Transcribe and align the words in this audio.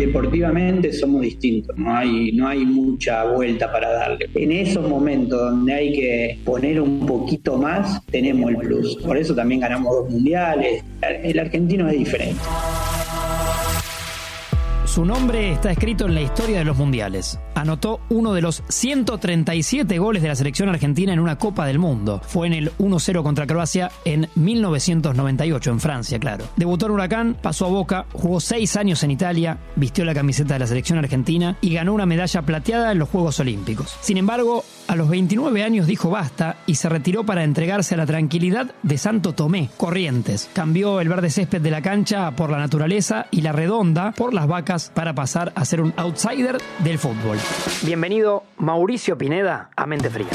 deportivamente 0.00 0.92
somos 0.92 1.22
distintos, 1.22 1.76
no 1.76 1.94
hay, 1.94 2.32
no 2.32 2.48
hay 2.48 2.64
mucha 2.64 3.24
vuelta 3.24 3.70
para 3.70 3.90
darle. 3.90 4.28
En 4.34 4.52
esos 4.52 4.88
momentos 4.88 5.38
donde 5.38 5.72
hay 5.72 5.92
que 5.92 6.38
poner 6.44 6.80
un 6.80 7.06
poquito 7.06 7.56
más, 7.56 8.04
tenemos 8.06 8.50
el 8.50 8.56
plus. 8.56 8.96
Por 8.96 9.16
eso 9.16 9.34
también 9.34 9.60
ganamos 9.60 9.94
dos 9.94 10.10
mundiales. 10.10 10.82
El 11.02 11.38
argentino 11.38 11.88
es 11.88 11.98
diferente. 11.98 12.40
Su 14.90 15.04
nombre 15.04 15.52
está 15.52 15.70
escrito 15.70 16.06
en 16.06 16.16
la 16.16 16.20
historia 16.20 16.58
de 16.58 16.64
los 16.64 16.76
mundiales. 16.76 17.38
Anotó 17.54 18.00
uno 18.08 18.32
de 18.32 18.42
los 18.42 18.64
137 18.66 19.98
goles 19.98 20.20
de 20.20 20.26
la 20.26 20.34
selección 20.34 20.68
argentina 20.68 21.12
en 21.12 21.20
una 21.20 21.38
Copa 21.38 21.64
del 21.64 21.78
Mundo. 21.78 22.20
Fue 22.26 22.48
en 22.48 22.54
el 22.54 22.72
1-0 22.72 23.22
contra 23.22 23.46
Croacia 23.46 23.92
en 24.04 24.28
1998, 24.34 25.70
en 25.70 25.78
Francia, 25.78 26.18
claro. 26.18 26.46
Debutó 26.56 26.86
en 26.86 26.92
Huracán, 26.92 27.36
pasó 27.40 27.66
a 27.66 27.68
Boca, 27.68 28.06
jugó 28.12 28.40
seis 28.40 28.74
años 28.74 29.04
en 29.04 29.12
Italia, 29.12 29.58
vistió 29.76 30.04
la 30.04 30.12
camiseta 30.12 30.54
de 30.54 30.60
la 30.60 30.66
selección 30.66 30.98
argentina 30.98 31.56
y 31.60 31.72
ganó 31.72 31.94
una 31.94 32.04
medalla 32.04 32.42
plateada 32.42 32.90
en 32.90 32.98
los 32.98 33.10
Juegos 33.10 33.38
Olímpicos. 33.38 33.96
Sin 34.00 34.16
embargo, 34.16 34.64
a 34.88 34.96
los 34.96 35.08
29 35.08 35.62
años 35.62 35.86
dijo 35.86 36.10
basta 36.10 36.56
y 36.66 36.74
se 36.74 36.88
retiró 36.88 37.24
para 37.24 37.44
entregarse 37.44 37.94
a 37.94 37.98
la 37.98 38.06
tranquilidad 38.06 38.74
de 38.82 38.98
Santo 38.98 39.34
Tomé, 39.34 39.70
Corrientes. 39.76 40.50
Cambió 40.52 41.00
el 41.00 41.08
verde 41.08 41.30
césped 41.30 41.60
de 41.60 41.70
la 41.70 41.80
cancha 41.80 42.32
por 42.32 42.50
la 42.50 42.58
naturaleza 42.58 43.26
y 43.30 43.42
la 43.42 43.52
redonda 43.52 44.10
por 44.10 44.34
las 44.34 44.48
vacas 44.48 44.79
para 44.88 45.14
pasar 45.14 45.52
a 45.54 45.64
ser 45.64 45.82
un 45.82 45.92
outsider 45.96 46.56
del 46.78 46.98
fútbol. 46.98 47.36
Bienvenido 47.82 48.44
Mauricio 48.56 49.18
Pineda 49.18 49.68
a 49.76 49.84
Mente 49.84 50.08
Fría. 50.08 50.28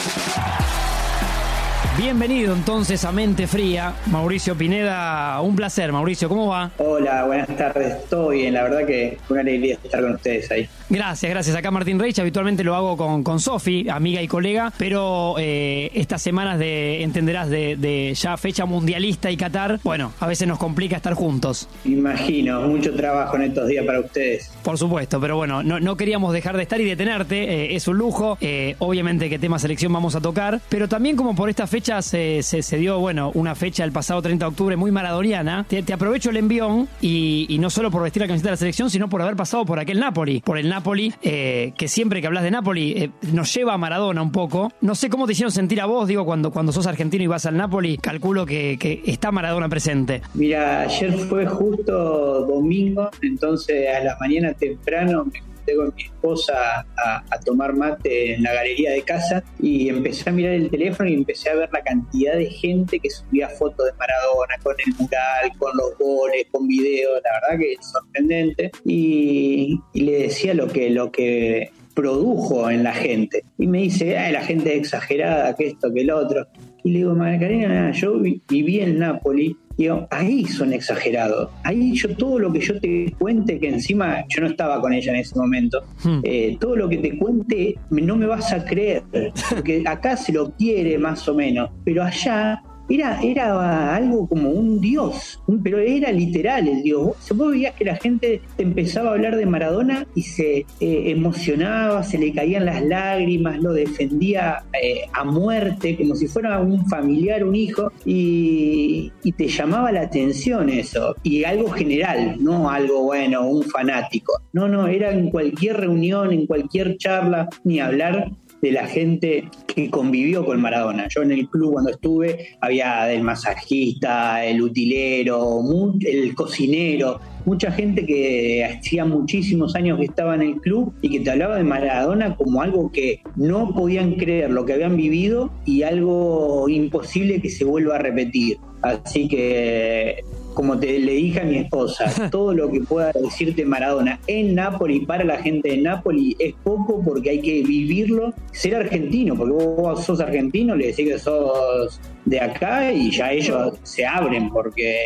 Bienvenido 1.98 2.54
entonces 2.54 3.06
a 3.06 3.14
Mente 3.14 3.48
Fría, 3.48 3.94
Mauricio 4.08 4.54
Pineda. 4.54 5.40
Un 5.40 5.56
placer, 5.56 5.94
Mauricio, 5.94 6.28
¿cómo 6.28 6.48
va? 6.48 6.70
Hola, 6.78 7.24
buenas 7.24 7.48
tardes. 7.56 7.96
Estoy 7.96 8.42
bien, 8.42 8.54
la 8.54 8.64
verdad 8.64 8.86
que 8.86 9.18
una 9.30 9.40
alegría 9.40 9.78
estar 9.82 10.02
con 10.02 10.16
ustedes 10.16 10.52
ahí. 10.52 10.70
Gracias, 10.90 11.30
gracias. 11.32 11.56
Acá 11.56 11.72
Martín 11.72 12.00
Reich, 12.00 12.20
habitualmente 12.20 12.64
lo 12.64 12.76
hago 12.76 12.96
con, 12.96 13.24
con 13.24 13.40
Sofi, 13.40 13.90
amiga 13.90 14.22
y 14.22 14.28
colega, 14.28 14.72
pero 14.78 15.36
eh, 15.40 15.90
estas 15.96 16.22
semanas 16.22 16.60
de, 16.60 17.04
entenderás, 17.04 17.50
de, 17.50 18.14
ya 18.16 18.38
fecha 18.38 18.66
mundialista 18.66 19.32
y 19.32 19.38
Qatar, 19.38 19.80
bueno, 19.84 20.14
a 20.20 20.28
veces 20.28 20.48
nos 20.48 20.60
complica 20.60 20.96
estar 20.96 21.14
juntos. 21.14 21.68
Imagino, 21.86 22.62
mucho 22.62 22.94
trabajo 22.94 23.36
en 23.38 23.44
estos 23.44 23.68
días 23.68 23.84
para 23.86 24.00
ustedes. 24.00 24.52
Por 24.64 24.78
supuesto, 24.78 25.20
pero 25.20 25.36
bueno, 25.36 25.64
no, 25.64 25.98
queríamos 25.98 26.34
dejar 26.34 26.56
de 26.56 26.64
estar 26.64 26.80
y 26.80 26.86
detenerte, 26.86 27.44
eh, 27.44 27.76
es 27.76 27.88
un 27.88 27.98
lujo. 27.98 28.38
Eh, 28.42 28.76
obviamente 28.80 29.30
que 29.30 29.40
tema 29.40 29.58
selección 29.58 29.92
vamos 29.92 30.16
a 30.16 30.22
tocar, 30.22 30.62
pero 30.70 30.88
también 30.88 31.16
como 31.16 31.36
por 31.36 31.50
esta 31.50 31.66
fecha 31.66 32.02
se, 32.04 32.44
se, 32.44 32.78
dio, 32.78 33.00
bueno, 33.00 33.32
una 33.34 33.56
fecha 33.56 33.84
el 33.84 33.92
pasado 33.92 34.22
30 34.22 34.46
de 34.46 34.50
octubre 34.50 34.76
muy 34.76 34.92
maradoniana. 34.92 35.66
Te, 35.68 35.94
aprovecho 35.94 36.30
el 36.30 36.38
envión 36.38 36.88
y, 37.02 37.58
no 37.60 37.70
solo 37.70 37.90
por 37.90 38.04
vestir 38.04 38.22
la 38.22 38.28
camiseta 38.28 38.50
de 38.50 38.54
la 38.54 38.58
selección, 38.58 38.90
sino 38.90 39.10
por 39.10 39.22
haber 39.22 39.36
pasado 39.36 39.66
por 39.66 39.80
aquel 39.80 40.00
Napoli, 40.00 40.42
por 40.42 40.58
el 40.58 40.70
Napoli, 40.70 40.75
eh, 41.22 41.74
que 41.78 41.88
siempre 41.88 42.22
que 42.22 42.28
hablas 42.28 42.44
de 42.44 42.52
Napoli 42.52 42.92
eh, 42.92 43.10
nos 43.32 43.54
lleva 43.54 43.74
a 43.74 43.78
Maradona 43.78 44.22
un 44.22 44.32
poco. 44.32 44.72
No 44.82 44.96
sé 44.96 45.10
cómo 45.10 45.26
te 45.26 45.34
hicieron 45.34 45.52
sentir 45.52 45.82
a 45.82 45.86
vos, 45.86 46.08
digo, 46.08 46.26
cuando, 46.26 46.52
cuando 46.52 46.72
sos 46.72 46.88
argentino 46.88 47.24
y 47.24 47.28
vas 47.28 47.46
al 47.46 47.58
Napoli, 47.58 47.98
calculo 47.98 48.46
que, 48.46 48.78
que 48.80 49.02
está 49.06 49.32
Maradona 49.32 49.70
presente. 49.70 50.22
Mira, 50.34 50.82
ayer 50.82 51.14
fue 51.14 51.46
justo 51.46 52.46
domingo, 52.46 53.10
entonces 53.22 53.88
a 53.96 54.04
la 54.04 54.18
mañana 54.20 54.54
temprano 54.54 55.26
me 55.26 55.55
con 55.74 55.94
mi 55.96 56.04
esposa 56.04 56.86
a, 56.98 57.40
tomar 57.46 57.74
mate 57.74 58.34
en 58.34 58.44
la 58.44 58.54
galería 58.54 58.92
de 58.92 59.02
casa 59.04 59.44
y 59.62 59.90
empecé 59.90 60.30
a 60.30 60.34
mirar 60.34 60.54
el 60.54 60.70
teléfono 60.70 61.10
y 61.10 61.14
empecé 61.14 61.50
a 61.50 61.56
ver 61.56 61.70
la 61.72 61.82
cantidad 61.82 62.36
de 62.36 62.46
gente 62.48 63.00
que 63.00 63.10
subía 63.10 63.48
fotos 63.50 63.86
de 63.86 63.94
Maradona 63.94 64.56
con 64.64 64.76
el 64.86 64.94
mural, 65.00 65.58
con 65.58 65.72
los 65.78 65.98
goles, 65.98 66.48
con 66.52 66.68
videos, 66.68 67.22
la 67.24 67.40
verdad 67.40 67.60
que 67.60 67.74
es 67.74 67.86
sorprendente. 67.86 68.72
Y, 68.84 69.80
le 69.94 70.24
decía 70.24 70.54
lo 70.54 70.68
que, 70.68 70.90
lo 70.90 71.12
que 71.12 71.72
produjo 71.94 72.70
en 72.70 72.84
la 72.84 72.94
gente. 72.94 73.44
Y 73.58 73.68
me 73.68 73.80
dice, 73.80 74.14
la 74.32 74.42
gente 74.42 74.74
es 74.74 74.80
exagerada, 74.80 75.56
que 75.56 75.68
esto, 75.68 75.92
que 75.94 76.02
el 76.02 76.12
otro. 76.12 76.46
Y 76.84 76.92
le 76.92 76.98
digo, 77.00 77.16
María 77.16 77.92
yo 77.92 78.20
viví 78.20 78.80
en 78.80 79.00
Nápoles 79.00 79.54
Digo, 79.78 80.08
ahí 80.12 80.46
son 80.46 80.74
exagerados. 80.74 81.50
Ahí 81.64 81.94
yo 81.96 82.16
todo 82.16 82.40
lo 82.40 82.54
que 82.54 82.60
yo 82.60 82.80
te 82.80 83.14
cuente, 83.18 83.60
que 83.60 83.70
encima 83.70 84.24
yo 84.30 84.42
no 84.42 84.48
estaba 84.48 84.80
con 84.82 84.94
ella 84.94 85.12
en 85.12 85.20
ese 85.20 85.36
momento, 85.38 85.84
hmm. 86.04 86.20
eh, 86.24 86.58
todo 86.60 86.76
lo 86.76 86.90
que 86.90 86.98
te 86.98 87.18
cuente 87.18 87.76
no 87.90 88.16
me 88.16 88.26
vas 88.26 88.52
a 88.54 88.64
creer, 88.64 89.04
porque 89.50 89.84
acá 89.86 90.16
se 90.18 90.32
lo 90.32 90.52
quiere 90.52 90.98
más 90.98 91.28
o 91.28 91.34
menos, 91.34 91.70
pero 91.84 92.04
allá 92.04 92.62
era, 92.90 93.22
era 93.22 93.96
algo 93.96 94.28
como 94.28 94.50
un 94.50 94.80
dios, 94.80 95.40
pero 95.64 95.80
era 95.80 96.12
literal 96.12 96.68
el 96.68 96.84
dios. 96.84 97.16
Vos 97.36 97.52
veías 97.52 97.76
que 97.76 97.86
la 97.86 97.96
gente 97.96 98.42
empezaba 98.58 99.10
a 99.10 99.14
hablar 99.14 99.36
de 99.36 99.46
Maradona 99.46 100.06
y 100.16 100.22
se 100.22 100.58
eh, 100.58 100.66
emocionaba, 100.80 102.04
se 102.04 102.18
le 102.18 102.34
caían 102.34 102.66
las 102.66 102.84
lágrimas, 102.84 103.60
lo 103.60 103.74
defendía 103.74 104.64
eh, 104.82 105.02
a 105.14 105.24
muerte, 105.24 105.98
como 105.98 106.16
si 106.16 106.28
fuera 106.28 106.60
un 106.60 106.88
familiar, 106.88 107.44
un 107.44 107.56
hijo, 107.56 107.92
y, 108.06 109.12
y, 109.24 109.32
te 109.32 109.48
llamaba 109.48 109.92
la 109.92 110.02
atención 110.02 110.70
eso. 110.70 111.16
Y 111.24 111.44
algo 111.44 111.70
general, 111.70 112.38
no 112.40 112.70
algo 112.70 113.04
bueno, 113.04 113.48
un 113.48 113.64
fanático. 113.64 114.42
No, 114.54 114.68
no, 114.68 114.88
era 114.88 115.12
en 115.12 115.30
cualquier 115.30 115.78
reunión, 115.78 116.32
en 116.32 116.46
cualquier 116.46 116.98
charla, 116.98 117.50
ni 117.64 117.80
hablar 117.80 118.32
de 118.66 118.72
la 118.72 118.88
gente 118.88 119.48
que 119.68 119.92
convivió 119.92 120.44
con 120.44 120.60
Maradona. 120.60 121.08
Yo 121.08 121.22
en 121.22 121.32
el 121.32 121.48
club 121.48 121.74
cuando 121.74 121.92
estuve 121.92 122.58
había 122.62 123.12
el 123.14 123.22
masajista, 123.22 124.44
el 124.44 124.60
utilero, 124.60 125.62
el 126.02 126.34
cocinero, 126.34 127.20
mucha 127.46 127.72
gente 127.72 128.08
que 128.08 128.66
hacía 128.66 129.06
muchísimos 129.06 129.76
años 129.76 130.00
que 130.00 130.06
estaba 130.06 130.34
en 130.34 130.42
el 130.42 130.56
club 130.62 130.92
y 131.04 131.10
que 131.10 131.20
te 131.20 131.30
hablaba 131.30 131.58
de 131.58 131.64
Maradona 131.64 132.36
como 132.36 132.64
algo 132.64 132.92
que 132.92 133.22
no 133.36 133.72
podían 133.72 134.14
creer 134.14 134.50
lo 134.50 134.66
que 134.66 134.74
habían 134.74 134.98
vivido 134.98 135.52
y 135.64 135.84
algo 135.84 136.68
imposible 136.68 137.42
que 137.42 137.52
se 137.52 137.66
vuelva 137.66 137.98
a 137.98 138.00
repetir. 138.00 138.58
Así 138.82 139.28
que 139.28 140.24
como 140.56 140.80
te 140.80 140.98
le 140.98 141.12
dije 141.12 141.42
a 141.42 141.44
mi 141.44 141.58
esposa, 141.58 142.30
todo 142.32 142.54
lo 142.54 142.72
que 142.72 142.80
pueda 142.80 143.12
decirte 143.12 143.64
Maradona 143.64 144.20
en 144.26 144.56
Nápoles 144.56 145.06
para 145.06 145.24
la 145.24 145.38
gente 145.38 145.70
de 145.70 145.78
Nápoles 145.78 146.36
es 146.40 146.56
poco 146.64 147.04
porque 147.04 147.30
hay 147.30 147.42
que 147.42 147.62
vivirlo, 147.62 148.34
ser 148.52 148.76
argentino, 148.76 149.36
porque 149.36 149.54
vos 149.54 150.04
sos 150.04 150.20
argentino, 150.20 150.76
le 150.76 150.88
decís 150.88 151.10
que 151.10 151.20
sos 151.20 152.00
de 152.26 152.40
acá 152.40 152.92
y 152.92 153.12
ya 153.12 153.32
ellos 153.32 153.74
se 153.84 154.06
abren 154.06 154.50
porque 154.50 154.98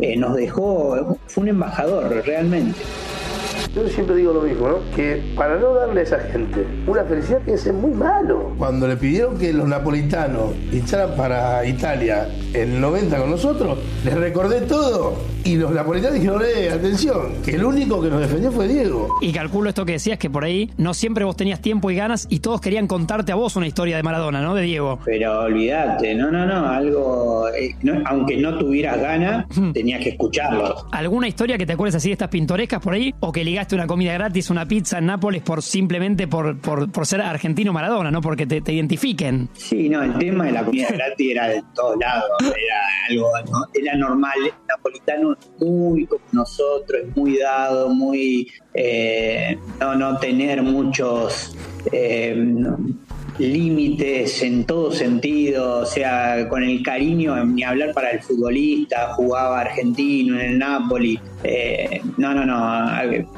eh, 0.00 0.16
nos 0.16 0.36
dejó, 0.36 1.18
fue 1.26 1.42
un 1.42 1.48
embajador 1.48 2.22
realmente. 2.24 2.80
Yo 3.74 3.88
siempre 3.88 4.16
digo 4.16 4.34
lo 4.34 4.42
mismo, 4.42 4.68
¿no? 4.68 4.78
Que 4.94 5.22
para 5.34 5.56
no 5.56 5.72
darle 5.72 6.00
a 6.00 6.02
esa 6.02 6.18
gente 6.18 6.66
una 6.86 7.04
felicidad 7.04 7.40
que 7.42 7.54
es 7.54 7.72
muy 7.72 7.92
malo. 7.92 8.52
Cuando 8.58 8.86
le 8.86 8.96
pidieron 8.96 9.38
que 9.38 9.50
los 9.52 9.66
napolitanos 9.66 10.50
hincharan 10.70 11.16
para 11.16 11.64
Italia 11.64 12.28
en 12.52 12.74
el 12.74 12.80
90 12.82 13.16
con 13.16 13.30
nosotros, 13.30 13.78
les 14.04 14.14
recordé 14.14 14.60
todo 14.62 15.16
y 15.44 15.56
los 15.56 15.72
napolitanos 15.72 16.16
dijeron, 16.16 16.42
eh, 16.44 16.70
atención, 16.70 17.42
que 17.42 17.52
el 17.52 17.64
único 17.64 18.00
que 18.02 18.10
nos 18.10 18.20
defendió 18.20 18.52
fue 18.52 18.68
Diego. 18.68 19.08
Y 19.22 19.32
calculo 19.32 19.70
esto 19.70 19.86
que 19.86 19.92
decías, 19.92 20.18
que 20.18 20.28
por 20.28 20.44
ahí 20.44 20.70
no 20.76 20.92
siempre 20.92 21.24
vos 21.24 21.36
tenías 21.36 21.60
tiempo 21.60 21.90
y 21.90 21.96
ganas 21.96 22.26
y 22.28 22.40
todos 22.40 22.60
querían 22.60 22.86
contarte 22.86 23.32
a 23.32 23.36
vos 23.36 23.56
una 23.56 23.66
historia 23.66 23.96
de 23.96 24.02
Maradona, 24.02 24.42
¿no? 24.42 24.54
De 24.54 24.62
Diego. 24.62 24.98
Pero 25.04 25.44
olvídate, 25.44 26.14
no, 26.14 26.30
no, 26.30 26.44
no, 26.44 26.68
algo, 26.68 27.48
eh, 27.48 27.74
aunque 28.04 28.36
no 28.36 28.58
tuvieras 28.58 29.00
ganas, 29.00 29.46
tenías 29.72 30.02
que 30.02 30.10
escucharlo. 30.10 30.86
¿Alguna 30.92 31.26
historia 31.26 31.56
que 31.56 31.64
te 31.64 31.72
acuerdes 31.72 31.94
así 31.94 32.10
de 32.10 32.12
estas 32.12 32.28
pintorescas 32.28 32.80
por 32.80 32.92
ahí? 32.92 33.14
¿O 33.20 33.32
que 33.32 33.42
ligaste 33.44 33.61
una 33.70 33.86
comida 33.86 34.12
gratis, 34.14 34.50
una 34.50 34.66
pizza 34.66 34.98
en 34.98 35.06
Nápoles 35.06 35.42
por 35.42 35.62
simplemente 35.62 36.26
por, 36.26 36.58
por, 36.58 37.06
ser 37.06 37.20
argentino 37.20 37.72
Maradona, 37.72 38.10
no 38.10 38.20
porque 38.20 38.46
te, 38.46 38.60
te, 38.60 38.72
identifiquen? 38.72 39.48
Sí, 39.54 39.88
no, 39.88 40.02
el 40.02 40.18
tema 40.18 40.46
de 40.46 40.52
la 40.52 40.64
comida 40.64 40.88
gratis 40.92 41.30
era 41.30 41.48
de 41.48 41.62
todos 41.74 41.96
lados, 41.98 42.30
era 42.40 42.80
algo, 43.08 43.30
era 43.72 43.96
normal, 43.96 44.38
napolitano 44.68 45.36
muy 45.60 46.06
como 46.06 46.24
nosotros, 46.32 47.02
muy 47.14 47.38
dado, 47.38 47.88
muy 47.88 48.50
eh, 48.74 49.56
no, 49.80 49.94
no 49.94 50.18
tener 50.18 50.62
muchos 50.62 51.56
eh, 51.92 52.34
límites 53.42 54.42
en 54.42 54.64
todo 54.64 54.92
sentido, 54.92 55.80
o 55.80 55.86
sea, 55.86 56.48
con 56.48 56.62
el 56.62 56.82
cariño, 56.82 57.44
ni 57.44 57.62
hablar 57.62 57.92
para 57.92 58.10
el 58.10 58.22
futbolista, 58.22 59.14
jugaba 59.14 59.60
argentino 59.60 60.38
en 60.40 60.52
el 60.52 60.58
Napoli. 60.58 61.18
Eh, 61.42 62.00
no, 62.18 62.32
no, 62.32 62.46
no, 62.46 62.90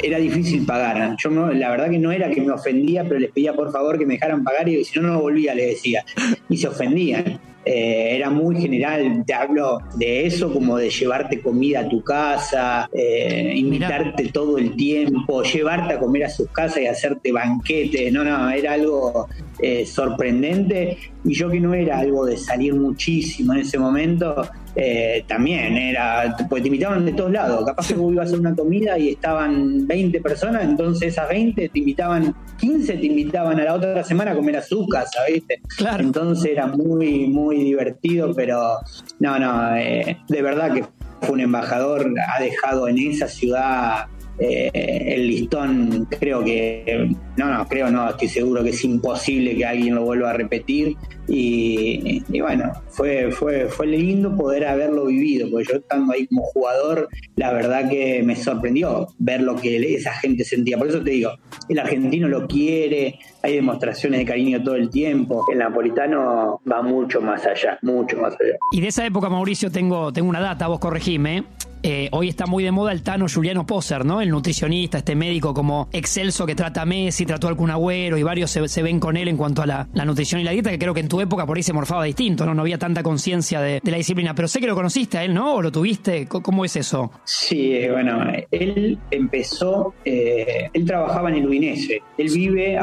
era 0.02 0.18
difícil 0.18 0.66
pagar. 0.66 1.16
Yo 1.22 1.30
la 1.30 1.70
verdad 1.70 1.90
que 1.90 1.98
no 1.98 2.12
era 2.12 2.30
que 2.30 2.42
me 2.42 2.52
ofendía, 2.52 3.04
pero 3.04 3.18
les 3.18 3.30
pedía 3.30 3.54
por 3.54 3.72
favor 3.72 3.98
que 3.98 4.06
me 4.06 4.14
dejaran 4.14 4.44
pagar 4.44 4.68
y 4.68 4.84
si 4.84 5.00
no, 5.00 5.08
no 5.08 5.20
volvía, 5.20 5.54
le 5.54 5.66
decía. 5.66 6.04
Y 6.48 6.56
se 6.56 6.68
ofendían. 6.68 7.40
Eh, 7.66 8.16
era 8.16 8.28
muy 8.28 8.60
general, 8.60 9.24
te 9.26 9.32
hablo 9.32 9.80
de 9.96 10.26
eso 10.26 10.52
como 10.52 10.76
de 10.76 10.90
llevarte 10.90 11.40
comida 11.40 11.80
a 11.80 11.88
tu 11.88 12.02
casa, 12.02 12.90
eh, 12.92 13.54
invitarte 13.56 14.28
todo 14.28 14.58
el 14.58 14.76
tiempo, 14.76 15.42
llevarte 15.42 15.94
a 15.94 15.98
comer 15.98 16.24
a 16.24 16.28
sus 16.28 16.50
casas 16.50 16.82
y 16.82 16.86
hacerte 16.86 17.32
banquetes, 17.32 18.12
no, 18.12 18.22
no, 18.22 18.50
era 18.50 18.74
algo 18.74 19.28
eh, 19.60 19.86
sorprendente 19.86 20.98
y 21.24 21.34
yo 21.34 21.48
que 21.48 21.60
no 21.60 21.74
era 21.74 21.98
algo 21.98 22.26
de 22.26 22.36
salir 22.36 22.74
muchísimo 22.74 23.54
en 23.54 23.60
ese 23.60 23.78
momento, 23.78 24.46
eh, 24.76 25.24
también 25.28 25.76
era, 25.76 26.36
pues 26.48 26.62
te 26.62 26.68
invitaban 26.68 27.06
de 27.06 27.12
todos 27.12 27.30
lados. 27.30 27.64
Capaz 27.64 27.88
que 27.88 27.94
vos 27.94 28.12
ibas 28.12 28.26
a 28.26 28.28
hacer 28.28 28.40
una 28.40 28.54
comida 28.54 28.98
y 28.98 29.10
estaban 29.10 29.86
20 29.86 30.20
personas, 30.20 30.64
entonces 30.64 31.12
esas 31.12 31.28
20 31.28 31.68
te 31.68 31.78
invitaban, 31.78 32.34
15 32.58 32.96
te 32.96 33.06
invitaban 33.06 33.60
a 33.60 33.64
la 33.64 33.74
otra 33.74 34.02
semana 34.02 34.32
a 34.32 34.34
comer 34.34 34.56
azúcar, 34.56 35.06
¿viste? 35.32 35.60
Claro. 35.76 36.02
Entonces 36.02 36.50
era 36.50 36.66
muy, 36.66 37.28
muy 37.28 37.62
divertido, 37.62 38.34
pero 38.34 38.78
no, 39.20 39.38
no, 39.38 39.76
eh, 39.76 40.18
de 40.28 40.42
verdad 40.42 40.74
que 40.74 40.84
fue 41.20 41.34
un 41.34 41.40
embajador, 41.40 42.12
ha 42.28 42.42
dejado 42.42 42.88
en 42.88 42.98
esa 42.98 43.28
ciudad 43.28 44.06
eh, 44.38 44.70
el 45.14 45.28
listón 45.28 46.06
creo 46.19 46.44
que, 46.44 47.08
no, 47.36 47.52
no, 47.52 47.66
creo 47.69 47.90
no, 47.90 48.10
estoy 48.10 48.28
seguro 48.28 48.62
que 48.62 48.70
es 48.70 48.84
imposible 48.84 49.56
que 49.56 49.64
alguien 49.64 49.94
lo 49.94 50.04
vuelva 50.04 50.31
a 50.31 50.32
repetir. 50.32 50.96
Y, 51.26 52.22
bueno, 52.40 52.70
fue, 52.88 53.31
fue, 53.32 53.66
fue 53.69 53.86
lindo 53.86 54.36
poder 54.36 54.66
haberlo 54.66 55.06
vivido, 55.06 55.48
porque 55.50 55.66
yo 55.70 55.78
estando 55.78 56.12
ahí 56.12 56.26
como 56.26 56.42
jugador, 56.42 57.08
la 57.36 57.52
verdad 57.52 57.88
que 57.88 58.22
me 58.22 58.36
sorprendió 58.36 59.08
ver 59.19 59.40
lo 59.40 59.56
que 59.56 59.94
esa 59.94 60.12
gente 60.12 60.44
sentía, 60.44 60.76
por 60.76 60.88
eso 60.88 61.02
te 61.02 61.12
digo, 61.12 61.31
el 61.69 61.78
argentino 61.78 62.28
lo 62.28 62.46
quiere, 62.46 63.19
hay 63.42 63.54
demostraciones 63.54 64.20
de 64.20 64.26
cariño 64.26 64.62
todo 64.62 64.75
el 64.75 64.90
tiempo, 64.90 65.46
el 65.50 65.58
napolitano 65.58 66.60
va 66.70 66.82
mucho 66.82 67.22
más 67.22 67.46
allá, 67.46 67.78
mucho 67.81 68.19
más 68.19 68.34
allá. 68.34 68.58
Y 68.72 68.82
de 68.82 68.88
esa 68.88 69.06
época, 69.06 69.31
Mauricio, 69.31 69.70
tengo, 69.70 70.12
tengo 70.12 70.28
una 70.28 70.40
data, 70.40 70.66
vos 70.66 70.78
corregime, 70.78 71.44
eh, 71.86 72.08
hoy 72.12 72.31
está 72.31 72.46
muy 72.46 72.64
de 72.64 72.72
moda 72.72 72.92
el 72.92 73.02
Tano 73.02 73.26
Juliano 73.28 73.66
Poser, 73.66 74.06
¿no? 74.06 74.22
El 74.22 74.31
nutricionista, 74.31 74.96
este 74.96 75.14
médico 75.14 75.52
como 75.52 75.86
excelso 75.92 76.46
que 76.46 76.54
trata 76.54 76.81
a 76.81 76.86
Messi, 76.86 77.26
trató 77.26 77.46
al 77.46 77.56
Kun 77.56 77.70
Agüero 77.70 78.16
y 78.16 78.22
varios 78.22 78.50
se, 78.52 78.82
ven 78.82 78.98
con 78.98 79.19
él 79.19 79.28
en 79.28 79.36
cuanto 79.36 79.60
a 79.60 79.66
la, 79.66 79.86
nutrición 80.06 80.40
y 80.40 80.44
la 80.44 80.52
dieta, 80.52 80.70
que 80.70 80.78
creo 80.78 80.94
que 80.94 81.00
en 81.00 81.08
tu 81.08 81.20
época 81.20 81.44
por 81.44 81.58
ahí 81.58 81.62
se 81.62 81.75
morfaba 81.75 82.04
distinto, 82.04 82.46
¿no? 82.46 82.54
No 82.54 82.62
había 82.62 82.78
tanta 82.78 83.02
conciencia 83.02 83.60
de, 83.60 83.82
la 83.84 83.98
disciplina. 83.98 84.34
Pero 84.34 84.48
sé 84.48 84.60
que 84.60 84.66
lo 84.66 84.75
conociste 84.75 85.19
a 85.19 85.25
él, 85.25 85.34
¿no? 85.34 85.56
¿O 85.56 85.60
lo 85.60 85.70
tuviste? 85.70 86.26
¿Cómo 86.26 86.64
es 86.64 86.75
eso? 86.76 87.12
Sí, 87.25 87.75
eh, 87.75 87.90
bueno, 87.92 88.32
él 88.50 88.98
empezó, 89.10 89.92
eh, 90.06 90.70
él 90.72 90.86
trabajaba 90.86 91.28
en 91.28 91.36
el 91.36 91.48
Udinese. 91.48 92.00
Él 92.16 92.31
vive 92.32 92.78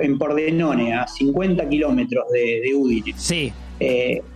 en 0.00 0.18
Pordenone, 0.18 0.94
a 0.94 1.06
50 1.06 1.68
kilómetros 1.68 2.24
de, 2.32 2.62
de 2.64 2.74
Udine. 2.74 3.12
Sí. 3.18 3.52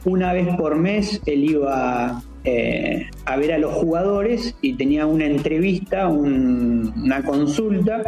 una 0.05 0.35
vez 0.35 0.55
por 0.56 0.77
mes 0.77 1.23
él 1.25 1.51
iba 1.51 2.23
eh, 2.44 3.08
a 3.25 3.37
ver 3.37 3.52
a 3.52 3.58
los 3.58 3.73
jugadores 3.73 4.55
y 4.61 4.75
tenía 4.75 5.06
una 5.06 5.25
entrevista, 5.25 6.08
una 6.08 7.25
consulta 7.25 8.02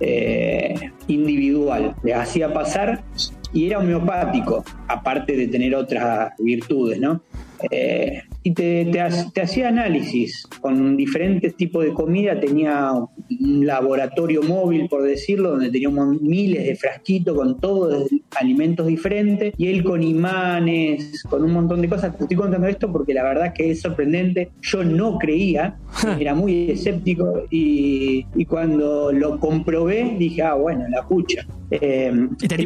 eh, 0.00 0.90
individual. 1.08 1.94
Les 2.02 2.16
hacía 2.16 2.52
pasar 2.52 3.04
y 3.52 3.66
era 3.66 3.78
homeopático, 3.78 4.64
aparte 4.88 5.36
de 5.36 5.46
tener 5.48 5.74
otras 5.74 6.32
virtudes, 6.38 6.98
¿no? 6.98 7.22
Eh, 7.70 8.22
y 8.44 8.52
te, 8.52 9.00
hacía 9.40 9.68
análisis 9.68 10.46
con 10.60 10.96
diferentes 10.96 11.56
tipos 11.56 11.84
de 11.84 11.92
comida. 11.92 12.38
Tenía 12.40 12.92
un 12.92 13.66
laboratorio 13.66 14.42
móvil, 14.42 14.88
por 14.88 15.02
decirlo, 15.02 15.50
donde 15.50 15.70
tenía 15.70 15.90
miles 15.90 16.64
de 16.64 16.74
frasquitos 16.74 17.36
con 17.36 17.60
todos 17.60 18.08
alimentos 18.38 18.86
diferentes. 18.86 19.54
Y 19.56 19.68
él 19.68 19.84
con 19.84 20.02
imanes, 20.02 21.22
con 21.28 21.44
un 21.44 21.52
montón 21.52 21.82
de 21.82 21.88
cosas. 21.88 22.16
Te 22.16 22.24
estoy 22.24 22.36
contando 22.36 22.66
esto 22.66 22.90
porque 22.90 23.14
la 23.14 23.22
verdad 23.22 23.52
que 23.54 23.70
es 23.70 23.80
sorprendente. 23.80 24.50
Yo 24.60 24.82
no 24.82 25.18
creía, 25.18 25.76
era 26.18 26.34
muy 26.34 26.70
escéptico. 26.70 27.44
Y, 27.50 28.26
cuando 28.48 29.12
lo 29.12 29.38
comprobé, 29.38 30.16
dije, 30.18 30.42
ah, 30.42 30.54
bueno, 30.54 30.84
la 30.88 31.06
pucha. 31.06 31.46
Eh, 31.74 32.28
este 32.42 32.62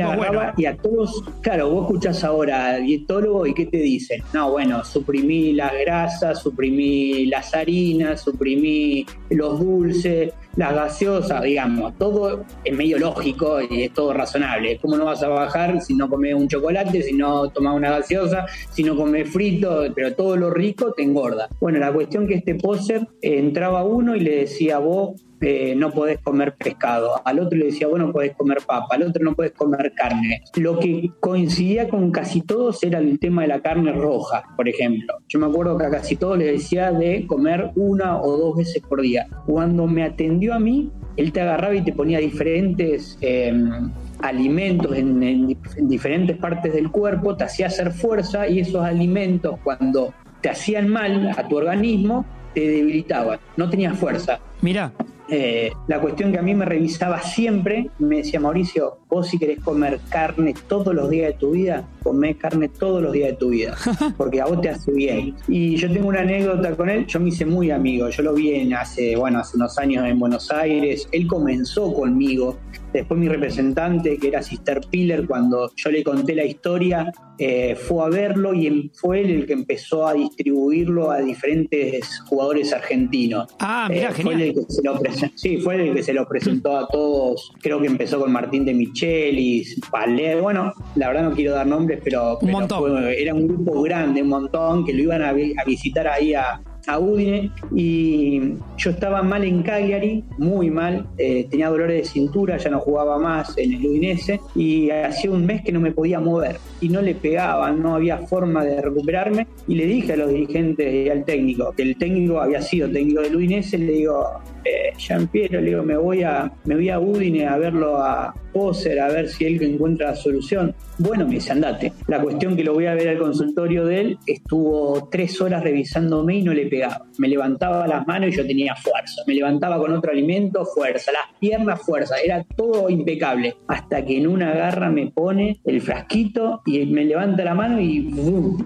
y 0.57 0.65
a 0.65 0.77
todos, 0.77 1.23
claro, 1.41 1.71
vos 1.71 1.87
escuchás 1.87 2.25
ahora 2.25 2.75
al 2.75 2.87
dietólogo 2.87 3.47
y 3.47 3.55
¿qué 3.55 3.67
te 3.67 3.77
dicen? 3.77 4.21
No, 4.33 4.51
bueno, 4.51 4.85
suprimí 4.85 5.53
las 5.53 5.73
grasas, 5.73 6.43
suprimí 6.43 7.27
las 7.27 7.55
harinas, 7.55 8.23
suprimí 8.23 9.07
los 9.31 9.61
dulces, 9.61 10.33
las 10.57 10.75
gaseosas, 10.75 11.43
digamos, 11.43 11.97
todo 11.99 12.45
es 12.65 12.77
medio 12.77 12.99
lógico 12.99 13.61
y 13.61 13.83
es 13.83 13.93
todo 13.93 14.13
razonable. 14.13 14.79
¿Cómo 14.81 14.97
no 14.97 15.05
vas 15.05 15.23
a 15.23 15.29
bajar 15.29 15.81
si 15.83 15.95
no 15.95 16.09
comes 16.09 16.35
un 16.35 16.49
chocolate, 16.49 17.03
si 17.03 17.13
no 17.13 17.49
tomas 17.51 17.75
una 17.75 17.91
gaseosa, 17.91 18.47
si 18.71 18.83
no 18.83 18.97
comes 18.97 19.31
frito, 19.31 19.85
pero 19.95 20.15
todo 20.15 20.37
lo 20.37 20.51
rico 20.51 20.93
te 20.93 21.03
engorda? 21.03 21.49
Bueno, 21.61 21.79
la 21.79 21.93
cuestión 21.93 22.27
que 22.27 22.35
este 22.35 22.55
poser 22.55 23.07
eh, 23.23 23.39
entraba 23.39 23.85
uno 23.85 24.17
y 24.17 24.21
le 24.21 24.37
decía, 24.37 24.79
vos 24.79 25.21
eh, 25.43 25.75
no 25.77 25.91
podés 25.91 26.19
comer 26.21 26.55
pescado, 26.57 27.21
al 27.25 27.41
otro 27.41 27.59
le 27.59 27.67
decía, 27.67 27.87
bueno, 27.89 28.11
podés 28.11 28.35
comer 28.35 28.59
papa, 28.67 28.95
al 28.95 29.03
otro 29.03 29.23
no 29.23 29.35
podés 29.35 29.53
comer 29.53 29.93
carne. 29.95 30.43
Lo 30.57 30.79
que 30.79 31.11
coincidía 31.21 31.89
con 31.89 32.11
casi 32.11 32.41
todos 32.41 32.83
era 32.83 32.99
el 32.99 33.19
tema 33.19 33.43
de 33.43 33.49
la 33.49 33.61
carne 33.61 33.93
roja, 33.93 34.45
por 34.57 34.69
ejemplo. 34.69 35.19
Yo 35.29 35.39
me 35.39 35.47
acuerdo 35.47 35.77
que 35.77 35.85
a 35.85 35.91
casi 35.91 36.17
todos 36.17 36.39
les 36.39 36.53
decía 36.53 36.91
de 36.91 37.27
comer 37.27 37.71
una 37.75 38.21
o 38.21 38.37
dos 38.39 38.57
veces 38.57 38.83
por 38.83 39.03
día. 39.03 39.27
Cuando 39.47 39.87
me 39.87 40.05
atendió 40.05 40.46
a 40.55 40.59
mí, 40.59 40.91
él 41.17 41.33
te 41.33 41.41
agarraba 41.41 41.75
y 41.75 41.83
te 41.83 41.93
ponía 41.93 42.19
diferentes... 42.19 43.19
Em, 43.21 43.91
alimentos 44.21 44.97
en, 44.97 45.23
en, 45.23 45.57
diferentes 45.83 46.37
partes 46.37 46.73
del 46.73 46.91
cuerpo, 46.91 47.37
te 47.37 47.45
hacía 47.45 47.67
hacer 47.67 47.93
fuerza 47.93 48.49
y 48.49 48.61
esos 48.61 48.83
alimentos 48.83 49.59
cuando 49.63 50.13
te 50.41 50.51
hacían 50.51 50.89
mal 50.89 51.35
a 51.37 51.47
tu 51.49 51.57
organismo, 51.57 52.25
te 52.55 52.61
debilitaban, 52.61 53.39
no 53.57 53.69
tenías 53.69 53.99
fuerza. 53.99 54.41
Mira. 54.63 54.93
Eh, 55.29 55.73
la 55.89 56.01
cuestión 56.01 56.31
que 56.31 56.39
a 56.39 56.43
mí 56.43 56.55
me 56.55 56.65
revisaba 56.65 57.21
siempre, 57.21 57.91
me 57.99 58.19
decía 58.19 58.39
Mauricio, 58.39 58.99
vos 59.09 59.29
si 59.29 59.39
querés 59.39 59.59
comer 59.61 59.99
carne 60.09 60.55
todos 60.69 60.95
los 60.95 61.11
días 61.11 61.33
de 61.33 61.39
tu 61.39 61.51
vida, 61.51 61.89
comé 62.03 62.37
carne 62.37 62.69
todos 62.69 63.03
los 63.03 63.13
días 63.13 63.31
de 63.31 63.37
tu 63.37 63.49
vida, 63.49 63.77
porque 64.17 64.41
a 64.41 64.47
vos 64.47 64.61
te 64.61 64.69
hace 64.69 64.93
bien. 64.93 65.35
Y 65.49 65.77
yo 65.77 65.93
tengo 65.93 66.09
una 66.09 66.21
anécdota 66.21 66.77
con 66.77 66.89
él, 66.91 67.07
yo 67.07 67.19
me 67.19 67.31
hice 67.31 67.45
muy 67.45 67.71
amigo, 67.71 68.09
yo 68.09 68.23
lo 68.23 68.35
vi 68.35 68.55
en 68.55 68.75
hace, 68.75 69.17
bueno, 69.17 69.41
hace 69.41 69.57
unos 69.57 69.77
años 69.79 70.07
en 70.07 70.19
Buenos 70.19 70.51
Aires, 70.53 71.09
él 71.11 71.27
comenzó 71.27 71.93
conmigo 71.93 72.57
Después 72.93 73.21
mi 73.21 73.29
representante, 73.29 74.17
que 74.17 74.29
era 74.29 74.43
Sister 74.43 74.81
Piller, 74.91 75.27
cuando 75.27 75.71
yo 75.77 75.91
le 75.91 76.03
conté 76.03 76.35
la 76.35 76.45
historia, 76.45 77.13
eh, 77.39 77.77
fue 77.77 78.05
a 78.05 78.09
verlo 78.09 78.55
y 78.55 78.91
fue 78.95 79.21
él 79.21 79.31
el 79.31 79.47
que 79.47 79.53
empezó 79.53 80.07
a 80.07 80.15
distribuirlo 80.15 81.11
a 81.11 81.19
diferentes 81.19 82.21
jugadores 82.27 82.73
argentinos. 82.73 83.55
Ah, 83.59 83.89
mira, 83.91 84.11
eh, 84.11 84.23
Fue 84.23 84.35
el 84.35 84.55
que 84.55 84.63
se 84.69 84.83
lo 84.83 85.01
sí, 85.35 85.59
fue 85.59 85.75
el 85.77 85.95
que 85.95 86.03
se 86.03 86.15
lo 86.15 86.27
presentó 86.27 86.77
a 86.77 86.89
todos. 86.89 87.53
Creo 87.61 87.81
que 87.81 87.87
empezó 87.87 88.21
con 88.21 88.33
Martín 88.33 88.65
de 88.65 88.73
Michelis, 88.73 89.79
Paler. 89.91 90.41
Bueno, 90.41 90.73
la 90.95 91.09
verdad 91.09 91.25
no 91.25 91.33
quiero 91.33 91.53
dar 91.53 91.67
nombres, 91.67 92.01
pero, 92.03 92.39
era 92.41 93.35
un 93.35 93.49
grupo 93.49 93.83
grande, 93.83 94.23
un 94.23 94.29
montón, 94.29 94.85
que 94.85 94.93
lo 94.93 95.03
iban 95.03 95.23
a 95.23 95.33
visitar 95.33 96.09
ahí 96.09 96.35
a, 96.35 96.61
a 96.87 96.99
Udine 96.99 97.51
y 97.75 98.55
yo 98.77 98.91
estaba 98.91 99.23
mal 99.23 99.45
en 99.45 99.63
Cagliari, 99.63 100.25
muy 100.39 100.71
mal, 100.71 101.07
eh, 101.19 101.47
tenía 101.51 101.69
dolores 101.69 102.03
de 102.03 102.09
cintura, 102.09 102.57
ya 102.57 102.71
no 102.71 102.81
jugaba 102.81 103.19
más 103.19 103.57
en 103.59 103.73
el 103.73 103.87
Udinese 103.87 104.41
y 104.55 104.91
hacía 104.91 105.31
un 105.31 105.47
mes 105.47 105.63
que 105.63 105.73
no 105.73 105.81
me 105.81 105.93
podía 105.93 106.21
mover 106.21 106.59
y 106.81 106.89
no 106.89 107.03
le 107.03 107.15
pegaba, 107.15 107.71
no 107.73 107.95
había 107.95 108.19
forma 108.19 108.65
de 108.65 108.81
recuperarme 108.81 109.47
y 109.67 109.75
le 109.75 109.87
dije 109.87 110.13
a 110.13 110.17
los 110.17 110.31
dirigentes 110.31 111.07
y 111.07 111.09
al 111.09 111.25
técnico, 111.25 111.73
que 111.77 111.83
el 111.83 111.97
técnico 111.97 112.41
había 112.41 112.63
sido 112.63 112.91
técnico 112.91 113.23
del 113.23 113.37
Udinese, 113.37 113.79
le 113.79 113.93
digo, 113.93 114.25
eh, 114.67 114.93
Jean 114.99 115.29
Pierre, 115.29 115.61
le 115.61 115.71
digo, 115.71 115.83
me 115.83 115.97
voy 115.97 116.23
a, 116.23 116.51
me 116.65 116.75
voy 116.75 116.91
a 116.91 116.99
Udine 116.99 117.47
a 117.47 117.57
verlo 117.57 117.99
a 117.99 118.35
Poser, 118.53 118.99
a 119.01 119.09
ver 119.09 119.29
si 119.29 119.45
él 119.45 119.63
encuentra 119.63 120.17
solución. 120.17 120.75
Bueno, 120.99 121.27
me 121.27 121.35
dice, 121.35 121.53
andate. 121.53 121.93
La 122.07 122.23
cuestión 122.23 122.57
que 122.57 122.65
lo 122.65 122.73
voy 122.73 122.87
a 122.87 122.95
ver 122.95 123.09
al 123.09 123.19
consultorio 123.19 123.85
de 123.85 124.01
él, 124.01 124.19
estuvo 124.27 125.11
tres 125.11 125.39
horas 125.43 125.63
revisándome 125.63 126.37
y 126.37 126.43
no 126.43 126.55
le 126.55 126.67
pegaba. 126.67 127.05
Me 127.19 127.29
levantaba 127.29 127.87
las 127.87 128.07
manos 128.07 128.31
y 128.31 128.37
yo 128.37 128.47
tenía 128.47 128.75
fuerza. 128.75 129.23
Me 129.27 129.35
levantaba 129.35 129.77
con 129.77 129.93
otro 129.93 130.11
alimento, 130.11 130.65
fuerza. 130.65 131.13
Las 131.13 131.39
piernas, 131.39 131.83
fuerza. 131.83 132.17
Era 132.25 132.43
todo 132.57 132.89
impecable. 132.89 133.57
Hasta 133.69 134.03
que 134.07 134.17
en 134.17 134.27
una 134.27 134.55
garra 134.55 134.91
me 134.91 135.09
pone 135.09 135.61
el 135.65 135.83
frasquito 135.83 136.63
y 136.65 136.87
me 136.87 137.05
levanta 137.05 137.45
la 137.45 137.55
mano 137.55 137.79
y 137.79 138.11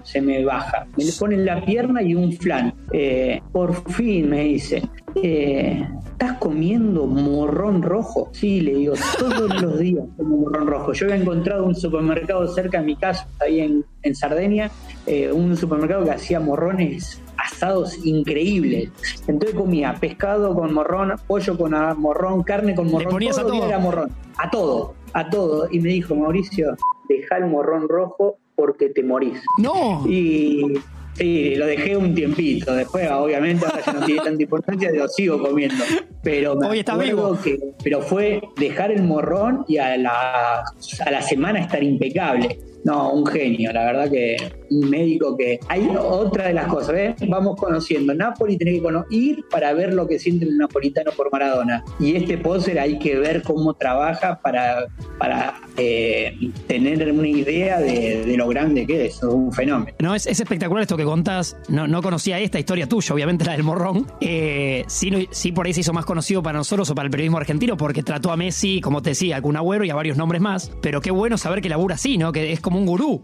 se 0.03 0.21
me 0.21 0.45
baja. 0.45 0.87
Me 0.95 1.03
le 1.03 1.11
pone 1.19 1.35
la 1.35 1.65
pierna 1.65 2.01
y 2.01 2.15
un 2.15 2.31
flan. 2.31 2.73
Eh, 2.93 3.41
por 3.51 3.91
fin 3.91 4.29
me 4.29 4.43
dice, 4.45 4.81
eh, 5.15 5.87
¿estás 6.11 6.37
comiendo 6.37 7.05
morrón 7.07 7.81
rojo? 7.81 8.29
Sí, 8.31 8.61
le 8.61 8.75
digo, 8.75 8.93
todos 9.17 9.61
los 9.61 9.79
días 9.79 10.05
como 10.17 10.37
morrón 10.37 10.67
rojo. 10.67 10.93
Yo 10.93 11.05
había 11.05 11.17
encontrado 11.17 11.65
un 11.65 11.75
supermercado 11.75 12.47
cerca 12.47 12.79
de 12.79 12.85
mi 12.85 12.95
casa, 12.95 13.27
ahí 13.39 13.61
en, 13.61 13.85
en 14.03 14.15
Sardenia, 14.15 14.71
eh, 15.05 15.31
un 15.31 15.55
supermercado 15.57 16.03
que 16.05 16.11
hacía 16.11 16.39
morrones 16.39 17.21
asados 17.37 18.05
increíbles. 18.05 18.89
Entonces 19.27 19.57
comía 19.57 19.95
pescado 19.99 20.53
con 20.55 20.73
morrón, 20.73 21.13
pollo 21.27 21.57
con 21.57 21.73
morrón, 21.99 22.43
carne 22.43 22.75
con 22.75 22.91
morrón. 22.91 23.19
¿Le 23.19 23.29
todo, 23.29 23.39
a 23.39 23.43
todo? 23.43 23.65
Era 23.65 23.79
morrón. 23.79 24.11
A 24.37 24.49
todo, 24.49 24.93
a 25.13 25.29
todo. 25.29 25.67
Y 25.71 25.79
me 25.79 25.89
dijo, 25.89 26.15
Mauricio, 26.15 26.75
deja 27.09 27.37
el 27.37 27.47
morrón 27.47 27.87
rojo 27.89 28.37
porque 28.55 28.89
te 28.89 29.03
morís. 29.03 29.41
No. 29.57 30.03
Y 30.07 30.79
Sí, 31.15 31.55
lo 31.55 31.65
dejé 31.65 31.97
un 31.97 32.15
tiempito. 32.15 32.73
Después, 32.73 33.09
obviamente, 33.11 33.65
ahora 33.65 33.81
ya 33.85 33.93
no 33.93 34.05
tiene 34.05 34.21
tanta 34.21 34.43
importancia, 34.43 34.91
lo 34.91 35.07
sigo 35.07 35.41
comiendo. 35.41 35.83
Pero 36.23 36.55
me 36.55 36.79
está 36.79 36.97
vivo. 36.97 37.37
Que, 37.43 37.59
pero 37.83 38.01
fue 38.01 38.41
dejar 38.57 38.91
el 38.91 39.03
morrón 39.03 39.65
y 39.67 39.77
a 39.77 39.97
la, 39.97 40.59
a 40.59 41.11
la 41.11 41.21
semana 41.21 41.59
estar 41.59 41.83
impecable. 41.83 42.59
No, 42.83 43.13
un 43.13 43.25
genio, 43.25 43.71
la 43.71 43.85
verdad 43.85 44.09
que 44.09 44.60
un 44.71 44.89
médico 44.89 45.37
que... 45.37 45.59
Hay 45.67 45.87
otra 45.97 46.47
de 46.47 46.53
las 46.53 46.67
cosas, 46.67 46.93
¿ves? 46.93 47.15
Vamos 47.27 47.57
conociendo. 47.57 48.13
Napoli 48.13 48.57
tenés 48.57 48.81
que 48.81 49.15
ir 49.15 49.45
para 49.49 49.73
ver 49.73 49.93
lo 49.93 50.07
que 50.07 50.17
siente 50.17 50.45
el 50.45 50.57
napolitano 50.57 51.11
por 51.11 51.31
Maradona. 51.31 51.83
Y 51.99 52.15
este 52.15 52.37
póster 52.37 52.79
hay 52.79 52.97
que 52.97 53.17
ver 53.17 53.43
cómo 53.43 53.73
trabaja 53.73 54.39
para, 54.41 54.87
para 55.17 55.61
eh, 55.77 56.33
tener 56.67 57.11
una 57.11 57.27
idea 57.27 57.79
de, 57.79 58.33
lo 58.37 58.47
grande 58.47 58.87
que 58.87 59.05
es, 59.05 59.21
un 59.23 59.51
fenómeno. 59.51 59.95
No, 59.99 60.15
es, 60.15 60.25
espectacular 60.25 60.83
esto 60.83 60.97
que 60.97 61.03
contás. 61.03 61.57
No, 61.67 61.87
no 61.87 62.01
conocía 62.01 62.39
esta 62.39 62.59
historia 62.59 62.87
tuya, 62.87 63.13
obviamente 63.13 63.45
la 63.45 63.53
del 63.53 63.63
morrón. 63.63 64.07
Eh, 64.21 64.83
sí, 64.87 65.27
sí, 65.31 65.51
por 65.51 65.65
ahí 65.65 65.73
se 65.73 65.81
hizo 65.81 65.93
más 65.93 66.05
conocido 66.05 66.41
para 66.41 66.57
nosotros 66.57 66.89
o 66.89 66.95
para 66.95 67.07
el 67.07 67.11
periodismo 67.11 67.37
argentino, 67.37 67.75
porque 67.75 68.03
trató 68.03 68.31
a 68.31 68.37
Messi, 68.37 68.79
como 68.79 69.01
te 69.01 69.11
decía, 69.11 69.37
a 69.37 69.41
Kun 69.41 69.57
Agüero 69.57 69.83
y 69.83 69.89
a 69.89 69.95
varios 69.95 70.17
nombres 70.17 70.41
más. 70.41 70.71
Pero 70.81 71.01
qué 71.01 71.11
bueno 71.11 71.37
saber 71.37 71.61
que 71.61 71.69
labura 71.69 71.95
así, 71.95 72.17
¿no? 72.17 72.31
Que 72.31 72.53
es 72.53 72.61
como 72.61 72.79
un 72.79 72.85
gurú. 72.85 73.23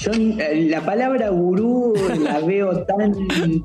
Yo 0.00 0.12
eh, 0.12 0.66
la 0.70 0.85
palabra 0.86 1.28
gurú 1.28 1.92
la 2.20 2.40
veo 2.40 2.84
tan, 2.84 3.12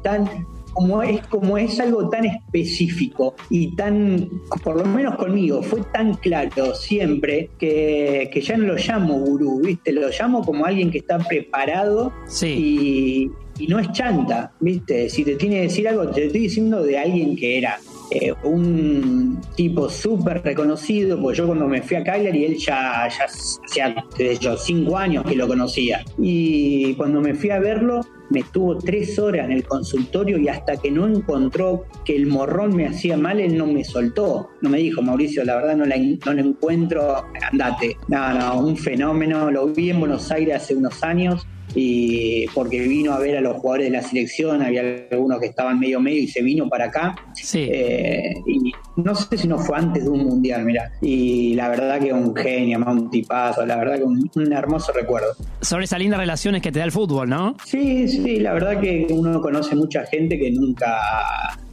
tan 0.01 0.27
como 0.73 1.03
es, 1.03 1.25
como 1.27 1.57
es 1.57 1.79
algo 1.79 2.09
tan 2.09 2.25
específico 2.25 3.35
y 3.49 3.75
tan, 3.75 4.29
por 4.63 4.77
lo 4.77 4.85
menos 4.85 5.15
conmigo, 5.15 5.61
fue 5.61 5.81
tan 5.93 6.15
claro 6.15 6.73
siempre 6.75 7.49
que, 7.59 8.29
ya 8.41 8.57
no 8.57 8.67
lo 8.67 8.75
llamo 8.75 9.19
gurú, 9.19 9.61
¿viste? 9.61 9.91
Lo 9.91 10.09
llamo 10.09 10.43
como 10.43 10.65
alguien 10.65 10.91
que 10.91 10.99
está 10.99 11.19
preparado 11.19 12.11
y, 12.41 13.29
no 13.67 13.77
es 13.79 13.91
chanta, 13.91 14.53
¿viste? 14.59 15.09
Si 15.09 15.23
te 15.23 15.35
tiene 15.35 15.57
que 15.57 15.61
decir 15.63 15.87
algo, 15.87 16.07
te 16.09 16.25
estoy 16.25 16.41
diciendo 16.41 16.81
de 16.83 16.97
alguien 16.97 17.35
que 17.35 17.59
era 17.59 17.79
eh, 18.11 18.33
un 18.43 19.39
tipo 19.55 19.89
súper 19.89 20.43
reconocido, 20.43 21.21
porque 21.21 21.37
yo 21.37 21.47
cuando 21.47 21.67
me 21.67 21.81
fui 21.81 21.95
a 21.95 22.03
Cagliari, 22.03 22.43
él 22.43 22.57
ya, 22.57 23.07
ya 23.07 23.25
hacía 23.25 24.05
desde 24.17 24.57
cinco 24.57 24.97
años 24.97 25.25
que 25.25 25.35
lo 25.35 25.47
conocía. 25.47 26.03
Y 26.17 26.93
cuando 26.95 27.21
me 27.21 27.33
fui 27.33 27.51
a 27.51 27.59
verlo, 27.59 28.01
me 28.29 28.41
estuvo 28.41 28.77
tres 28.77 29.17
horas 29.17 29.45
en 29.45 29.53
el 29.53 29.63
consultorio 29.63 30.37
y 30.37 30.49
hasta 30.49 30.75
que 30.77 30.91
no 30.91 31.07
encontró 31.07 31.85
que 32.03 32.15
el 32.15 32.27
morrón 32.27 32.75
me 32.75 32.85
hacía 32.85 33.15
mal, 33.15 33.39
él 33.39 33.57
no 33.57 33.65
me 33.65 33.85
soltó. 33.85 34.49
No 34.61 34.69
me 34.69 34.79
dijo, 34.79 35.01
Mauricio, 35.01 35.45
la 35.45 35.55
verdad 35.55 35.77
no, 35.77 35.85
la, 35.85 35.95
no 35.97 36.31
encuentro, 36.31 37.25
andate. 37.49 37.95
No, 38.09 38.33
no, 38.33 38.59
un 38.59 38.75
fenómeno. 38.75 39.49
Lo 39.51 39.67
vi 39.67 39.89
en 39.89 40.01
Buenos 40.01 40.31
Aires 40.31 40.57
hace 40.57 40.75
unos 40.75 41.01
años 41.03 41.47
y 41.75 42.47
porque 42.47 42.79
vino 42.81 43.13
a 43.13 43.19
ver 43.19 43.37
a 43.37 43.41
los 43.41 43.57
jugadores 43.57 43.87
de 43.87 43.97
la 43.97 44.01
selección, 44.01 44.61
había 44.61 45.07
algunos 45.11 45.39
que 45.39 45.47
estaban 45.47 45.79
medio 45.79 45.99
medio 45.99 46.21
y 46.21 46.27
se 46.27 46.41
vino 46.41 46.67
para 46.67 46.85
acá. 46.85 47.15
Sí. 47.33 47.67
Eh, 47.71 48.33
y 48.45 48.71
no 48.97 49.15
sé 49.15 49.37
si 49.37 49.47
no 49.47 49.57
fue 49.57 49.77
antes 49.77 50.03
de 50.03 50.09
un 50.09 50.23
mundial, 50.25 50.65
mira. 50.65 50.91
Y 51.01 51.53
la 51.55 51.69
verdad 51.69 51.99
que 51.99 52.11
un 52.11 52.35
genio, 52.35 52.79
más 52.79 52.95
un 52.95 53.09
tipazo, 53.09 53.65
la 53.65 53.77
verdad 53.77 53.97
que 53.97 54.03
un, 54.03 54.29
hermoso 54.51 54.91
recuerdo. 54.91 55.35
Sobre 55.61 55.85
esas 55.85 55.99
lindas 55.99 56.19
relaciones 56.19 56.61
que 56.61 56.71
te 56.71 56.79
da 56.79 56.85
el 56.85 56.91
fútbol, 56.91 57.29
¿no? 57.29 57.55
Sí, 57.65 58.07
sí, 58.07 58.39
la 58.39 58.53
verdad 58.53 58.79
que 58.79 59.07
uno 59.11 59.41
conoce 59.41 59.75
mucha 59.75 60.05
gente 60.05 60.37
que 60.37 60.51
nunca 60.51 60.99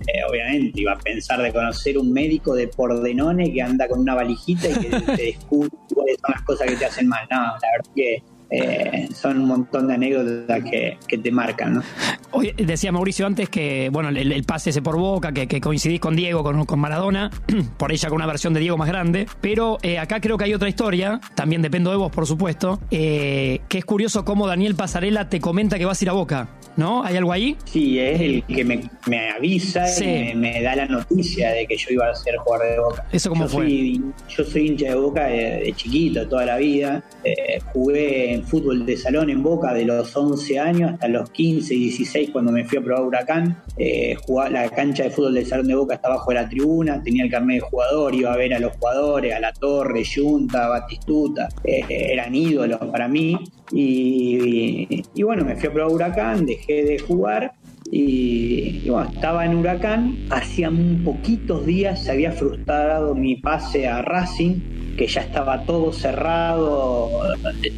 eh, 0.07 0.21
obviamente 0.29 0.81
iba 0.81 0.93
a 0.93 0.99
pensar 0.99 1.43
de 1.43 1.53
conocer 1.53 1.99
un 1.99 2.13
médico 2.13 2.55
de 2.55 2.69
Pordenone 2.69 3.53
que 3.53 3.61
anda 3.61 3.89
con 3.89 4.01
una 4.01 4.15
valijita 4.15 4.69
y 4.69 4.75
que 4.75 5.01
te 5.01 5.17
descubre 5.23 5.71
cuáles 5.93 6.17
son 6.21 6.35
las 6.35 6.43
cosas 6.43 6.69
que 6.69 6.77
te 6.77 6.85
hacen 6.85 7.09
mal. 7.09 7.27
No, 7.31 7.37
la 7.37 7.69
verdad 7.77 7.91
que 7.95 8.23
eh, 8.51 9.09
son 9.15 9.41
un 9.41 9.47
montón 9.47 9.89
de 9.89 9.95
anécdotas 9.95 10.63
que, 10.65 11.19
te 11.19 11.31
marcan. 11.31 11.75
¿no? 11.75 11.83
Hoy 12.31 12.53
decía 12.57 12.93
Mauricio 12.93 13.27
antes 13.27 13.49
que 13.49 13.91
bueno 13.93 14.09
el, 14.09 14.45
pase 14.45 14.71
ese 14.71 14.83
por 14.83 14.97
boca, 14.97 15.33
que, 15.33 15.61
coincidís 15.61 16.01
con 16.01 16.17
Diego, 16.17 16.43
con, 16.43 16.65
con, 16.65 16.79
Maradona, 16.79 17.31
por 17.77 17.93
ella 17.93 18.09
con 18.09 18.17
una 18.17 18.27
versión 18.27 18.55
de 18.55 18.61
Diego 18.61 18.77
más 18.77 18.89
grande, 18.89 19.27
pero 19.41 19.79
eh, 19.83 19.99
acá 19.99 20.21
creo 20.21 20.39
que 20.39 20.45
hay 20.45 20.55
otra 20.55 20.69
historia, 20.69 21.21
también 21.35 21.63
dependo 21.63 21.91
de 21.91 21.97
vos 21.97 22.11
por 22.11 22.27
supuesto, 22.27 22.81
eh, 22.91 23.61
que 23.69 23.79
es 23.79 23.85
curioso 23.85 24.25
cómo 24.25 24.47
Daniel 24.47 24.75
Pasarela 24.75 25.29
te 25.29 25.41
comenta 25.41 25.79
que 25.79 25.85
vas 25.85 26.01
a 26.01 26.05
ir 26.05 26.11
a 26.11 26.13
Boca. 26.13 26.49
¿no? 26.79 27.03
¿Hay 27.05 27.17
algo 27.17 27.33
ahí? 27.33 27.57
Sí, 27.65 27.99
es 27.99 28.21
el 28.21 28.45
que 28.45 28.65
me, 28.65 29.31
avisa 29.31 29.85
y 30.01 30.35
me, 30.37 30.63
da 30.63 30.77
la 30.77 30.87
noticia 30.87 31.51
de 31.51 31.67
que 31.67 31.77
yo 31.77 31.89
iba 31.91 32.09
a 32.09 32.15
ser 32.15 32.37
jugador 32.37 32.69
de 32.69 32.79
Boca. 32.79 33.05
¿Eso 33.11 33.31
cómo 33.31 33.49
fue? 33.49 33.99
yo 34.29 34.45
soy 34.45 34.69
hincha 34.69 34.91
de 34.91 34.95
Boca 34.95 35.27
de, 35.27 35.73
chiquito, 35.75 36.27
toda 36.29 36.47
la 36.47 36.57
vida. 36.57 37.03
Eh, 37.25 37.59
jugué 37.73 38.38
en 38.39 38.45
fútbol 38.45 38.87
de 38.87 38.97
salón 38.97 39.31
en 39.31 39.43
Boca 39.43 39.75
de 39.75 39.85
los 39.85 40.17
11 40.17 40.59
años 40.59 40.93
hasta 40.93 41.09
los 41.09 41.31
15, 41.31 41.75
16 41.75 42.31
cuando 42.31 42.53
me 42.53 42.65
fui 42.65 42.79
a 42.79 42.81
probar 42.81 43.05
Huracán. 43.05 43.63
Eh, 43.77 44.17
la 44.51 44.69
cancha 44.71 45.05
de 45.05 45.11
fútbol 45.11 45.35
de 45.35 45.45
salón 45.45 45.67
de 45.67 45.75
Boca 45.75 45.95
estaba 45.95 46.17
bajo 46.17 46.33
la 46.33 46.49
tribuna, 46.49 47.03
tenía 47.03 47.25
el 47.25 47.31
carnet 47.31 47.63
de 47.63 47.69
jugador, 47.69 48.15
iba 48.15 48.33
a 48.33 48.37
ver 48.37 48.55
a 48.55 48.59
los 48.59 48.73
jugadores, 48.77 49.35
a 49.35 49.41
la 49.41 49.53
Torre, 49.53 50.03
Junta, 50.05 50.69
Batistuta, 50.69 51.49
eh, 51.65 51.85
eran 51.89 52.35
ídolos 52.35 52.79
para 52.91 53.09
mí. 53.09 53.39
Y, 53.73 55.05
y, 55.15 55.23
bueno, 55.23 55.45
me 55.45 55.57
fui 55.57 55.69
a 55.69 55.73
probar 55.73 55.93
Huracán, 55.93 56.47
dejé 56.47 56.85
de 56.85 56.99
jugar 56.99 57.53
y, 57.91 58.89
bueno, 58.89 59.11
estaba 59.11 59.47
en 59.47 59.55
Huracán, 59.55 60.27
hacía 60.31 60.69
un 60.69 61.03
poquitos 61.05 61.65
días 61.65 62.05
se 62.05 62.13
había 62.13 62.33
frustrado 62.33 63.15
mi 63.15 63.37
pase 63.37 63.87
a 63.89 64.03
Racing, 64.03 64.78
que 64.99 65.07
ya 65.07 65.21
estaba 65.21 65.63
todo 65.63 65.93
cerrado, 65.93 67.09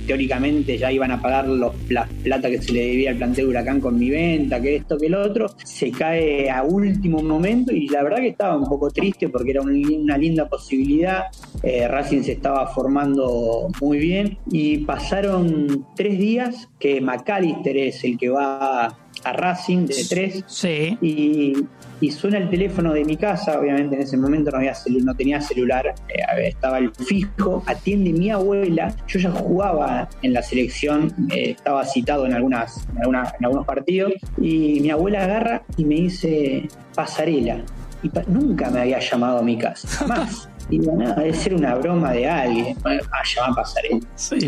teóricamente 0.06 0.78
ya 0.78 0.90
iban 0.90 1.12
a 1.12 1.20
pagar 1.20 1.46
los, 1.46 1.74
la 1.90 2.08
plata 2.24 2.48
que 2.48 2.62
se 2.62 2.72
le 2.72 2.86
debía 2.86 3.10
al 3.10 3.16
plantel 3.16 3.44
de 3.44 3.50
Huracán 3.50 3.80
con 3.80 3.98
mi 3.98 4.08
venta, 4.08 4.60
que 4.60 4.76
esto, 4.76 4.96
que 4.96 5.06
el 5.06 5.14
otro, 5.14 5.46
se 5.62 5.92
cae 5.92 6.50
a 6.50 6.62
último 6.62 7.22
momento 7.22 7.72
y 7.72 7.88
la 7.88 8.02
verdad 8.02 8.18
que 8.18 8.28
estaba 8.28 8.56
un 8.56 8.64
poco 8.64 8.90
triste 8.90 9.28
porque 9.28 9.50
era 9.50 9.60
una 9.60 10.16
linda 10.16 10.48
posibilidad, 10.48 11.24
eh, 11.62 11.86
Racing 11.86 12.22
se 12.22 12.32
estaba 12.32 12.66
formando 12.68 13.68
muy 13.82 13.98
bien 13.98 14.38
y 14.50 14.78
pasaron 14.78 15.86
tres 15.94 16.18
días 16.18 16.68
que 16.78 17.02
McAllister 17.02 17.76
es 17.76 18.02
el 18.02 18.16
que 18.16 18.30
va 18.30 18.96
a 19.24 19.32
Racing 19.32 19.86
de 19.86 20.04
tres 20.08 20.44
sí. 20.46 20.96
y, 21.00 22.10
suena 22.10 22.38
el 22.38 22.48
teléfono 22.48 22.92
de 22.92 23.04
mi 23.04 23.16
casa, 23.16 23.60
obviamente 23.60 23.94
en 23.94 24.02
ese 24.02 24.16
momento 24.16 24.50
no, 24.50 24.58
había 24.58 24.72
no 25.04 25.14
tenía 25.14 25.40
celular, 25.40 25.94
eh, 26.08 26.48
estaba 26.48 26.78
el 26.78 26.90
fijo, 27.10 27.64
atiende 27.66 28.12
mi 28.12 28.30
abuela, 28.30 28.94
yo 29.08 29.18
ya 29.18 29.32
jugaba 29.32 30.08
en 30.22 30.32
la 30.32 30.42
selección, 30.42 31.12
eh, 31.32 31.50
estaba 31.56 31.84
citado 31.84 32.24
en, 32.24 32.34
algunas, 32.34 32.86
en, 33.04 33.16
algunos 33.44 33.66
partidos, 33.66 34.12
y 34.40 34.78
mi 34.80 34.90
abuela 34.90 35.24
agarra 35.24 35.62
y 35.76 35.84
me 35.84 35.96
dice, 35.96 36.68
pasarela. 36.94 37.64
Y 38.04 38.10
nunca 38.28 38.70
me 38.70 38.82
había 38.82 39.00
llamado 39.00 39.38
a 39.40 39.42
mi 39.42 39.58
casa, 39.58 39.88
jamás. 39.88 40.48
Y 40.70 40.78
nada, 40.78 41.16
debe 41.16 41.34
ser 41.34 41.54
una 41.54 41.74
broma 41.74 42.12
de 42.12 42.28
alguien. 42.28 42.76
Ah, 42.84 43.22
ya 43.24 43.42
va 43.42 43.48
a 43.48 43.54
pasar 43.56 43.82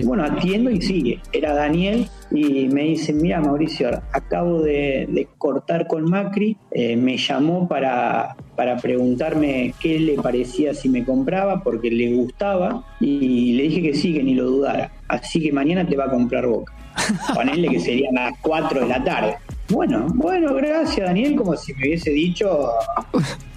Bueno, 0.04 0.22
atiendo 0.22 0.70
y 0.70 0.80
sigue. 0.80 1.20
Era 1.32 1.52
Daniel 1.52 2.08
y 2.30 2.68
me 2.68 2.82
dice, 2.82 3.12
mira 3.12 3.40
Mauricio, 3.40 4.00
acabo 4.12 4.62
de, 4.62 5.28
cortar 5.38 5.88
con 5.88 6.04
Macri, 6.04 6.56
eh, 6.70 6.96
me 6.96 7.16
llamó 7.16 7.66
para, 7.66 8.36
para 8.56 8.76
preguntarme 8.76 9.74
qué 9.80 9.98
le 9.98 10.14
parecía 10.14 10.74
si 10.74 10.88
me 10.88 11.04
compraba, 11.04 11.62
porque 11.62 11.90
le 11.90 12.14
gustaba, 12.14 12.84
y 13.00 13.54
le 13.54 13.62
dije 13.64 13.82
que 13.82 13.94
sí, 13.94 14.12
que 14.12 14.22
ni 14.22 14.34
lo 14.34 14.44
dudara. 14.44 14.92
Así 15.08 15.40
que 15.40 15.52
mañana 15.52 15.86
te 15.86 15.96
va 15.96 16.04
a 16.04 16.10
comprar 16.10 16.46
Boca. 16.46 16.74
Ponele 17.34 17.68
que 17.68 17.80
serían 17.80 18.14
las 18.14 18.38
4 18.42 18.80
de 18.80 18.86
la 18.86 19.02
tarde. 19.02 19.36
Bueno, 19.68 20.06
bueno, 20.14 20.54
gracias 20.54 21.06
Daniel, 21.06 21.36
como 21.36 21.56
si 21.56 21.72
me 21.74 21.86
hubiese 21.88 22.10
dicho, 22.10 22.68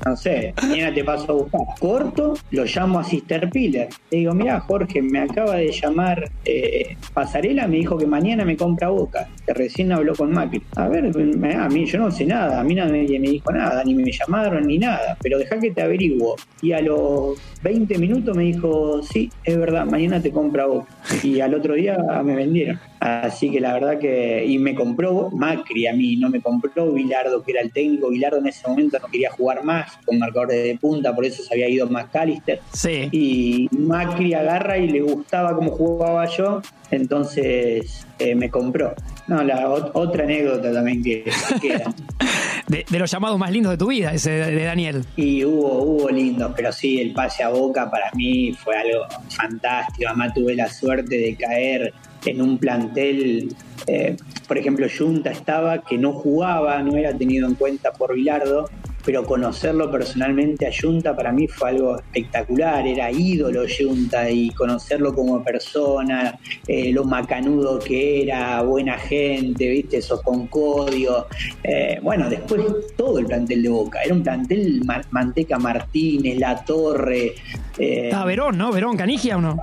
no 0.05 0.15
sé, 0.15 0.53
mañana 0.61 0.93
te 0.93 1.03
paso 1.03 1.31
a 1.31 1.35
buscar. 1.35 1.61
Corto, 1.79 2.35
lo 2.51 2.63
llamo 2.63 2.99
a 2.99 3.03
Sister 3.03 3.49
Piller. 3.49 3.89
Le 4.11 4.19
digo, 4.19 4.33
mira 4.33 4.59
Jorge, 4.61 5.01
me 5.01 5.19
acaba 5.19 5.55
de 5.55 5.71
llamar 5.71 6.31
eh, 6.45 6.95
Pasarela, 7.13 7.67
me 7.67 7.77
dijo 7.77 7.97
que 7.97 8.07
mañana 8.07 8.45
me 8.45 8.55
compra 8.55 8.89
Boca, 8.89 9.27
que 9.45 9.53
recién 9.53 9.91
habló 9.91 10.15
con 10.15 10.31
Macri. 10.31 10.61
A 10.75 10.87
ver, 10.87 11.05
a 11.05 11.69
mí 11.69 11.85
yo 11.85 11.99
no 11.99 12.11
sé 12.11 12.25
nada, 12.25 12.61
a 12.61 12.63
mí 12.63 12.75
nadie 12.75 13.19
me 13.19 13.29
dijo 13.29 13.51
nada, 13.51 13.83
ni 13.83 13.95
me 13.95 14.11
llamaron 14.11 14.67
ni 14.67 14.77
nada, 14.77 15.17
pero 15.21 15.39
deja 15.39 15.59
que 15.59 15.71
te 15.71 15.81
averiguo. 15.81 16.35
Y 16.61 16.71
a 16.71 16.81
los 16.81 17.37
20 17.63 17.97
minutos 17.97 18.37
me 18.37 18.43
dijo, 18.43 19.01
sí, 19.01 19.29
es 19.43 19.57
verdad, 19.57 19.85
mañana 19.85 20.21
te 20.21 20.31
compra 20.31 20.67
Boca. 20.67 20.87
Y 21.23 21.39
al 21.41 21.55
otro 21.55 21.73
día 21.73 21.97
me 22.23 22.35
vendieron. 22.35 22.79
Así 22.99 23.51
que 23.51 23.59
la 23.59 23.73
verdad 23.73 23.99
que, 23.99 24.45
y 24.45 24.57
me 24.57 24.73
compró 24.73 25.29
Macri 25.31 25.87
a 25.87 25.93
mí, 25.95 26.15
no 26.15 26.29
me 26.29 26.41
compró 26.41 26.91
Vilardo, 26.91 27.43
que 27.43 27.51
era 27.51 27.61
el 27.61 27.71
técnico. 27.71 28.09
Vilardo 28.09 28.37
en 28.37 28.47
ese 28.47 28.67
momento 28.67 28.99
no 28.99 29.07
quería 29.07 29.31
jugar 29.31 29.63
más 29.63 29.97
con 30.05 30.19
marcadores 30.19 30.63
de 30.63 30.77
punta, 30.77 31.13
por 31.13 31.25
eso 31.25 31.43
se 31.43 31.53
había 31.53 31.69
ido 31.69 31.87
McAllister. 31.87 32.59
Sí. 32.73 33.09
Y 33.11 33.69
Macri 33.71 34.33
agarra 34.33 34.77
y 34.77 34.87
le 34.87 35.01
gustaba 35.01 35.55
cómo 35.55 35.71
jugaba 35.71 36.25
yo, 36.25 36.61
entonces 36.91 38.05
eh, 38.19 38.35
me 38.35 38.49
compró. 38.49 38.93
No, 39.27 39.43
la 39.43 39.69
otra 39.69 40.23
anécdota 40.23 40.71
también 40.71 41.03
que 41.03 41.23
queda. 41.61 41.93
de, 42.67 42.85
los 42.99 43.09
llamados 43.09 43.39
más 43.39 43.51
lindos 43.51 43.71
de 43.71 43.77
tu 43.77 43.87
vida, 43.87 44.13
ese 44.13 44.31
de, 44.31 44.63
Daniel. 44.63 45.03
Y 45.15 45.43
hubo, 45.43 45.83
hubo 45.83 46.09
lindos, 46.09 46.51
pero 46.55 46.71
sí, 46.71 46.99
el 46.99 47.13
pase 47.13 47.43
a 47.43 47.49
boca 47.49 47.89
para 47.89 48.11
mí 48.13 48.53
fue 48.53 48.77
algo 48.77 49.05
fantástico. 49.29 50.09
Además 50.09 50.33
tuve 50.33 50.55
la 50.55 50.69
suerte 50.69 51.17
de 51.17 51.35
caer 51.35 51.93
en 52.31 52.41
un 52.41 52.57
plantel, 52.57 53.55
eh, 53.87 54.15
por 54.47 54.57
ejemplo, 54.57 54.87
Junta 54.95 55.31
estaba, 55.31 55.83
que 55.83 55.97
no 55.97 56.13
jugaba, 56.13 56.81
no 56.81 56.95
era 56.95 57.17
tenido 57.17 57.47
en 57.47 57.55
cuenta 57.55 57.91
por 57.93 58.15
Bilardo, 58.15 58.69
pero 59.05 59.23
conocerlo 59.23 59.91
personalmente 59.91 60.67
a 60.67 60.71
Junta 60.71 61.15
para 61.15 61.31
mí 61.31 61.47
fue 61.47 61.69
algo 61.69 61.97
espectacular, 61.97 62.85
era 62.87 63.11
ídolo 63.11 63.65
Junta 63.65 64.29
y 64.29 64.49
conocerlo 64.49 65.13
como 65.13 65.43
persona, 65.43 66.37
eh, 66.67 66.91
lo 66.91 67.03
macanudo 67.03 67.79
que 67.79 68.23
era, 68.23 68.61
buena 68.63 68.97
gente, 68.97 69.69
viste, 69.69 69.97
esos 69.97 70.21
con 70.21 70.47
código. 70.47 71.27
Eh, 71.63 71.99
bueno, 72.01 72.29
después 72.29 72.61
todo 72.97 73.19
el 73.19 73.25
plantel 73.27 73.63
de 73.63 73.69
Boca, 73.69 74.01
era 74.01 74.13
un 74.13 74.23
plantel 74.23 74.81
Manteca 75.11 75.59
Martínez, 75.59 76.39
La 76.39 76.63
Torre. 76.63 77.35
Eh, 77.77 78.09
ah, 78.13 78.25
Verón, 78.25 78.57
¿no? 78.57 78.71
Verón, 78.71 78.97
Canigia 78.97 79.37
o 79.37 79.41
no? 79.41 79.57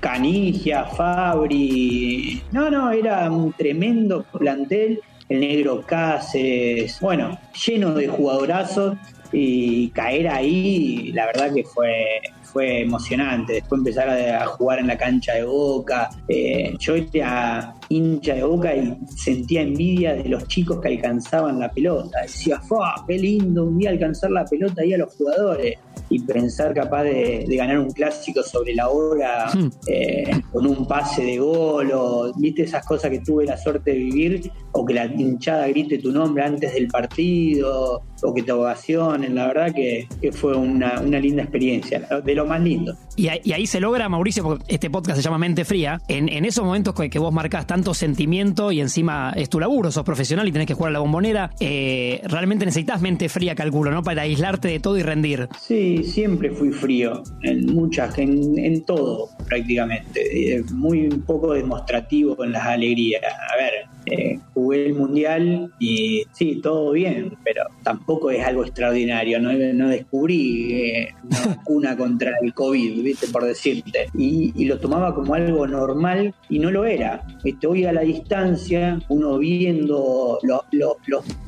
Canigia, 0.00 0.84
Fabri. 0.84 2.42
No, 2.52 2.70
no, 2.70 2.90
era 2.90 3.30
un 3.30 3.52
tremendo 3.52 4.24
plantel 4.24 5.00
el 5.32 5.40
negro 5.40 5.82
Cáceres, 5.86 7.00
bueno, 7.00 7.38
lleno 7.66 7.94
de 7.94 8.08
jugadorazos 8.08 8.96
y 9.32 9.88
caer 9.90 10.28
ahí, 10.28 11.10
la 11.12 11.26
verdad 11.26 11.54
que 11.54 11.64
fue 11.64 12.20
fue 12.52 12.82
emocionante. 12.82 13.54
Después 13.54 13.78
empezar 13.78 14.08
a, 14.08 14.46
jugar 14.46 14.78
en 14.78 14.86
la 14.86 14.96
cancha 14.96 15.34
de 15.34 15.44
Boca. 15.44 16.10
Eh, 16.28 16.76
yo 16.78 16.94
era 17.12 17.74
hincha 17.96 18.34
de 18.34 18.42
Boca 18.42 18.74
y 18.74 18.96
sentía 19.16 19.62
envidia 19.62 20.14
de 20.14 20.28
los 20.28 20.46
chicos 20.48 20.80
que 20.80 20.88
alcanzaban 20.88 21.58
la 21.58 21.70
pelota. 21.70 22.22
Decía, 22.22 22.60
¡qué 23.06 23.18
lindo 23.18 23.64
un 23.64 23.78
día 23.78 23.90
alcanzar 23.90 24.30
la 24.30 24.44
pelota 24.44 24.82
ahí 24.82 24.94
a 24.94 24.98
los 24.98 25.14
jugadores! 25.14 25.78
Y 26.08 26.20
pensar 26.20 26.74
capaz 26.74 27.04
de, 27.04 27.46
ganar 27.48 27.78
un 27.78 27.90
clásico 27.90 28.42
sobre 28.42 28.74
la 28.74 28.88
hora 28.88 29.46
hmm. 29.54 29.70
eh, 29.86 30.30
con 30.52 30.66
un 30.66 30.86
pase 30.86 31.24
de 31.24 31.38
gol 31.38 31.90
o, 31.94 32.32
viste, 32.36 32.62
esas 32.62 32.84
cosas 32.86 33.10
que 33.10 33.20
tuve 33.20 33.46
la 33.46 33.56
suerte 33.56 33.92
de 33.92 33.96
vivir 33.96 34.50
o 34.72 34.84
que 34.84 34.94
la 34.94 35.06
hinchada 35.06 35.68
grite 35.68 35.98
tu 35.98 36.12
nombre 36.12 36.44
antes 36.44 36.74
del 36.74 36.88
partido 36.88 38.02
o 38.22 38.34
que 38.34 38.42
te 38.42 38.52
ovacionen. 38.52 39.34
La 39.34 39.48
verdad 39.48 39.74
que, 39.74 40.08
fue 40.32 40.56
una, 40.56 41.00
linda 41.02 41.42
experiencia, 41.42 42.00
de 42.24 42.34
lo 42.34 42.46
más 42.46 42.60
lindo. 42.60 42.96
Y, 43.16 43.28
ahí 43.28 43.66
se 43.66 43.80
logra, 43.80 44.08
Mauricio, 44.08 44.42
porque 44.42 44.64
este 44.68 44.90
podcast 44.90 45.16
se 45.16 45.22
llama 45.22 45.38
Mente 45.38 45.64
Fría, 45.64 46.00
en, 46.08 46.44
esos 46.44 46.64
momentos 46.64 46.94
que, 46.94 47.18
vos 47.18 47.32
marcas 47.32 47.66
tanto 47.66 47.81
sentimiento 47.92 48.72
y 48.72 48.80
encima 48.80 49.32
es 49.36 49.48
tu 49.48 49.60
laburo, 49.60 49.90
sos 49.90 50.04
profesional 50.04 50.48
y 50.48 50.52
tenés 50.52 50.66
que 50.66 50.74
jugar 50.74 50.90
a 50.90 50.92
la 50.94 50.98
bombonera, 51.00 51.50
eh, 51.60 52.20
realmente 52.24 52.64
necesitas 52.64 53.00
mente 53.00 53.28
fría, 53.28 53.54
calculo, 53.54 53.90
¿no? 53.90 54.02
Para 54.02 54.22
aislarte 54.22 54.68
de 54.68 54.80
todo 54.80 54.96
y 54.98 55.02
rendir. 55.02 55.48
Sí, 55.60 56.04
siempre 56.04 56.50
fui 56.50 56.70
frío, 56.70 57.22
en 57.42 57.66
muchas, 57.66 58.16
en, 58.18 58.58
en 58.58 58.84
todo 58.84 59.28
prácticamente. 59.46 60.62
Muy 60.72 61.08
poco 61.26 61.52
demostrativo 61.52 62.42
en 62.44 62.52
las 62.52 62.66
alegrías. 62.66 63.22
A 63.24 63.56
ver, 63.56 63.72
eh, 64.06 64.38
jugué 64.54 64.86
el 64.86 64.94
mundial 64.94 65.72
y 65.78 66.24
sí, 66.32 66.60
todo 66.62 66.92
bien, 66.92 67.36
pero 67.44 67.64
tampoco 67.82 68.30
es 68.30 68.44
algo 68.44 68.64
extraordinario. 68.64 69.40
No, 69.40 69.52
no 69.52 69.88
descubrí 69.88 70.72
eh, 70.72 71.14
una 71.24 71.46
vacuna 71.56 71.96
contra 71.96 72.32
el 72.42 72.52
COVID, 72.54 73.02
¿viste? 73.02 73.28
por 73.28 73.44
decirte. 73.44 74.06
Y, 74.14 74.52
lo 74.62 74.78
tomaba 74.78 75.14
como 75.14 75.34
algo 75.34 75.66
normal 75.66 76.34
y 76.48 76.58
no 76.58 76.70
lo 76.70 76.84
era. 76.84 77.26
¿viste? 77.42 77.66
Hoy 77.66 77.84
a 77.84 77.92
la 77.92 78.02
distancia, 78.02 78.98
uno 79.08 79.38
viendo 79.38 80.38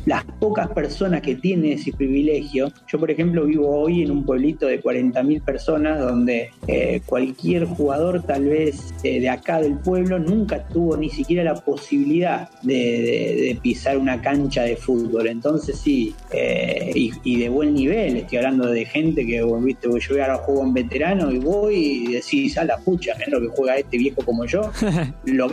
las 0.07 0.25
pocas 0.39 0.69
personas 0.69 1.23
que 1.23 1.35
tienen 1.37 1.73
ese 1.73 1.93
privilegio. 1.93 2.73
Yo, 2.87 2.99
por 2.99 3.11
ejemplo, 3.11 3.45
vivo 3.45 3.69
hoy 3.69 4.03
en 4.03 4.11
un 4.11 4.25
pueblito 4.25 4.67
de 4.67 4.83
40.000 4.83 5.43
personas 5.43 5.99
donde 5.99 6.51
eh, 6.67 7.01
cualquier 7.07 7.65
jugador, 7.65 8.23
tal 8.23 8.45
vez 8.45 8.95
de 9.03 9.29
acá 9.29 9.61
del 9.61 9.79
pueblo, 9.79 10.19
nunca 10.19 10.67
tuvo 10.69 10.97
ni 10.97 11.11
siquiera 11.11 11.45
la 11.45 11.55
posibilidad 11.55 12.49
de, 12.63 13.59
pisar 13.63 13.97
una 13.99 14.21
cancha 14.21 14.63
de 14.63 14.77
fútbol. 14.77 15.27
Entonces 15.27 15.79
sí, 15.79 16.15
eh, 16.31 16.93
y, 16.95 17.39
de 17.39 17.49
buen 17.49 17.75
nivel, 17.75 18.17
estoy 18.17 18.39
hablando 18.39 18.69
de 18.69 18.85
gente 18.85 19.27
que, 19.27 19.43
viste, 19.61 19.89
yo 19.89 20.15
voy 20.15 20.21
a 20.21 20.35
juego 20.37 20.63
en 20.65 20.75
veterano 20.75 21.31
y 21.31 21.39
voy 21.39 21.75
y 21.75 22.13
decís, 22.13 22.59
a 22.59 22.65
la 22.65 22.79
pucha, 22.79 23.13
es 23.13 23.29
lo 23.29 23.41
que 23.41 23.49
juega 23.49 23.77
este 23.77 23.99
viejo 23.99 24.23
como 24.25 24.45
yo. 24.45 24.71
lo, 25.25 25.49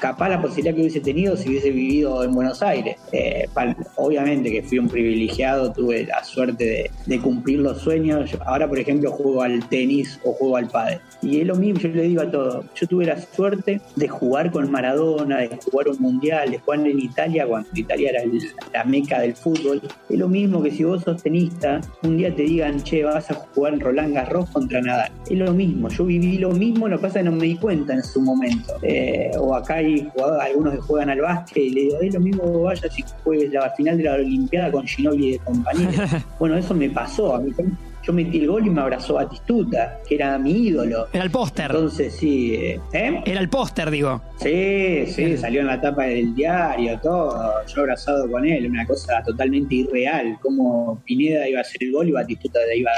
capaz 0.00 0.28
la 0.28 0.40
posibilidad 0.40 0.74
que 0.74 0.80
hubiese 0.80 1.00
tenido 1.00 1.36
si 1.36 1.48
hubiese 1.48 1.70
vivido 1.70 2.24
en 2.24 2.32
Buenos 2.32 2.62
Aires. 2.62 2.96
Eh, 3.12 3.48
obviamente 3.96 4.50
que 4.50 4.62
fui 4.62 4.78
un 4.78 4.88
privilegiado, 4.88 5.72
tuve 5.72 6.06
la 6.06 6.22
suerte 6.24 6.90
de, 7.06 7.18
cumplir 7.20 7.60
los 7.60 7.80
sueños. 7.80 8.30
Ahora, 8.46 8.68
por 8.68 8.78
ejemplo, 8.78 9.10
juego 9.10 9.42
al 9.42 9.68
tenis 9.68 10.20
o 10.24 10.32
juego 10.32 10.56
al 10.56 10.68
pádel. 10.68 11.00
Y 11.22 11.40
es 11.40 11.46
lo 11.46 11.56
mismo, 11.56 11.80
yo 11.80 11.88
le 11.88 12.02
digo 12.02 12.22
a 12.22 12.30
todos, 12.30 12.64
yo 12.74 12.86
tuve 12.86 13.06
la 13.06 13.20
suerte 13.20 13.80
de 13.96 14.08
jugar 14.08 14.50
con 14.50 14.70
Maradona, 14.70 15.38
de 15.38 15.58
jugar 15.70 15.88
un 15.88 15.98
mundial, 15.98 16.50
de 16.50 16.58
jugar 16.58 16.86
en 16.86 16.98
Italia, 16.98 17.46
cuando 17.46 17.68
Italia 17.74 18.10
era 18.10 18.22
la 18.72 18.84
meca 18.84 19.20
del 19.20 19.34
fútbol. 19.34 19.82
Es 20.08 20.18
lo 20.18 20.28
mismo 20.28 20.62
que 20.62 20.70
si 20.70 20.84
vos 20.84 21.02
sos 21.02 21.22
tenista, 21.22 21.80
un 22.02 22.16
día 22.16 22.34
te 22.34 22.42
digan, 22.42 22.82
che, 22.82 23.04
vas 23.04 23.30
a 23.30 23.34
jugar 23.34 23.74
en 23.74 23.80
Roland 23.80 24.14
Garros 24.14 24.48
contra 24.50 24.80
Nadal. 24.80 25.10
Es 25.28 25.38
lo 25.38 25.52
mismo, 25.52 25.88
yo 25.88 26.04
viví 26.04 26.38
lo 26.38 26.52
mismo, 26.52 26.88
lo 26.88 26.96
que 26.96 27.02
pasa 27.02 27.20
es 27.20 27.24
que 27.24 27.30
no 27.30 27.36
me 27.36 27.46
di 27.46 27.56
cuenta 27.56 27.94
en 27.94 28.02
su 28.02 28.20
momento. 28.20 28.74
Eh, 28.82 29.30
o 29.38 29.54
acá 29.54 29.74
hay 29.74 30.08
jugadores, 30.12 30.46
algunos 30.46 30.74
que 30.74 30.80
juegan 30.80 31.10
al 31.10 31.20
básquet 31.20 31.64
y 31.64 31.70
le 31.70 31.80
digo, 31.82 32.00
es 32.00 32.14
lo 32.14 32.20
mismo 32.20 32.42
que 32.44 32.58
vayas 32.58 32.94
si 32.94 33.04
juegues 33.24 33.52
la 33.52 33.60
final 33.70 33.98
de 33.98 34.04
la 34.04 34.14
Olimpiada 34.14 34.70
con 34.70 34.86
Ginobili 34.86 35.32
de 35.32 35.38
compañía. 35.38 36.24
bueno, 36.38 36.56
eso 36.56 36.74
me 36.74 36.90
pasó 36.90 37.34
a 37.34 37.40
mí 37.40 37.52
yo 38.08 38.14
metí 38.14 38.38
el 38.38 38.46
gol 38.46 38.66
y 38.66 38.70
me 38.70 38.80
abrazó 38.80 39.14
Batistuta, 39.14 40.00
que 40.08 40.14
era 40.14 40.38
mi 40.38 40.68
ídolo. 40.68 41.08
Era 41.12 41.24
el 41.24 41.30
póster. 41.30 41.66
Entonces 41.66 42.14
sí. 42.14 42.54
¿eh? 42.54 42.80
Era 43.26 43.40
el 43.40 43.50
póster, 43.50 43.90
digo. 43.90 44.22
Sí, 44.36 45.04
sí, 45.08 45.36
salió 45.36 45.60
en 45.60 45.66
la 45.66 45.78
tapa 45.78 46.04
del 46.04 46.34
diario, 46.34 46.98
todo. 47.00 47.52
Yo 47.66 47.80
abrazado 47.82 48.30
con 48.30 48.46
él, 48.46 48.66
una 48.66 48.86
cosa 48.86 49.22
totalmente 49.22 49.74
irreal. 49.74 50.38
Como 50.40 51.02
Pineda 51.04 51.46
iba 51.46 51.58
a 51.58 51.60
hacer 51.60 51.82
el 51.82 51.92
gol 51.92 52.08
y 52.08 52.12
Batistuta 52.12 52.60
iba 52.74 52.92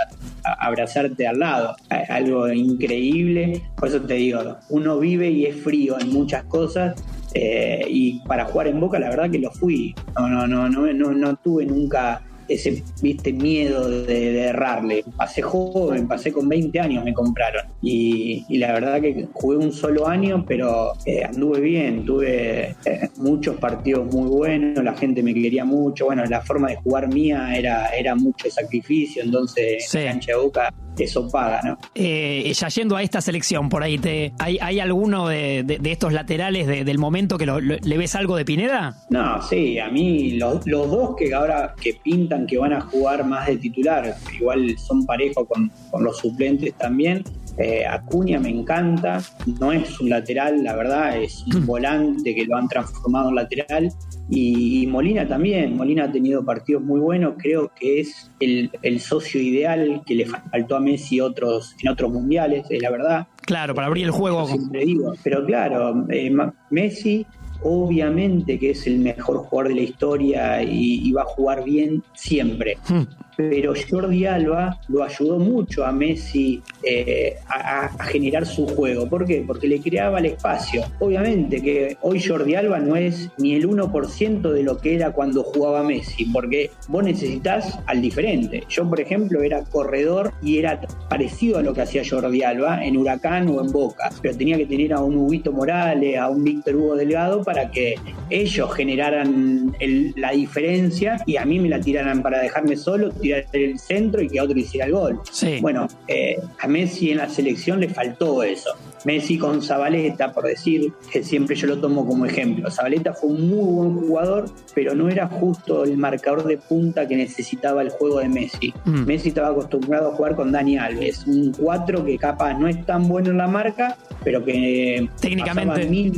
a 0.44 0.66
abrazarte 0.66 1.26
al 1.26 1.40
lado. 1.40 1.74
Algo 2.08 2.48
increíble. 2.48 3.62
Por 3.76 3.88
eso 3.88 4.00
te 4.02 4.14
digo, 4.14 4.58
uno 4.68 5.00
vive 5.00 5.28
y 5.28 5.46
es 5.46 5.56
frío 5.56 5.98
en 5.98 6.12
muchas 6.12 6.44
cosas. 6.44 6.94
Eh, 7.34 7.84
y 7.88 8.20
para 8.20 8.44
jugar 8.44 8.68
en 8.68 8.80
Boca, 8.80 8.98
la 8.98 9.10
verdad 9.10 9.30
que 9.30 9.38
lo 9.38 9.50
fui. 9.50 9.94
No, 10.18 10.28
no, 10.28 10.46
no, 10.46 10.68
no, 10.68 10.92
no, 10.92 11.12
no 11.12 11.36
tuve 11.36 11.66
nunca 11.66 12.22
ese 12.50 12.82
viste 13.00 13.32
miedo 13.32 13.88
de, 13.88 14.48
errarle. 14.48 15.04
Pasé 15.16 15.40
joven, 15.40 16.08
pasé 16.08 16.32
con 16.32 16.48
20 16.48 16.80
años, 16.80 17.04
me 17.04 17.14
compraron. 17.14 17.64
Y, 17.80 18.44
la 18.58 18.72
verdad 18.72 19.00
que 19.00 19.28
jugué 19.32 19.56
un 19.56 19.72
solo 19.72 20.08
año, 20.08 20.44
pero 20.46 20.92
eh, 21.06 21.24
anduve 21.24 21.60
bien, 21.60 22.04
tuve 22.04 22.76
eh, 22.84 23.08
muchos 23.16 23.56
partidos 23.56 24.12
muy 24.12 24.28
buenos, 24.28 24.84
la 24.84 24.94
gente 24.94 25.22
me 25.22 25.32
quería 25.32 25.64
mucho. 25.64 26.06
Bueno, 26.06 26.24
la 26.26 26.40
forma 26.42 26.68
de 26.68 26.76
jugar 26.76 27.08
mía 27.08 27.54
era, 27.56 27.88
era 27.90 28.14
mucho 28.14 28.50
sacrificio, 28.50 29.22
entonces 29.22 29.88
sí. 29.88 29.98
cancha 30.04 30.32
de 30.32 30.38
boca 30.38 30.74
eso 31.04 31.28
paga, 31.28 31.60
¿no? 31.64 31.78
Eh, 31.94 32.52
ya 32.54 32.68
yendo 32.68 32.96
a 32.96 33.02
esta 33.02 33.20
selección, 33.20 33.68
por 33.68 33.82
ahí, 33.82 33.98
te, 33.98 34.32
¿hay, 34.38 34.58
hay 34.60 34.80
alguno 34.80 35.28
de, 35.28 35.80
estos 35.84 36.12
laterales 36.12 36.66
del 36.66 36.98
momento 36.98 37.38
que 37.38 37.46
le 37.46 37.98
ves 37.98 38.14
algo 38.14 38.36
de 38.36 38.44
Pineda? 38.44 38.96
No, 39.10 39.42
sí, 39.42 39.78
a 39.78 39.88
mí 39.90 40.32
los, 40.32 40.64
dos 40.64 41.16
que 41.16 41.34
ahora 41.34 41.74
que 41.80 41.94
pintan 41.94 42.46
que 42.46 42.58
van 42.58 42.72
a 42.72 42.80
jugar 42.80 43.24
más 43.24 43.46
de 43.46 43.56
titular, 43.56 44.14
igual 44.38 44.76
son 44.78 45.04
parejos 45.06 45.46
con, 45.48 45.70
con 45.90 46.04
los 46.04 46.18
suplentes 46.18 46.74
también, 46.74 47.24
eh, 47.58 47.84
Acuña 47.86 48.38
me 48.38 48.48
encanta, 48.48 49.20
no 49.58 49.72
es 49.72 50.00
un 50.00 50.08
lateral, 50.08 50.62
la 50.62 50.74
verdad, 50.76 51.16
es 51.18 51.44
un 51.54 51.66
volante 51.66 52.34
que 52.34 52.44
lo 52.46 52.56
han 52.56 52.68
transformado 52.68 53.28
en 53.28 53.34
lateral. 53.34 53.92
Y, 54.30 54.86
Molina 54.86 55.26
también, 55.26 55.76
Molina 55.76 56.04
ha 56.04 56.12
tenido 56.12 56.44
partidos 56.44 56.82
muy 56.82 57.00
buenos, 57.00 57.34
creo 57.38 57.72
que 57.78 58.00
es 58.00 58.30
el, 58.38 59.00
socio 59.00 59.40
ideal 59.40 60.02
que 60.06 60.14
le 60.14 60.26
faltó 60.26 60.76
a 60.76 60.80
Messi 60.80 61.20
otros, 61.20 61.74
en 61.82 61.88
otros 61.90 62.12
mundiales, 62.12 62.64
es 62.70 62.80
la 62.80 62.90
verdad. 62.90 63.26
Claro, 63.42 63.74
para 63.74 63.88
abrir 63.88 64.04
el 64.04 64.12
juego. 64.12 64.46
Siempre 64.46 64.84
digo, 64.84 65.14
pero 65.24 65.44
claro, 65.44 66.06
eh, 66.10 66.32
Messi 66.70 67.26
obviamente 67.62 68.58
que 68.58 68.70
es 68.70 68.86
el 68.86 69.00
mejor 69.00 69.38
jugador 69.38 69.68
de 69.68 69.74
la 69.74 69.82
historia 69.82 70.62
y, 70.62 71.12
va 71.12 71.22
a 71.22 71.26
jugar 71.26 71.64
bien 71.64 72.02
siempre. 72.14 72.78
Hmm 72.88 73.02
pero 73.48 73.74
Jordi 73.88 74.26
Alba 74.26 74.78
lo 74.88 75.02
ayudó 75.02 75.38
mucho 75.38 75.84
a 75.84 75.92
Messi 75.92 76.62
eh, 76.82 77.36
a, 77.48 77.90
generar 78.04 78.46
su 78.46 78.66
juego. 78.66 79.08
¿Por 79.08 79.24
qué? 79.24 79.44
Porque 79.46 79.68
le 79.68 79.80
creaba 79.80 80.18
el 80.18 80.26
espacio. 80.26 80.84
Obviamente 80.98 81.62
que 81.62 81.96
hoy 82.00 82.20
Jordi 82.22 82.54
Alba 82.54 82.78
no 82.78 82.96
es 82.96 83.30
ni 83.38 83.54
el 83.54 83.68
1% 83.68 84.52
de 84.52 84.62
lo 84.62 84.78
que 84.78 84.94
era 84.94 85.12
cuando 85.12 85.42
jugaba 85.42 85.82
Messi, 85.82 86.24
porque 86.26 86.70
vos 86.88 87.04
necesitas 87.04 87.78
al 87.86 88.02
diferente. 88.02 88.64
Yo, 88.68 88.88
por 88.88 89.00
ejemplo, 89.00 89.42
era 89.42 89.62
corredor 89.64 90.32
y 90.42 90.58
era 90.58 90.80
parecido 91.08 91.58
a 91.58 91.62
lo 91.62 91.72
que 91.72 91.82
hacía 91.82 92.02
Jordi 92.08 92.42
Alba 92.42 92.84
en 92.84 92.96
Huracán 92.96 93.48
o 93.48 93.60
en 93.64 93.70
Boca, 93.72 94.10
pero 94.20 94.36
tenía 94.36 94.56
que 94.56 94.66
tener 94.66 94.92
a 94.92 95.00
un 95.00 95.16
Huguito 95.16 95.52
Morales, 95.52 96.18
a 96.18 96.28
un 96.28 96.44
Víctor 96.44 96.76
Hugo 96.76 96.96
Delgado 96.96 97.42
para 97.42 97.70
que 97.70 97.94
ellos 98.28 98.72
generaran 98.74 99.74
la 100.16 100.32
diferencia 100.32 101.22
y 101.26 101.36
a 101.36 101.44
mí 101.44 101.58
me 101.58 101.68
la 101.68 101.80
tiraran 101.80 102.22
para 102.22 102.40
dejarme 102.40 102.76
solo, 102.76 103.10
el 103.52 103.78
centro 103.78 104.22
y 104.22 104.28
que 104.28 104.38
a 104.38 104.44
otro 104.44 104.58
hiciera 104.58 104.86
el 104.86 104.92
gol. 104.92 105.20
Bueno, 105.60 105.88
eh, 106.08 106.38
a 106.58 106.66
Messi 106.66 107.10
en 107.10 107.18
la 107.18 107.28
selección 107.28 107.80
le 107.80 107.88
faltó 107.88 108.42
eso. 108.42 108.70
Messi 109.04 109.38
con 109.38 109.62
Zabaleta, 109.62 110.32
por 110.32 110.44
decir, 110.44 110.92
que 111.10 111.22
siempre 111.22 111.56
yo 111.56 111.66
lo 111.66 111.78
tomo 111.78 112.06
como 112.06 112.26
ejemplo. 112.26 112.70
Zabaleta 112.70 113.14
fue 113.14 113.30
un 113.30 113.48
muy 113.48 113.74
buen 113.74 114.08
jugador, 114.08 114.50
pero 114.74 114.94
no 114.94 115.08
era 115.08 115.26
justo 115.28 115.84
el 115.84 115.96
marcador 115.96 116.44
de 116.44 116.58
punta 116.58 117.06
que 117.08 117.16
necesitaba 117.16 117.82
el 117.82 117.90
juego 117.90 118.20
de 118.20 118.28
Messi. 118.28 118.74
Mm. 118.84 119.04
Messi 119.06 119.28
estaba 119.28 119.48
acostumbrado 119.48 120.12
a 120.12 120.14
jugar 120.14 120.36
con 120.36 120.52
Dani 120.52 120.78
Alves, 120.78 121.26
un 121.26 121.52
4 121.52 122.04
que 122.04 122.18
capaz 122.18 122.54
no 122.54 122.68
es 122.68 122.84
tan 122.84 123.08
bueno 123.08 123.30
en 123.30 123.38
la 123.38 123.48
marca, 123.48 123.96
pero 124.22 124.44
que 124.44 125.08
técnicamente 125.20 126.10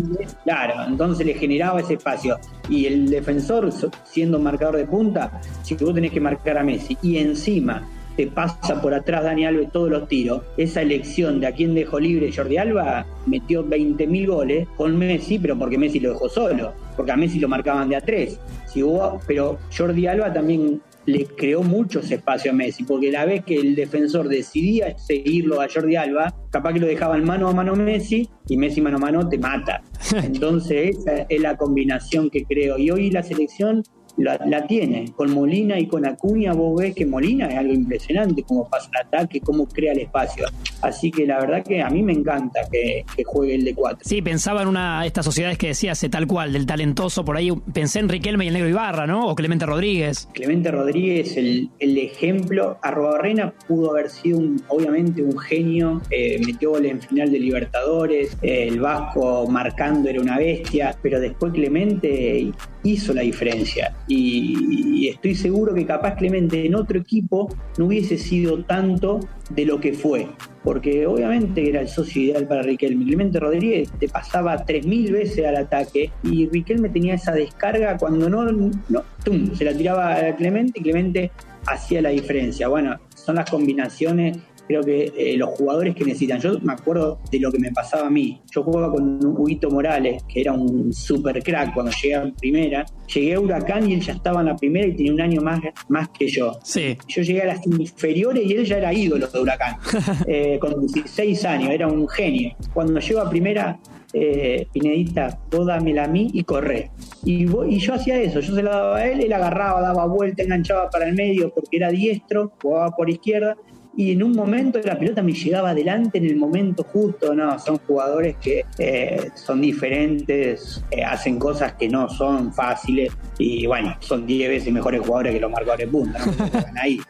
claro, 0.45 0.75
entonces 0.89 1.27
le 1.27 1.35
generaba 1.35 1.81
ese 1.81 1.95
espacio. 1.95 2.39
Y 2.69 2.87
el 2.87 3.11
defensor, 3.11 3.71
siendo 4.05 4.39
marcador 4.39 4.77
de 4.77 4.87
punta, 4.87 5.41
si 5.63 5.75
vos 5.75 5.95
tenés 5.95 6.13
que 6.13 6.21
marcar 6.21 6.59
a 6.59 6.65
Messi 6.65 6.97
y 7.03 7.19
encima 7.19 7.89
te 8.17 8.27
pasa 8.27 8.81
por 8.81 8.95
atrás 8.95 9.25
Dani 9.25 9.47
Alves 9.47 9.73
todos 9.73 9.91
los 9.91 10.09
tiros, 10.09 10.43
esa 10.57 10.83
elección 10.83 11.41
de 11.41 11.47
a 11.47 11.53
quién 11.53 11.75
dejó 11.75 11.99
libre 11.99 12.33
Jordi 12.35 12.57
Alba 12.57 13.07
metió 13.27 13.65
20.000 13.67 14.27
goles 14.27 14.69
con 14.77 14.97
Messi, 14.99 15.39
pero 15.39 15.59
porque 15.59 15.79
Messi 15.79 16.01
lo 16.01 16.13
dejó 16.13 16.29
solo, 16.29 16.73
porque 16.97 17.13
a 17.13 17.17
Messi 17.17 17.39
lo 17.39 17.49
marcaban 17.49 17.89
de 17.89 17.97
a 17.97 18.01
tres. 18.01 18.39
Si 18.67 18.83
hubo, 18.83 19.21
pero 19.27 19.59
Jordi 19.77 20.07
Alba 20.07 20.33
también 20.33 20.81
le 21.07 21.27
creó 21.27 21.63
muchos 21.63 22.11
espacios 22.11 22.55
a 22.55 22.57
Messi, 22.57 22.85
porque 22.85 23.11
la 23.11 23.25
vez 23.25 23.45
que 23.45 23.57
el 23.57 23.75
defensor 23.75 24.29
decidía 24.29 24.97
seguirlo 24.99 25.61
a 25.61 25.69
Jordi 25.73 25.97
Alba, 25.97 26.35
capaz 26.51 26.75
que 26.75 26.81
lo 26.81 26.87
dejaban 26.87 27.25
mano 27.25 27.49
a 27.49 27.53
mano 27.53 27.75
Messi 27.75 28.29
y 28.49 28.57
Messi 28.57 28.81
mano 28.81 28.99
a 28.99 29.01
mano 29.01 29.29
te 29.29 29.39
mata. 29.39 29.83
Entonces 30.23 30.97
esa 30.97 31.27
es 31.29 31.41
la 31.41 31.57
combinación 31.57 32.31
que 32.31 32.45
creo. 32.45 32.79
Y 32.79 32.91
hoy 32.91 33.11
la 33.11 33.23
selección 33.23 33.83
la, 34.17 34.67
tiene. 34.67 35.13
Con 35.17 35.33
Molina 35.33 35.79
y 35.79 35.87
con 35.87 36.07
Acuña 36.07 36.53
vos 36.53 36.81
ves 36.81 36.95
que 36.95 37.07
Molina 37.07 37.47
es 37.47 37.57
algo 37.57 37.73
impresionante, 37.73 38.43
cómo 38.43 38.69
pasa 38.69 38.91
el 38.93 39.07
ataque, 39.07 39.41
cómo 39.41 39.67
crea 39.67 39.93
el 39.93 40.01
espacio. 40.01 40.47
Así 40.83 41.11
que 41.11 41.27
la 41.27 41.39
verdad 41.41 41.65
que 41.65 41.83
a 41.83 41.89
mí 41.91 42.03
me 42.03 42.13
encanta 42.13 42.61
que, 42.71 43.05
juegue 43.25 43.55
el 43.55 43.65
de 43.65 43.75
4. 43.75 44.01
Sí, 44.03 44.21
pensaba 44.21 44.63
en 44.63 44.69
una 44.69 45.03
de 45.03 45.07
estas 45.07 45.25
sociedades 45.25 45.57
que 45.57 45.69
decías 45.69 46.05
tal 46.11 46.27
cual, 46.27 46.53
del 46.53 46.67
talentoso, 46.67 47.25
por 47.25 47.37
ahí 47.37 47.51
pensé 47.73 48.01
en 48.01 48.09
Riquelme 48.09 48.45
y 48.45 48.49
el 48.49 48.55
Negro 48.55 48.69
Ibarra, 48.69 49.07
¿no? 49.07 49.29
O 49.29 49.35
Clemente 49.35 49.65
Rodríguez. 49.65 50.29
Clemente 50.33 50.71
Rodríguez, 50.71 51.37
el, 51.37 51.71
el 51.79 51.99
ejemplo. 51.99 52.79
Arrobarrena 52.83 53.55
pudo 53.69 53.93
haber 53.93 54.11
sido 54.11 54.39
un, 54.39 54.63
obviamente 54.69 55.23
un 55.23 55.39
genio, 55.39 56.03
eh, 56.11 56.41
metió 56.45 56.73
gol 56.73 56.87
en 56.87 57.01
final 57.01 57.31
de 57.31 57.39
Libertadores, 57.39 58.37
eh, 58.43 58.69
el 58.69 58.81
Vasco 58.81 59.47
marcando 59.49 60.09
era 60.09 60.21
una 60.21 60.39
bestia, 60.39 60.97
pero 61.03 61.21
después 61.21 61.53
Clemente 61.53 62.53
hizo 62.85 63.15
la 63.15 63.23
diferencia 63.23 63.95
y, 64.09 65.09
estoy 65.09 65.35
seguro 65.35 65.75
que 65.75 65.85
capaz 65.85 66.15
Clemente 66.15 66.65
en 66.65 66.75
otro 66.75 66.99
equipo 66.99 67.55
no 67.77 67.87
hubiese 67.87 68.17
sido 68.17 68.65
tanto 68.65 69.21
de 69.51 69.67
lo 69.67 69.81
que 69.81 69.93
fue, 69.93 70.29
porque 70.63 71.07
obviamente 71.07 71.69
era 71.69 71.81
el 71.81 71.89
socio 71.89 72.23
ideal 72.23 72.47
para 72.47 72.63
Riquelme. 72.63 73.05
Clemente 73.05 73.41
Rodríguez 73.41 73.91
te 73.99 74.09
pasaba 74.09 74.65
3.000 74.65 75.13
veces 75.13 75.45
al 75.45 75.57
ataque 75.57 76.11
y 76.23 76.47
Riquelme 76.49 76.89
tenía 76.89 77.15
esa 77.15 77.33
descarga 77.33 77.99
cuando 77.99 78.31
no, 78.31 78.45
no 78.45 79.05
tum, 79.25 79.55
se 79.55 79.65
la 79.65 79.77
tiraba 79.77 80.15
a 80.15 80.37
Clemente 80.37 80.79
y 80.81 80.83
Clemente 80.83 81.31
hacía 81.67 82.01
la 82.01 82.11
diferencia. 82.11 82.69
Bueno, 82.69 82.99
son 83.15 83.37
las 83.37 83.51
combinaciones 83.51 84.39
creo 84.67 84.83
que 84.83 85.13
eh, 85.17 85.37
los 85.37 85.51
jugadores 85.51 85.95
que 85.95 86.05
necesitan. 86.05 86.41
Yo 86.41 86.59
me 86.61 86.73
acuerdo 86.73 87.21
de 87.31 87.39
lo 87.41 87.51
que 87.51 87.59
me 87.59 87.71
pasaba 87.73 88.07
a 88.07 88.11
mí. 88.11 88.41
Yo 88.51 88.63
jugaba 88.63 88.93
con 88.93 89.25
Huguito 89.25 89.71
Morales, 89.71 90.23
que 90.29 90.41
era 90.41 90.53
un 90.53 90.93
super 90.93 91.43
crack 91.43 91.75
cuando 91.75 91.93
llegué 92.03 92.15
a 92.15 92.33
primera. 92.39 92.87
Llegué 93.13 93.35
a 93.35 93.41
Huracán 93.41 93.91
y 93.91 93.95
él 93.95 94.01
ya 94.01 94.15
estaba 94.15 94.41
en 94.41 94.47
la 94.47 94.57
primera 94.57 94.87
y 94.87 94.95
tenía 94.95 95.13
un 95.13 95.21
año 95.21 95.41
más, 95.43 95.61
más 95.89 96.09
que 96.11 96.29
yo. 96.29 96.59
Sí. 96.63 96.97
Yo 97.09 97.23
llegué 97.23 97.43
a 97.43 97.47
las 97.47 97.67
inferiores 97.67 98.45
y 98.47 98.53
él 98.55 98.65
ya 98.65 98.79
era 98.79 98.93
ídolo 98.93 99.27
de 99.27 99.41
Huracán. 99.41 99.77
Eh, 100.27 100.59
con 100.59 100.87
16 100.87 101.45
años, 101.45 101.71
era 101.71 101.87
un 101.87 102.09
genio. 102.09 102.55
Cuando 102.73 103.01
llego 103.01 103.21
a 103.21 103.29
primera, 103.29 103.79
eh, 104.13 104.67
Pinedita, 104.73 105.39
vos 105.51 105.67
dámela 105.67 106.05
a 106.05 106.09
mí 106.09 106.31
y 106.33 106.45
corré. 106.45 106.91
Y, 107.25 107.45
y, 107.45 107.79
yo 107.79 107.95
hacía 107.95 108.21
eso, 108.21 108.41
yo 108.41 108.55
se 108.55 108.63
la 108.63 108.71
daba 108.71 108.97
a 108.99 109.07
él, 109.07 109.21
él 109.21 109.33
agarraba, 109.33 109.81
daba 109.81 110.07
vuelta, 110.07 110.43
enganchaba 110.43 110.91
para 110.91 111.09
el 111.09 111.15
medio 111.15 111.53
porque 111.55 111.77
era 111.77 111.91
diestro, 111.91 112.53
jugaba 112.61 112.91
por 112.91 113.09
izquierda, 113.09 113.57
y 113.97 114.13
en 114.13 114.23
un 114.23 114.33
momento 114.33 114.79
la 114.85 114.99
pelota 114.99 115.23
me 115.23 115.33
llegaba 115.33 115.71
adelante 115.71 116.19
en 116.19 116.27
el 116.27 116.37
momento 116.37 116.83
justo, 116.85 117.35
no, 117.35 117.59
son 117.59 117.79
jugadores 117.79 118.37
que 118.37 118.65
eh, 118.79 119.31
son 119.35 119.61
diferentes, 119.61 120.83
eh, 120.91 121.05
hacen 121.05 121.39
cosas 121.39 121.75
que 121.75 121.89
no 121.89 122.09
son 122.09 122.53
fáciles 122.53 123.13
y 123.39 123.67
bueno, 123.67 123.97
son 124.01 124.27
10 124.27 124.49
veces 124.49 124.73
mejores 124.73 125.01
jugadores 125.01 125.35
que 125.35 125.41
los 125.41 125.51
marcadores 125.51 125.89
punta, 125.89 126.25
¿no? 126.25 126.81
ahí. 126.81 127.01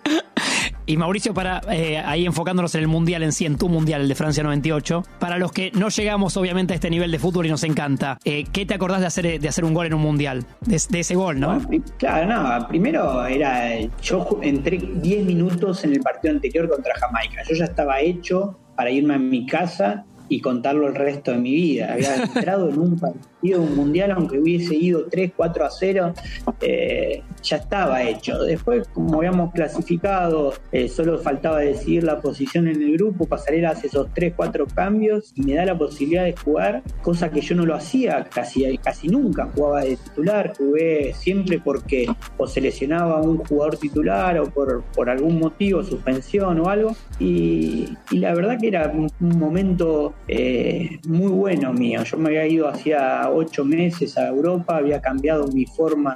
Y 0.86 0.96
Mauricio, 0.96 1.32
para 1.32 1.60
eh, 1.70 1.98
ahí 1.98 2.26
enfocándonos 2.26 2.74
en 2.74 2.82
el 2.82 2.88
Mundial 2.88 3.22
en 3.22 3.32
sí, 3.32 3.46
en 3.46 3.56
tu 3.56 3.68
Mundial, 3.68 4.02
el 4.02 4.08
de 4.08 4.14
Francia 4.14 4.42
98, 4.42 5.04
para 5.18 5.38
los 5.38 5.52
que 5.52 5.70
no 5.74 5.88
llegamos 5.88 6.36
obviamente 6.36 6.72
a 6.72 6.76
este 6.76 6.90
nivel 6.90 7.10
de 7.10 7.18
fútbol 7.18 7.46
y 7.46 7.50
nos 7.50 7.62
encanta, 7.64 8.18
eh, 8.24 8.44
¿qué 8.52 8.66
te 8.66 8.74
acordás 8.74 9.00
de 9.00 9.06
hacer, 9.06 9.40
de 9.40 9.48
hacer 9.48 9.64
un 9.64 9.74
gol 9.74 9.86
en 9.86 9.94
un 9.94 10.02
Mundial? 10.02 10.44
De, 10.60 10.76
ese 10.76 11.14
gol, 11.14 11.38
¿no? 11.40 11.60
claro, 11.98 12.26
no, 12.26 12.68
primero 12.68 13.24
era, 13.26 13.80
yo 14.02 14.38
entré 14.42 14.78
10 14.78 15.24
minutos 15.24 15.84
en 15.84 15.92
el 15.92 16.00
partido 16.00 16.34
anterior 16.34 16.68
contra 16.68 16.94
Jamaica, 16.98 17.42
yo 17.48 17.54
ya 17.54 17.64
estaba 17.64 18.00
hecho 18.00 18.58
para 18.76 18.90
irme 18.90 19.14
a 19.14 19.18
mi 19.18 19.46
casa 19.46 20.04
y 20.28 20.40
contarlo 20.40 20.88
el 20.88 20.94
resto 20.94 21.32
de 21.32 21.38
mi 21.38 21.52
vida. 21.52 21.92
Había 21.92 22.16
entrado 22.22 22.68
en 22.68 22.78
un 22.78 22.98
partido, 22.98 23.28
un 23.42 23.76
mundial, 23.76 24.12
aunque 24.12 24.38
hubiese 24.38 24.74
ido 24.74 25.06
3, 25.06 25.32
4 25.36 25.64
a 25.64 25.70
0, 25.70 26.14
eh, 26.60 27.22
ya 27.42 27.56
estaba 27.56 28.02
hecho. 28.02 28.42
Después, 28.44 28.86
como 28.88 29.18
habíamos 29.18 29.52
clasificado, 29.52 30.54
eh, 30.70 30.88
solo 30.88 31.18
faltaba 31.18 31.58
decidir 31.58 32.04
la 32.04 32.20
posición 32.20 32.68
en 32.68 32.82
el 32.82 32.92
grupo, 32.94 33.26
Pasarela 33.26 33.70
hace 33.70 33.88
esos 33.88 34.12
3, 34.14 34.34
4 34.36 34.66
cambios 34.74 35.32
y 35.34 35.42
me 35.42 35.54
da 35.54 35.64
la 35.64 35.76
posibilidad 35.76 36.24
de 36.24 36.36
jugar, 36.36 36.82
cosa 37.02 37.30
que 37.30 37.40
yo 37.40 37.54
no 37.54 37.66
lo 37.66 37.74
hacía 37.74 38.24
casi, 38.32 38.78
casi 38.78 39.08
nunca, 39.08 39.50
jugaba 39.54 39.82
de 39.82 39.96
titular, 39.96 40.52
jugué 40.56 41.12
siempre 41.14 41.58
porque 41.58 42.06
o 42.36 42.46
seleccionaba 42.46 43.18
a 43.18 43.22
un 43.22 43.38
jugador 43.38 43.76
titular 43.76 44.38
o 44.38 44.44
por, 44.50 44.84
por 44.94 45.10
algún 45.10 45.38
motivo, 45.38 45.82
suspensión 45.82 46.60
o 46.60 46.68
algo, 46.68 46.94
y, 47.18 47.88
la 48.10 48.34
verdad 48.34 48.58
que 48.60 48.68
era 48.68 48.92
un 48.92 49.38
momento 49.38 50.14
eh, 50.28 51.00
muy 51.08 51.30
bueno 51.30 51.72
mío. 51.72 52.02
Yo 52.04 52.16
me 52.18 52.28
había 52.28 52.46
ido 52.46 52.68
hacía 52.68 53.28
ocho 53.32 53.64
meses 53.64 54.16
a 54.16 54.28
Europa, 54.28 54.76
había 54.76 55.00
cambiado 55.00 55.46
mi 55.48 55.66
forma 55.66 56.14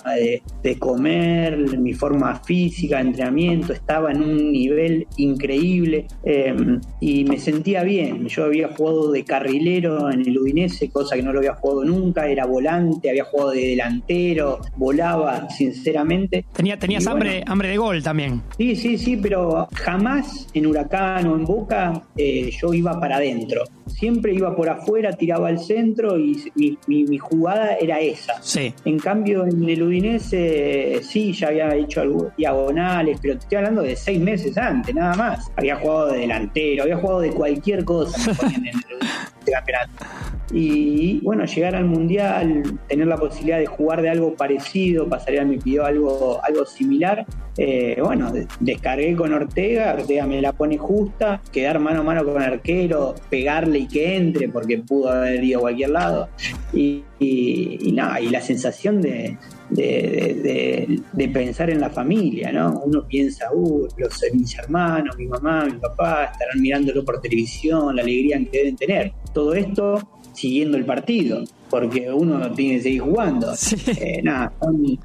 de, 0.62 0.78
comer, 0.78 1.78
mi 1.78 1.94
forma 1.94 2.36
física, 2.44 3.00
entrenamiento, 3.00 3.72
estaba 3.72 4.12
en 4.12 4.22
un 4.22 4.52
nivel 4.52 5.06
increíble 5.16 6.06
em, 6.24 6.80
y 7.00 7.24
me 7.24 7.38
sentía 7.38 7.82
bien. 7.82 8.26
Yo 8.26 8.44
había 8.44 8.68
jugado 8.68 9.10
de 9.12 9.24
carrilero 9.24 10.10
en 10.10 10.20
el 10.20 10.38
Udinese, 10.38 10.90
cosa 10.90 11.16
que 11.16 11.22
no 11.22 11.32
lo 11.32 11.38
había 11.38 11.54
jugado 11.54 11.84
nunca, 11.84 12.26
era 12.28 12.46
volante, 12.46 13.10
había 13.10 13.24
jugado 13.24 13.50
de 13.50 13.68
delantero, 13.68 14.60
volaba 14.76 15.48
sinceramente. 15.50 16.44
Tenía, 16.52 16.78
tenías 16.78 17.06
hambre, 17.06 17.42
hambre 17.46 17.68
de 17.68 17.76
gol 17.76 18.02
también. 18.02 18.42
Sí, 18.56 18.76
sí, 18.76 18.98
sí, 18.98 19.16
pero 19.16 19.68
jamás 19.72 20.48
en 20.54 20.66
Huracán 20.66 21.26
o 21.26 21.36
en 21.36 21.44
Boca 21.44 22.02
eh, 22.16 22.50
yo 22.60 22.72
iba 22.74 22.98
para 23.00 23.16
adentro 23.16 23.64
siempre 23.86 24.34
iba 24.34 24.54
por 24.54 24.68
afuera, 24.68 25.12
tiraba 25.12 25.48
al 25.48 25.58
centro 25.58 26.18
y 26.18 26.52
mi, 26.86 27.05
jugada 27.18 27.76
era 27.76 28.00
esa. 28.00 28.34
Sí. 28.42 28.74
En 28.84 28.98
cambio, 28.98 29.46
en 29.46 29.68
el 29.68 29.82
Udinese 29.82 31.00
sí, 31.02 31.32
ya 31.32 31.48
había 31.48 31.74
hecho 31.74 32.02
diagonales, 32.36 33.18
pero 33.20 33.34
te 33.34 33.40
estoy 33.40 33.58
hablando 33.58 33.82
de 33.82 33.96
seis 33.96 34.20
meses 34.20 34.56
antes, 34.58 34.94
nada 34.94 35.14
más. 35.14 35.50
Había 35.56 35.76
jugado 35.76 36.12
de 36.12 36.18
delantero, 36.18 36.82
había 36.82 36.96
jugado 36.96 37.20
de 37.20 37.30
cualquier 37.30 37.84
cosa 37.84 38.32
en 38.54 38.66
el 38.66 38.74
campeonato. 39.52 40.35
Y 40.52 41.20
bueno, 41.22 41.44
llegar 41.44 41.74
al 41.74 41.86
mundial, 41.86 42.78
tener 42.88 43.06
la 43.06 43.16
posibilidad 43.16 43.58
de 43.58 43.66
jugar 43.66 44.02
de 44.02 44.10
algo 44.10 44.34
parecido, 44.34 45.08
Pasaría 45.08 45.44
me 45.44 45.58
pidió 45.58 45.84
algo, 45.84 46.40
algo 46.44 46.64
similar. 46.64 47.26
Eh, 47.58 47.98
bueno, 48.02 48.32
descargué 48.60 49.16
con 49.16 49.32
Ortega, 49.32 49.94
Ortega 49.94 50.26
me 50.26 50.40
la 50.42 50.52
pone 50.52 50.76
justa, 50.76 51.40
quedar 51.52 51.78
mano 51.78 52.00
a 52.00 52.04
mano 52.04 52.24
con 52.24 52.40
arquero, 52.42 53.14
pegarle 53.30 53.80
y 53.80 53.88
que 53.88 54.16
entre, 54.16 54.48
porque 54.48 54.78
pudo 54.78 55.10
haber 55.10 55.42
ido 55.42 55.58
a 55.58 55.62
cualquier 55.62 55.90
lado. 55.90 56.28
Y, 56.72 57.02
y, 57.18 57.92
nada, 57.92 58.20
y 58.20 58.28
la 58.28 58.40
sensación 58.40 59.00
de, 59.00 59.38
de, 59.70 61.28
pensar 61.32 61.70
en 61.70 61.80
la 61.80 61.90
familia, 61.90 62.52
¿no? 62.52 62.82
Uno 62.84 63.06
piensa, 63.08 63.48
uh, 63.52 63.88
los, 63.96 64.22
mis 64.32 64.58
hermanos, 64.58 65.16
mi 65.16 65.26
mamá, 65.26 65.64
mi 65.64 65.78
papá 65.78 66.26
estarán 66.32 66.60
mirándolo 66.60 67.04
por 67.04 67.20
televisión, 67.20 67.96
la 67.96 68.02
alegría 68.02 68.38
que 68.50 68.58
deben 68.58 68.76
tener. 68.76 69.12
Todo 69.32 69.54
esto 69.54 70.15
siguiendo 70.36 70.76
el 70.76 70.84
partido, 70.84 71.42
porque 71.70 72.12
uno 72.12 72.52
tiene 72.52 72.76
que 72.76 72.82
seguir 72.82 73.00
jugando. 73.00 73.52
Eh, 73.98 74.20
nada, 74.22 74.52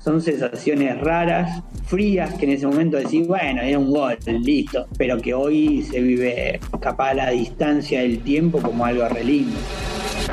son, 0.03 0.21
sensaciones 0.21 0.99
raras, 0.99 1.63
frías, 1.85 2.33
que 2.35 2.45
en 2.45 2.51
ese 2.51 2.67
momento 2.67 2.97
decís, 2.97 3.25
bueno, 3.25 3.61
era 3.61 3.79
un 3.79 3.89
gol, 3.89 4.17
listo, 4.41 4.85
pero 4.97 5.17
que 5.17 5.33
hoy 5.33 5.81
se 5.83 6.01
vive 6.01 6.59
capaz 6.81 7.11
a 7.11 7.13
la 7.13 7.29
distancia 7.29 8.01
del 8.01 8.19
tiempo 8.19 8.61
como 8.61 8.85
algo 8.85 9.07
re 9.07 9.23
lindo. 9.23 9.57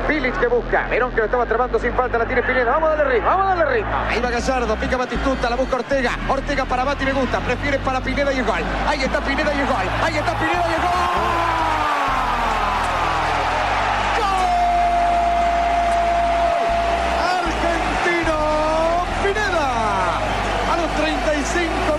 Pilic 0.07 0.39
que 0.39 0.47
busca, 0.47 0.87
Verón 0.87 1.11
que 1.11 1.17
lo 1.17 1.25
estaba 1.25 1.45
trabando 1.45 1.79
sin 1.79 1.91
falta, 1.93 2.17
la 2.17 2.25
tiene 2.25 2.43
Pineda, 2.43 2.71
vamos 2.71 2.89
a 2.89 2.95
darle 2.95 3.13
ritmo, 3.13 3.27
vamos 3.27 3.45
a 3.45 3.55
darle 3.55 3.75
ritmo. 3.75 3.95
Ahí 4.07 4.19
va 4.21 4.29
Gallardo, 4.29 4.75
pica 4.75 4.97
Batistuta, 4.97 5.49
la 5.49 5.55
busca 5.55 5.75
Ortega, 5.77 6.11
Ortega 6.27 6.65
para 6.65 6.83
Bati 6.83 7.05
me 7.05 7.13
gusta, 7.13 7.39
prefiere 7.39 7.79
para 7.79 8.01
Pineda 8.01 8.33
y 8.33 8.39
el 8.39 8.45
gol. 8.45 8.61
Ahí 8.87 8.99
está 9.01 9.19
Pineda 9.21 9.53
y 9.53 9.59
el 9.59 9.67
gol, 9.67 9.87
ahí 10.03 10.15
está 10.15 10.37
Pineda 10.37 10.65
y 10.69 10.73
el 10.73 10.81
gol. 10.81 11.48
5 21.51 21.98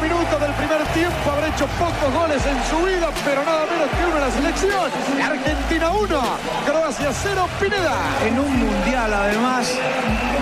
tiempo 0.95 1.31
habrá 1.31 1.49
hecho 1.49 1.67
pocos 1.79 2.15
goles 2.15 2.43
en 2.47 2.59
su 2.71 2.85
vida, 2.85 3.11
pero 3.25 3.45
nada 3.45 3.67
menos 3.67 3.89
que 3.91 4.07
uno 4.07 4.17
en 4.17 4.23
la 4.23 4.31
selección. 4.31 4.91
Argentina 5.23 5.91
1, 5.91 6.21
Croacia 6.67 7.13
0, 7.13 7.49
Pineda. 7.61 7.97
En 8.27 8.39
un 8.39 8.59
mundial, 8.59 9.13
además, 9.13 9.79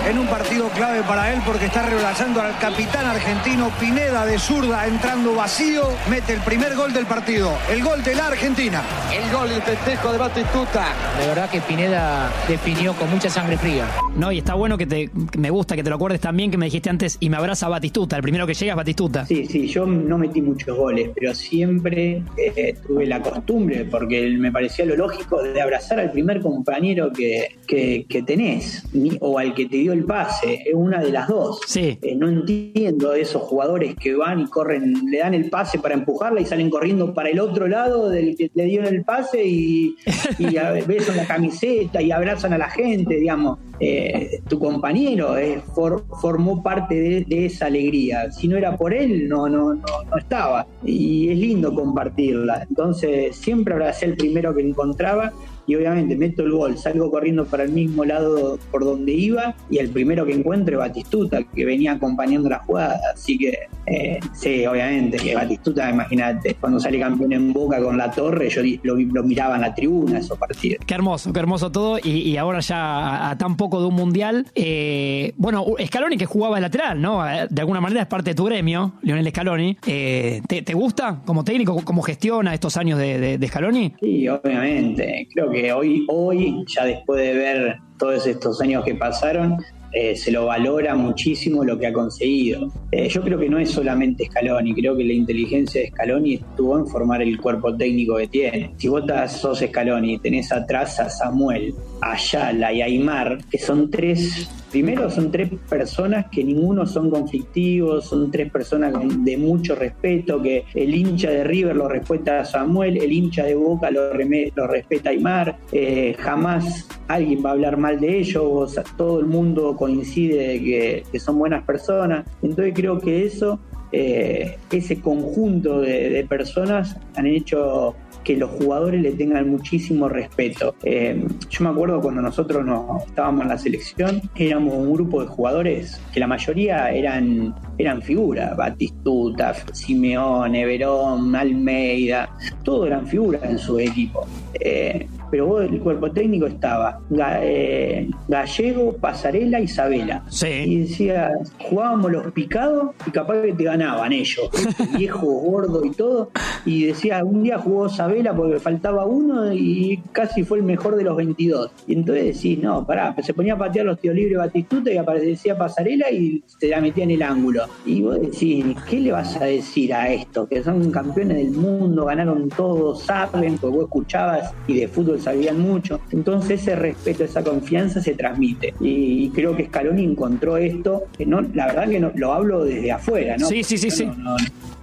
en 0.07 0.17
un 0.17 0.27
partido 0.27 0.69
clave 0.69 1.03
para 1.03 1.33
él 1.33 1.41
porque 1.45 1.65
está 1.65 1.83
reemplazando 1.83 2.41
al 2.41 2.57
capitán 2.59 3.05
argentino 3.05 3.69
Pineda 3.79 4.25
de 4.25 4.39
zurda 4.39 4.87
entrando 4.87 5.35
vacío, 5.35 5.83
mete 6.09 6.33
el 6.33 6.41
primer 6.41 6.75
gol 6.75 6.93
del 6.93 7.05
partido, 7.05 7.51
el 7.69 7.83
gol 7.83 8.03
de 8.03 8.15
la 8.15 8.27
Argentina. 8.27 8.81
El 9.13 9.31
gol 9.31 9.49
y 9.51 9.55
el 9.55 9.61
festejo 9.61 10.11
de 10.11 10.17
Batistuta. 10.17 10.85
De 11.19 11.27
verdad 11.27 11.49
que 11.49 11.61
Pineda 11.61 12.31
definió 12.47 12.93
con 12.93 13.09
mucha 13.09 13.29
sangre 13.29 13.57
fría. 13.57 13.85
No, 14.15 14.31
y 14.31 14.39
está 14.39 14.53
bueno 14.53 14.77
que 14.77 14.85
te 14.85 15.09
me 15.37 15.49
gusta 15.49 15.75
que 15.75 15.83
te 15.83 15.89
lo 15.89 15.95
acuerdes 15.95 16.19
también 16.19 16.51
que 16.51 16.57
me 16.57 16.65
dijiste 16.65 16.89
antes 16.89 17.17
y 17.19 17.29
me 17.29 17.37
abraza 17.37 17.67
Batistuta, 17.67 18.15
el 18.15 18.21
primero 18.21 18.47
que 18.47 18.53
llega 18.53 18.73
es 18.73 18.77
Batistuta. 18.77 19.25
Sí, 19.25 19.45
sí, 19.45 19.67
yo 19.67 19.85
no 19.85 20.17
metí 20.17 20.38
muchos 20.41 20.77
goles, 20.77 21.09
pero 21.15 21.33
siempre 21.33 22.23
eh, 22.37 22.75
tuve 22.85 23.05
la 23.05 23.21
costumbre, 23.21 23.85
porque 23.85 24.29
me 24.37 24.51
parecía 24.51 24.85
lo 24.85 24.95
lógico, 24.95 25.41
de 25.41 25.61
abrazar 25.61 25.99
al 25.99 26.11
primer 26.11 26.41
compañero 26.41 27.11
que, 27.11 27.55
que, 27.67 28.05
que 28.07 28.23
tenés, 28.23 28.83
o 29.19 29.39
al 29.39 29.53
que 29.53 29.65
te 29.65 29.77
dio 29.77 29.93
el 29.93 30.05
pase, 30.05 30.63
es 30.65 30.73
una 30.73 31.01
de 31.01 31.11
las 31.11 31.27
dos. 31.27 31.59
Sí. 31.67 31.97
Eh, 32.01 32.15
no 32.15 32.27
entiendo 32.27 33.13
esos 33.13 33.41
jugadores 33.43 33.95
que 33.95 34.15
van 34.15 34.41
y 34.41 34.45
corren, 34.47 34.93
le 35.09 35.19
dan 35.19 35.33
el 35.33 35.49
pase 35.49 35.79
para 35.79 35.95
empujarla 35.95 36.41
y 36.41 36.45
salen 36.45 36.69
corriendo 36.69 37.13
para 37.13 37.29
el 37.29 37.39
otro 37.39 37.67
lado 37.67 38.09
del 38.09 38.35
que 38.35 38.51
le 38.53 38.65
dieron 38.65 38.93
el 38.93 39.03
pase 39.03 39.45
y, 39.45 39.95
y 40.37 40.45
besan 40.87 41.17
la 41.17 41.25
camiseta 41.25 42.01
y 42.01 42.11
abrazan 42.11 42.53
a 42.53 42.57
la 42.57 42.69
gente, 42.69 43.15
digamos. 43.15 43.59
Eh, 43.79 44.41
tu 44.49 44.59
compañero 44.59 45.37
eh, 45.37 45.61
for- 45.73 46.03
formó 46.21 46.61
parte 46.61 47.25
de, 47.27 47.45
esa 47.45 47.67
alegría. 47.67 48.29
Si 48.31 48.47
no 48.47 48.57
era 48.57 48.75
por 48.77 48.93
él, 48.93 49.27
no, 49.29 49.47
no, 49.47 49.73
no, 49.73 50.03
no 50.09 50.17
estaba. 50.17 50.67
Y 50.83 51.29
es 51.31 51.37
lindo 51.37 51.73
compartirla. 51.73 52.65
Entonces, 52.69 53.35
siempre 53.35 53.73
abracé 53.73 54.05
el 54.07 54.17
primero 54.17 54.53
que 54.53 54.61
encontraba 54.61 55.31
y 55.69 55.75
obviamente 55.75 56.17
meto 56.17 56.43
el 56.43 56.51
gol, 56.51 56.77
salgo 56.77 57.11
corriendo 57.11 57.45
para 57.45 57.63
el 57.63 57.71
mismo 57.71 58.03
lado 58.03 58.57
por 58.71 58.83
donde 58.83 59.13
iba 59.13 59.55
y 59.69 59.77
el 59.77 59.89
primero 59.89 60.25
que 60.25 60.33
encuentro 60.33 60.73
es 60.75 60.79
Batistuta, 60.79 61.43
que 61.43 61.65
venía 61.65 61.91
acompañando 61.93 62.49
la 62.49 62.59
jugada. 62.59 62.99
Así 63.13 63.37
que 63.37 63.57
eh, 63.85 64.19
sí, 64.33 64.65
obviamente 64.65 65.17
que 65.17 65.35
Batistuta, 65.35 65.89
imagínate, 65.89 66.55
cuando 66.55 66.79
sale 66.79 66.99
campeón 66.99 67.33
en 67.33 67.53
Boca 67.53 67.81
con 67.81 67.97
la 67.97 68.09
torre, 68.11 68.49
yo 68.49 68.61
lo, 68.83 68.95
lo 68.95 69.23
miraba 69.23 69.55
en 69.55 69.61
la 69.61 69.75
tribuna 69.75 70.19
esos 70.19 70.37
partidos. 70.37 70.83
Qué 70.85 70.93
hermoso, 70.95 71.31
qué 71.31 71.39
hermoso 71.39 71.71
todo. 71.71 71.99
Y, 72.03 72.21
y 72.29 72.37
ahora 72.37 72.59
ya 72.61 72.77
a, 72.79 73.29
a 73.31 73.37
tan 73.37 73.55
poco 73.57 73.79
de 73.81 73.87
un 73.87 73.95
mundial. 73.95 74.47
eh, 74.55 75.33
bueno, 75.37 75.65
Scaloni 75.85 76.17
que 76.17 76.25
jugaba 76.25 76.55
de 76.55 76.61
lateral, 76.61 77.01
¿no? 77.01 77.27
Eh, 77.29 77.47
De 77.49 77.61
alguna 77.61 77.81
manera 77.81 78.01
es 78.01 78.07
parte 78.07 78.31
de 78.31 78.35
tu 78.35 78.45
gremio, 78.45 78.93
Lionel 79.01 79.27
Scaloni. 79.29 79.77
Eh, 79.85 80.41
¿te, 80.47 80.61
te 80.61 80.73
gusta 80.73 81.21
como 81.25 81.43
técnico, 81.43 81.79
cómo 81.83 82.01
gestiona 82.01 82.53
estos 82.53 82.77
años 82.77 82.97
de, 82.97 83.19
de, 83.19 83.37
de 83.37 83.47
Scaloni? 83.47 83.93
Sí, 84.01 84.27
obviamente. 84.27 85.27
Creo 85.33 85.49
que 85.51 85.58
hoy, 85.73 86.05
hoy, 86.07 86.63
ya 86.67 86.85
después 86.85 87.21
de 87.21 87.33
ver 87.33 87.77
todos 87.97 88.25
estos 88.25 88.61
años 88.61 88.83
que 88.85 88.95
pasaron, 88.95 89.57
eh, 89.91 90.15
se 90.15 90.31
lo 90.31 90.45
valora 90.45 90.93
muchísimo 90.93 91.63
lo 91.63 91.77
que 91.79 91.87
ha 91.87 91.93
conseguido. 91.93 92.71
Eh, 92.91 93.09
yo 93.09 93.21
creo 93.21 93.39
que 93.39 93.49
no 93.49 93.57
es 93.57 93.71
solamente 93.71 94.25
Scaloni, 94.25 94.73
creo 94.75 94.95
que 94.95 95.03
la 95.03 95.13
inteligencia 95.13 95.81
de 95.81 95.87
Scaloni 95.87 96.35
estuvo 96.35 96.77
en 96.77 96.87
formar 96.87 97.21
el 97.23 97.39
cuerpo 97.41 97.75
técnico 97.75 98.17
que 98.17 98.27
tiene. 98.27 98.71
Si 98.77 98.87
vos 98.87 99.03
sos 99.27 99.59
Scaloni 99.59 100.13
y 100.13 100.19
tenés 100.19 100.51
atrás 100.51 100.99
a 100.99 101.09
Samuel, 101.09 101.73
a 102.01 102.13
Ayala 102.13 102.71
y 102.71 102.81
a 102.81 102.85
Aymar, 102.85 103.39
que 103.49 103.57
son 103.57 103.89
tres, 103.89 104.49
primero 104.69 105.09
son 105.09 105.31
tres 105.31 105.51
personas 105.69 106.27
que 106.31 106.43
ninguno 106.43 106.85
son 106.85 107.09
conflictivos, 107.09 108.05
son 108.05 108.31
tres 108.31 108.51
personas 108.51 108.93
de 109.23 109.37
mucho 109.37 109.75
respeto, 109.75 110.41
que 110.41 110.65
el 110.73 110.93
hincha 110.95 111.29
de 111.29 111.43
River 111.43 111.75
lo 111.75 111.87
respeta 111.87 112.39
a 112.39 112.45
Samuel, 112.45 112.97
el 112.97 113.11
hincha 113.11 113.45
de 113.45 113.55
Boca 113.55 113.91
lo, 113.91 114.13
lo 114.13 114.67
respeta 114.67 115.09
a 115.09 115.13
Aymar, 115.13 115.57
eh, 115.71 116.15
jamás 116.19 116.87
alguien 117.07 117.43
va 117.43 117.49
a 117.49 117.53
hablar 117.53 117.77
mal 117.77 117.99
de 117.99 118.19
ellos, 118.19 118.43
o 118.45 118.67
sea, 118.67 118.83
todo 118.97 119.19
el 119.19 119.25
mundo 119.25 119.75
coincide 119.75 120.47
de 120.49 121.03
que, 121.11 121.19
son 121.19 121.37
buenas 121.37 121.63
personas, 121.63 122.25
entonces 122.41 122.73
creo 122.75 122.99
que 122.99 123.25
eso, 123.25 123.59
eh, 123.91 124.57
ese 124.71 125.01
conjunto 125.01 125.81
de 125.81 126.25
personas 126.29 126.95
han 127.15 127.25
hecho 127.25 127.95
que 128.23 128.35
los 128.37 128.49
jugadores 128.51 129.01
le 129.01 129.11
tengan 129.11 129.49
muchísimo 129.49 130.09
respeto. 130.09 130.75
Eh, 130.83 131.25
yo 131.49 131.63
me 131.63 131.69
acuerdo 131.69 132.01
cuando 132.01 132.21
nosotros 132.21 132.65
no, 132.65 133.01
estábamos 133.05 133.43
en 133.43 133.49
la 133.49 133.57
selección, 133.57 134.21
éramos 134.35 134.73
un 134.73 134.93
grupo 134.93 135.21
de 135.21 135.27
jugadores 135.27 136.01
que 136.13 136.19
la 136.19 136.27
mayoría 136.27 136.91
eran, 136.91 137.55
eran 137.77 138.01
figuras, 138.01 138.55
Batistuta, 138.55 139.53
Simeone, 139.73 140.65
Verón, 140.65 141.35
Almeida, 141.35 142.29
todos 142.63 142.87
eran 142.87 143.07
figuras 143.07 143.43
en 143.43 143.57
su 143.57 143.79
equipo. 143.79 144.27
Eh, 144.53 145.07
pero 145.29 145.45
vos, 145.47 145.63
el 145.63 145.79
cuerpo 145.79 146.11
técnico 146.11 146.47
estaba 146.47 146.99
eh, 147.41 148.09
Gallego, 148.27 148.93
Pasarela, 148.93 149.59
Isabela. 149.59 150.23
Sí. 150.29 150.47
Y 150.47 150.79
decía, 150.81 151.31
jugábamos 151.59 152.11
los 152.11 152.31
picados 152.31 152.91
y 153.05 153.11
capaz 153.11 153.41
que 153.41 153.53
te 153.53 153.63
ganaban 153.63 154.11
ellos, 154.11 154.49
este 154.53 154.97
viejo, 154.97 155.25
gordo 155.25 155.83
y 155.85 155.91
todo. 155.91 156.31
Y 156.65 156.85
decía, 156.85 157.23
un 157.23 157.43
día 157.43 157.57
jugó 157.57 157.89
Sabela 157.89 158.33
porque 158.33 158.59
faltaba 158.59 159.05
uno 159.05 159.53
y 159.53 160.01
casi 160.11 160.43
fue 160.43 160.59
el 160.59 160.63
mejor 160.63 160.95
de 160.95 161.03
los 161.03 161.15
22. 161.15 161.71
Y 161.87 161.93
entonces 161.93 162.35
decís, 162.35 162.59
no, 162.59 162.85
pará, 162.85 163.15
se 163.21 163.33
ponía 163.33 163.53
a 163.53 163.57
patear 163.57 163.85
los 163.85 163.99
tíos 163.99 164.15
libres 164.15 164.37
Batistuta 164.37 164.91
y 164.91 164.97
aparecía 164.97 165.57
Pasarela 165.57 166.09
y 166.11 166.43
se 166.45 166.67
la 166.67 166.81
metía 166.81 167.03
en 167.03 167.11
el 167.11 167.23
ángulo. 167.23 167.65
Y 167.85 168.01
vos 168.01 168.19
decís, 168.19 168.65
¿qué 168.89 168.99
le 168.99 169.11
vas 169.11 169.35
a 169.37 169.45
decir 169.45 169.93
a 169.93 170.11
esto? 170.11 170.47
Que 170.47 170.63
son 170.63 170.91
campeones 170.91 171.37
del 171.37 171.51
mundo, 171.51 172.05
ganaron 172.05 172.49
todo, 172.49 172.95
saben, 172.95 173.57
porque 173.57 173.75
vos 173.75 173.85
escuchabas 173.85 174.53
y 174.67 174.79
de 174.79 174.87
fútbol 174.87 175.18
sabían 175.19 175.59
mucho. 175.59 175.99
Entonces 176.11 176.61
ese 176.61 176.75
respeto, 176.75 177.23
esa 177.23 177.43
confianza 177.43 178.01
se 178.01 178.13
transmite. 178.13 178.73
Y, 178.79 179.29
creo 179.29 179.55
que 179.55 179.65
Scaloni 179.65 180.03
encontró 180.03 180.57
esto, 180.57 181.03
que 181.17 181.25
no, 181.25 181.41
la 181.53 181.67
verdad 181.67 181.89
que 181.89 181.99
no, 181.99 182.11
lo 182.15 182.33
hablo 182.33 182.63
desde 182.65 182.91
afuera, 182.91 183.37
¿no? 183.37 183.47
Sí, 183.47 183.63
sí, 183.63 183.77
sí, 183.77 183.89
sí. 183.91 184.05
no- 184.05 184.13
no- 184.15 184.37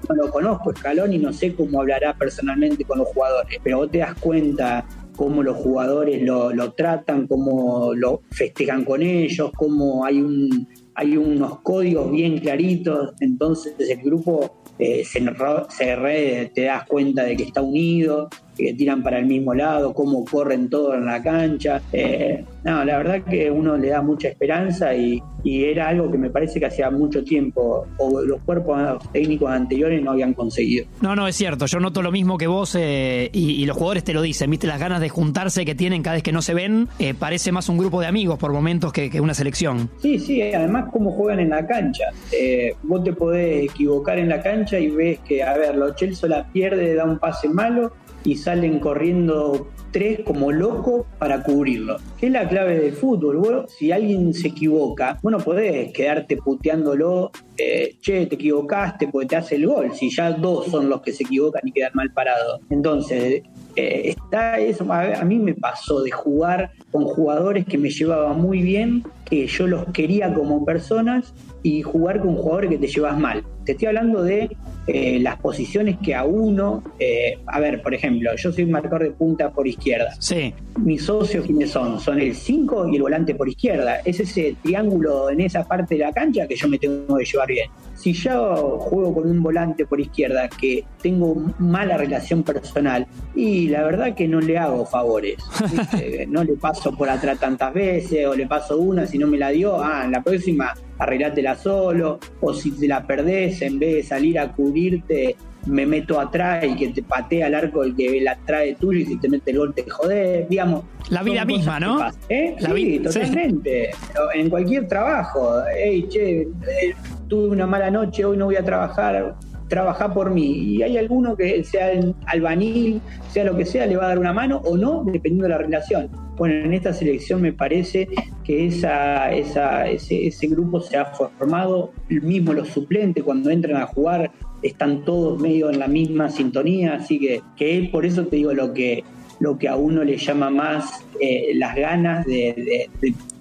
no 0.08 0.14
lo 0.14 0.30
conozco, 0.30 0.72
Scaloni, 0.76 1.18
no 1.18 1.32
sé 1.32 1.54
cómo 1.54 1.80
hablará 1.80 2.14
personalmente 2.14 2.84
con 2.84 2.98
los 2.98 3.08
jugadores, 3.08 3.58
pero 3.64 3.78
vos 3.78 3.90
te 3.90 3.98
das 3.98 4.14
cuenta 4.20 4.86
cómo 5.16 5.42
los 5.42 5.56
jugadores 5.56 6.22
lo, 6.22 6.52
lo 6.52 6.72
tratan, 6.74 7.26
cómo 7.26 7.92
lo 7.94 8.20
festejan 8.30 8.84
con 8.84 9.02
ellos, 9.02 9.50
cómo 9.56 10.04
hay 10.04 10.20
un 10.20 10.68
hay 10.98 11.14
unos 11.18 11.58
códigos 11.60 12.10
bien 12.10 12.38
claritos, 12.38 13.12
entonces 13.20 13.74
el 13.78 13.98
grupo 14.02 14.62
eh, 14.78 15.04
se, 15.04 15.22
se 15.68 15.94
re- 15.96 16.50
te 16.54 16.62
das 16.62 16.86
cuenta 16.86 17.22
de 17.24 17.36
que 17.36 17.42
está 17.42 17.60
unido, 17.60 18.30
que 18.56 18.72
tiran 18.74 19.02
para 19.02 19.18
el 19.18 19.26
mismo 19.26 19.54
lado, 19.54 19.92
cómo 19.92 20.24
corren 20.24 20.68
todos 20.70 20.94
en 20.94 21.04
la 21.06 21.22
cancha. 21.22 21.82
Eh, 21.92 22.44
no, 22.64 22.84
la 22.84 22.96
verdad 22.98 23.22
que 23.22 23.50
uno 23.50 23.76
le 23.76 23.88
da 23.88 24.02
mucha 24.02 24.28
esperanza 24.28 24.94
y, 24.94 25.22
y 25.44 25.64
era 25.64 25.88
algo 25.88 26.10
que 26.10 26.18
me 26.18 26.30
parece 26.30 26.58
que 26.58 26.66
hacía 26.66 26.90
mucho 26.90 27.22
tiempo 27.22 27.86
o 27.98 28.20
los 28.22 28.40
cuerpos 28.42 28.98
técnicos 29.12 29.50
anteriores 29.50 30.02
no 30.02 30.12
habían 30.12 30.34
conseguido. 30.34 30.86
No, 31.00 31.14
no, 31.14 31.28
es 31.28 31.36
cierto. 31.36 31.66
Yo 31.66 31.78
noto 31.80 32.02
lo 32.02 32.10
mismo 32.10 32.38
que 32.38 32.46
vos 32.46 32.74
eh, 32.78 33.30
y, 33.32 33.52
y 33.62 33.66
los 33.66 33.76
jugadores 33.76 34.04
te 34.04 34.14
lo 34.14 34.22
dicen. 34.22 34.50
Viste, 34.50 34.66
las 34.66 34.80
ganas 34.80 35.00
de 35.00 35.08
juntarse 35.08 35.64
que 35.64 35.74
tienen 35.74 36.02
cada 36.02 36.14
vez 36.14 36.22
que 36.22 36.32
no 36.32 36.42
se 36.42 36.54
ven. 36.54 36.88
eh, 36.98 37.14
parece 37.14 37.52
más 37.52 37.68
un 37.68 37.78
grupo 37.78 38.00
de 38.00 38.06
amigos 38.06 38.38
por 38.38 38.52
momentos 38.52 38.92
que, 38.92 39.10
que 39.10 39.20
una 39.20 39.34
selección. 39.34 39.90
Sí, 40.00 40.18
sí, 40.18 40.40
además 40.42 40.86
cómo 40.92 41.10
juegan 41.12 41.40
en 41.40 41.50
la 41.50 41.66
cancha. 41.66 42.04
Eh, 42.32 42.74
vos 42.82 43.04
te 43.04 43.12
podés 43.12 43.64
equivocar 43.70 44.18
en 44.18 44.28
la 44.28 44.42
cancha 44.42 44.78
y 44.78 44.88
ves 44.88 45.18
que, 45.20 45.42
a 45.42 45.56
ver, 45.56 45.76
los 45.76 45.94
Chelsea 45.96 46.28
la 46.28 46.44
pierde, 46.46 46.94
da 46.94 47.04
un 47.04 47.18
pase 47.18 47.48
malo 47.48 47.92
y 48.26 48.34
salen 48.34 48.80
corriendo 48.80 49.68
tres 49.92 50.20
como 50.26 50.50
locos 50.50 51.06
para 51.18 51.42
cubrirlo. 51.44 51.96
Que 52.18 52.26
es 52.26 52.32
la 52.32 52.48
clave 52.48 52.78
del 52.78 52.92
fútbol. 52.92 53.36
Vos, 53.36 53.72
si 53.72 53.92
alguien 53.92 54.34
se 54.34 54.48
equivoca, 54.48 55.18
vos 55.22 55.32
no 55.32 55.38
podés 55.38 55.92
quedarte 55.92 56.36
puteándolo, 56.36 57.30
eh, 57.56 57.96
che, 58.00 58.26
te 58.26 58.34
equivocaste 58.34 59.08
porque 59.08 59.28
te 59.28 59.36
hace 59.36 59.54
el 59.54 59.68
gol, 59.68 59.92
si 59.94 60.10
ya 60.10 60.32
dos 60.32 60.66
son 60.66 60.90
los 60.90 61.00
que 61.02 61.12
se 61.12 61.22
equivocan 61.22 61.62
y 61.64 61.72
quedan 61.72 61.92
mal 61.94 62.12
parados. 62.12 62.60
Entonces, 62.68 63.42
eh, 63.76 64.14
está 64.16 64.58
eso, 64.58 64.92
a, 64.92 65.20
a 65.20 65.24
mí 65.24 65.38
me 65.38 65.54
pasó 65.54 66.02
de 66.02 66.10
jugar 66.10 66.72
con 66.90 67.04
jugadores 67.04 67.64
que 67.64 67.78
me 67.78 67.90
llevaban 67.90 68.40
muy 68.40 68.60
bien, 68.60 69.04
que 69.28 69.46
yo 69.46 69.66
los 69.66 69.86
quería 69.92 70.32
como 70.32 70.64
personas, 70.64 71.34
y 71.66 71.82
jugar 71.82 72.20
con 72.20 72.36
jugadores 72.36 72.70
que 72.70 72.78
te 72.78 72.86
llevas 72.86 73.18
mal. 73.18 73.44
Te 73.64 73.72
estoy 73.72 73.88
hablando 73.88 74.22
de 74.22 74.56
eh, 74.86 75.18
las 75.18 75.40
posiciones 75.40 75.96
que 76.00 76.14
a 76.14 76.22
uno, 76.22 76.84
eh, 77.00 77.40
a 77.44 77.58
ver, 77.58 77.82
por 77.82 77.92
ejemplo, 77.92 78.30
yo 78.36 78.52
soy 78.52 78.66
marcador 78.66 79.02
de 79.02 79.10
punta 79.10 79.50
por 79.50 79.66
izquierda. 79.66 80.14
Sí. 80.20 80.54
Mis 80.78 81.02
socios, 81.02 81.44
¿quiénes 81.44 81.72
son? 81.72 81.98
Son 81.98 82.20
el 82.20 82.36
5 82.36 82.90
y 82.90 82.94
el 82.94 83.02
volante 83.02 83.34
por 83.34 83.48
izquierda. 83.48 83.96
Es 84.04 84.20
ese 84.20 84.54
triángulo 84.62 85.28
en 85.28 85.40
esa 85.40 85.64
parte 85.66 85.96
de 85.96 86.02
la 86.02 86.12
cancha 86.12 86.46
que 86.46 86.54
yo 86.54 86.68
me 86.68 86.78
tengo 86.78 87.16
que 87.16 87.24
llevar 87.24 87.48
bien. 87.48 87.68
Si 87.96 88.12
yo 88.12 88.78
juego 88.78 89.14
con 89.14 89.28
un 89.28 89.42
volante 89.42 89.86
por 89.86 89.98
izquierda 89.98 90.48
que 90.48 90.84
tengo 91.02 91.34
mala 91.58 91.96
relación 91.96 92.44
personal, 92.44 93.08
y 93.34 93.66
la 93.70 93.82
verdad 93.82 94.14
que 94.14 94.28
no 94.28 94.40
le 94.40 94.56
hago 94.56 94.86
favores. 94.86 95.38
no 96.28 96.44
le 96.44 96.52
paso 96.52 96.92
por 96.92 97.10
atrás 97.10 97.40
tantas 97.40 97.74
veces, 97.74 98.24
o 98.24 98.36
le 98.36 98.46
paso 98.46 98.78
una, 98.78 99.04
si 99.16 99.20
no 99.20 99.26
me 99.28 99.38
la 99.38 99.48
dio, 99.48 99.82
ah, 99.82 100.02
en 100.04 100.12
la 100.12 100.22
próxima 100.22 100.74
arreglátela 100.98 101.56
solo, 101.56 102.18
o 102.42 102.52
si 102.52 102.70
te 102.72 102.86
la 102.86 103.06
perdés, 103.06 103.62
en 103.62 103.78
vez 103.78 103.94
de 103.94 104.02
salir 104.02 104.38
a 104.38 104.52
cubrirte, 104.52 105.36
me 105.64 105.86
meto 105.86 106.20
atrás 106.20 106.62
y 106.64 106.76
que 106.76 106.88
te 106.88 107.02
patea 107.02 107.46
al 107.46 107.54
arco 107.54 107.82
el 107.82 107.96
que 107.96 108.20
la 108.20 108.36
trae 108.44 108.74
tuyo 108.74 109.00
y 109.00 109.06
si 109.06 109.16
te 109.16 109.28
mete 109.28 109.52
el 109.52 109.58
gol 109.58 109.74
te 109.74 109.88
jode, 109.88 110.46
digamos. 110.50 110.84
La 111.08 111.22
vida 111.22 111.44
misma, 111.46 111.80
¿no? 111.80 112.06
¿eh? 112.28 112.56
La 112.60 112.74
sí, 112.74 113.00
totalmente. 113.00 113.90
En 114.34 114.50
cualquier 114.50 114.86
trabajo. 114.86 115.62
Hey, 115.74 116.06
che, 116.10 116.42
eh, 116.42 116.94
tuve 117.26 117.48
una 117.48 117.66
mala 117.66 117.90
noche, 117.90 118.24
hoy 118.24 118.36
no 118.36 118.44
voy 118.44 118.56
a 118.56 118.64
trabajar, 118.64 119.34
trabaja 119.68 120.12
por 120.12 120.30
mí. 120.30 120.46
Y 120.46 120.82
hay 120.82 120.96
alguno 120.96 121.36
que 121.36 121.64
sea 121.64 121.90
albanil, 122.26 123.00
sea 123.30 123.44
lo 123.44 123.56
que 123.56 123.64
sea, 123.64 123.86
le 123.86 123.96
va 123.96 124.04
a 124.04 124.08
dar 124.08 124.18
una 124.18 124.32
mano 124.32 124.60
o 124.64 124.76
no, 124.76 125.04
dependiendo 125.04 125.44
de 125.44 125.50
la 125.50 125.58
relación. 125.58 126.08
Bueno, 126.36 126.54
en 126.66 126.74
esta 126.74 126.92
selección 126.92 127.40
me 127.40 127.52
parece 127.52 128.08
que 128.44 128.66
esa, 128.66 129.32
esa, 129.32 129.88
ese, 129.88 130.26
ese 130.26 130.46
grupo 130.48 130.80
se 130.80 130.96
ha 130.98 131.06
formado, 131.06 131.92
mismo 132.08 132.52
los 132.52 132.68
suplentes 132.68 133.24
cuando 133.24 133.50
entran 133.50 133.80
a 133.80 133.86
jugar 133.86 134.30
están 134.62 135.04
todos 135.04 135.40
medio 135.40 135.70
en 135.70 135.78
la 135.78 135.86
misma 135.86 136.28
sintonía, 136.28 136.94
así 136.94 137.18
que, 137.18 137.42
que 137.56 137.76
él, 137.76 137.90
por 137.90 138.04
eso 138.04 138.26
te 138.26 138.36
digo 138.36 138.52
lo 138.52 138.72
que, 138.72 139.04
lo 139.38 139.58
que 139.58 139.68
a 139.68 139.76
uno 139.76 140.02
le 140.02 140.16
llama 140.16 140.50
más 140.50 141.04
eh, 141.20 141.52
las 141.54 141.74
ganas 141.76 142.26
de, 142.26 142.88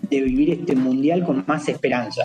de 0.10 0.22
vivir 0.22 0.52
este 0.52 0.76
mundial 0.76 1.24
con 1.26 1.44
más 1.48 1.68
esperanza. 1.68 2.24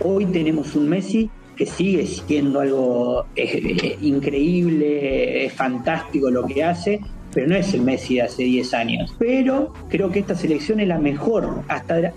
Hoy 0.00 0.26
tenemos 0.26 0.74
un 0.76 0.88
Messi 0.88 1.30
que 1.58 1.66
sigue 1.66 2.06
siendo 2.06 2.60
algo 2.60 3.26
eh, 3.34 3.98
increíble, 4.00 5.44
es 5.44 5.52
fantástico 5.52 6.30
lo 6.30 6.46
que 6.46 6.62
hace, 6.62 7.00
pero 7.34 7.48
no 7.48 7.56
es 7.56 7.74
el 7.74 7.82
Messi 7.82 8.14
de 8.14 8.22
hace 8.22 8.44
10 8.44 8.74
años. 8.74 9.16
Pero 9.18 9.74
creo 9.88 10.10
que 10.10 10.20
esta 10.20 10.36
selección 10.36 10.78
es 10.78 10.86
la 10.86 10.98
mejor, 10.98 11.62
hasta, 11.66 12.12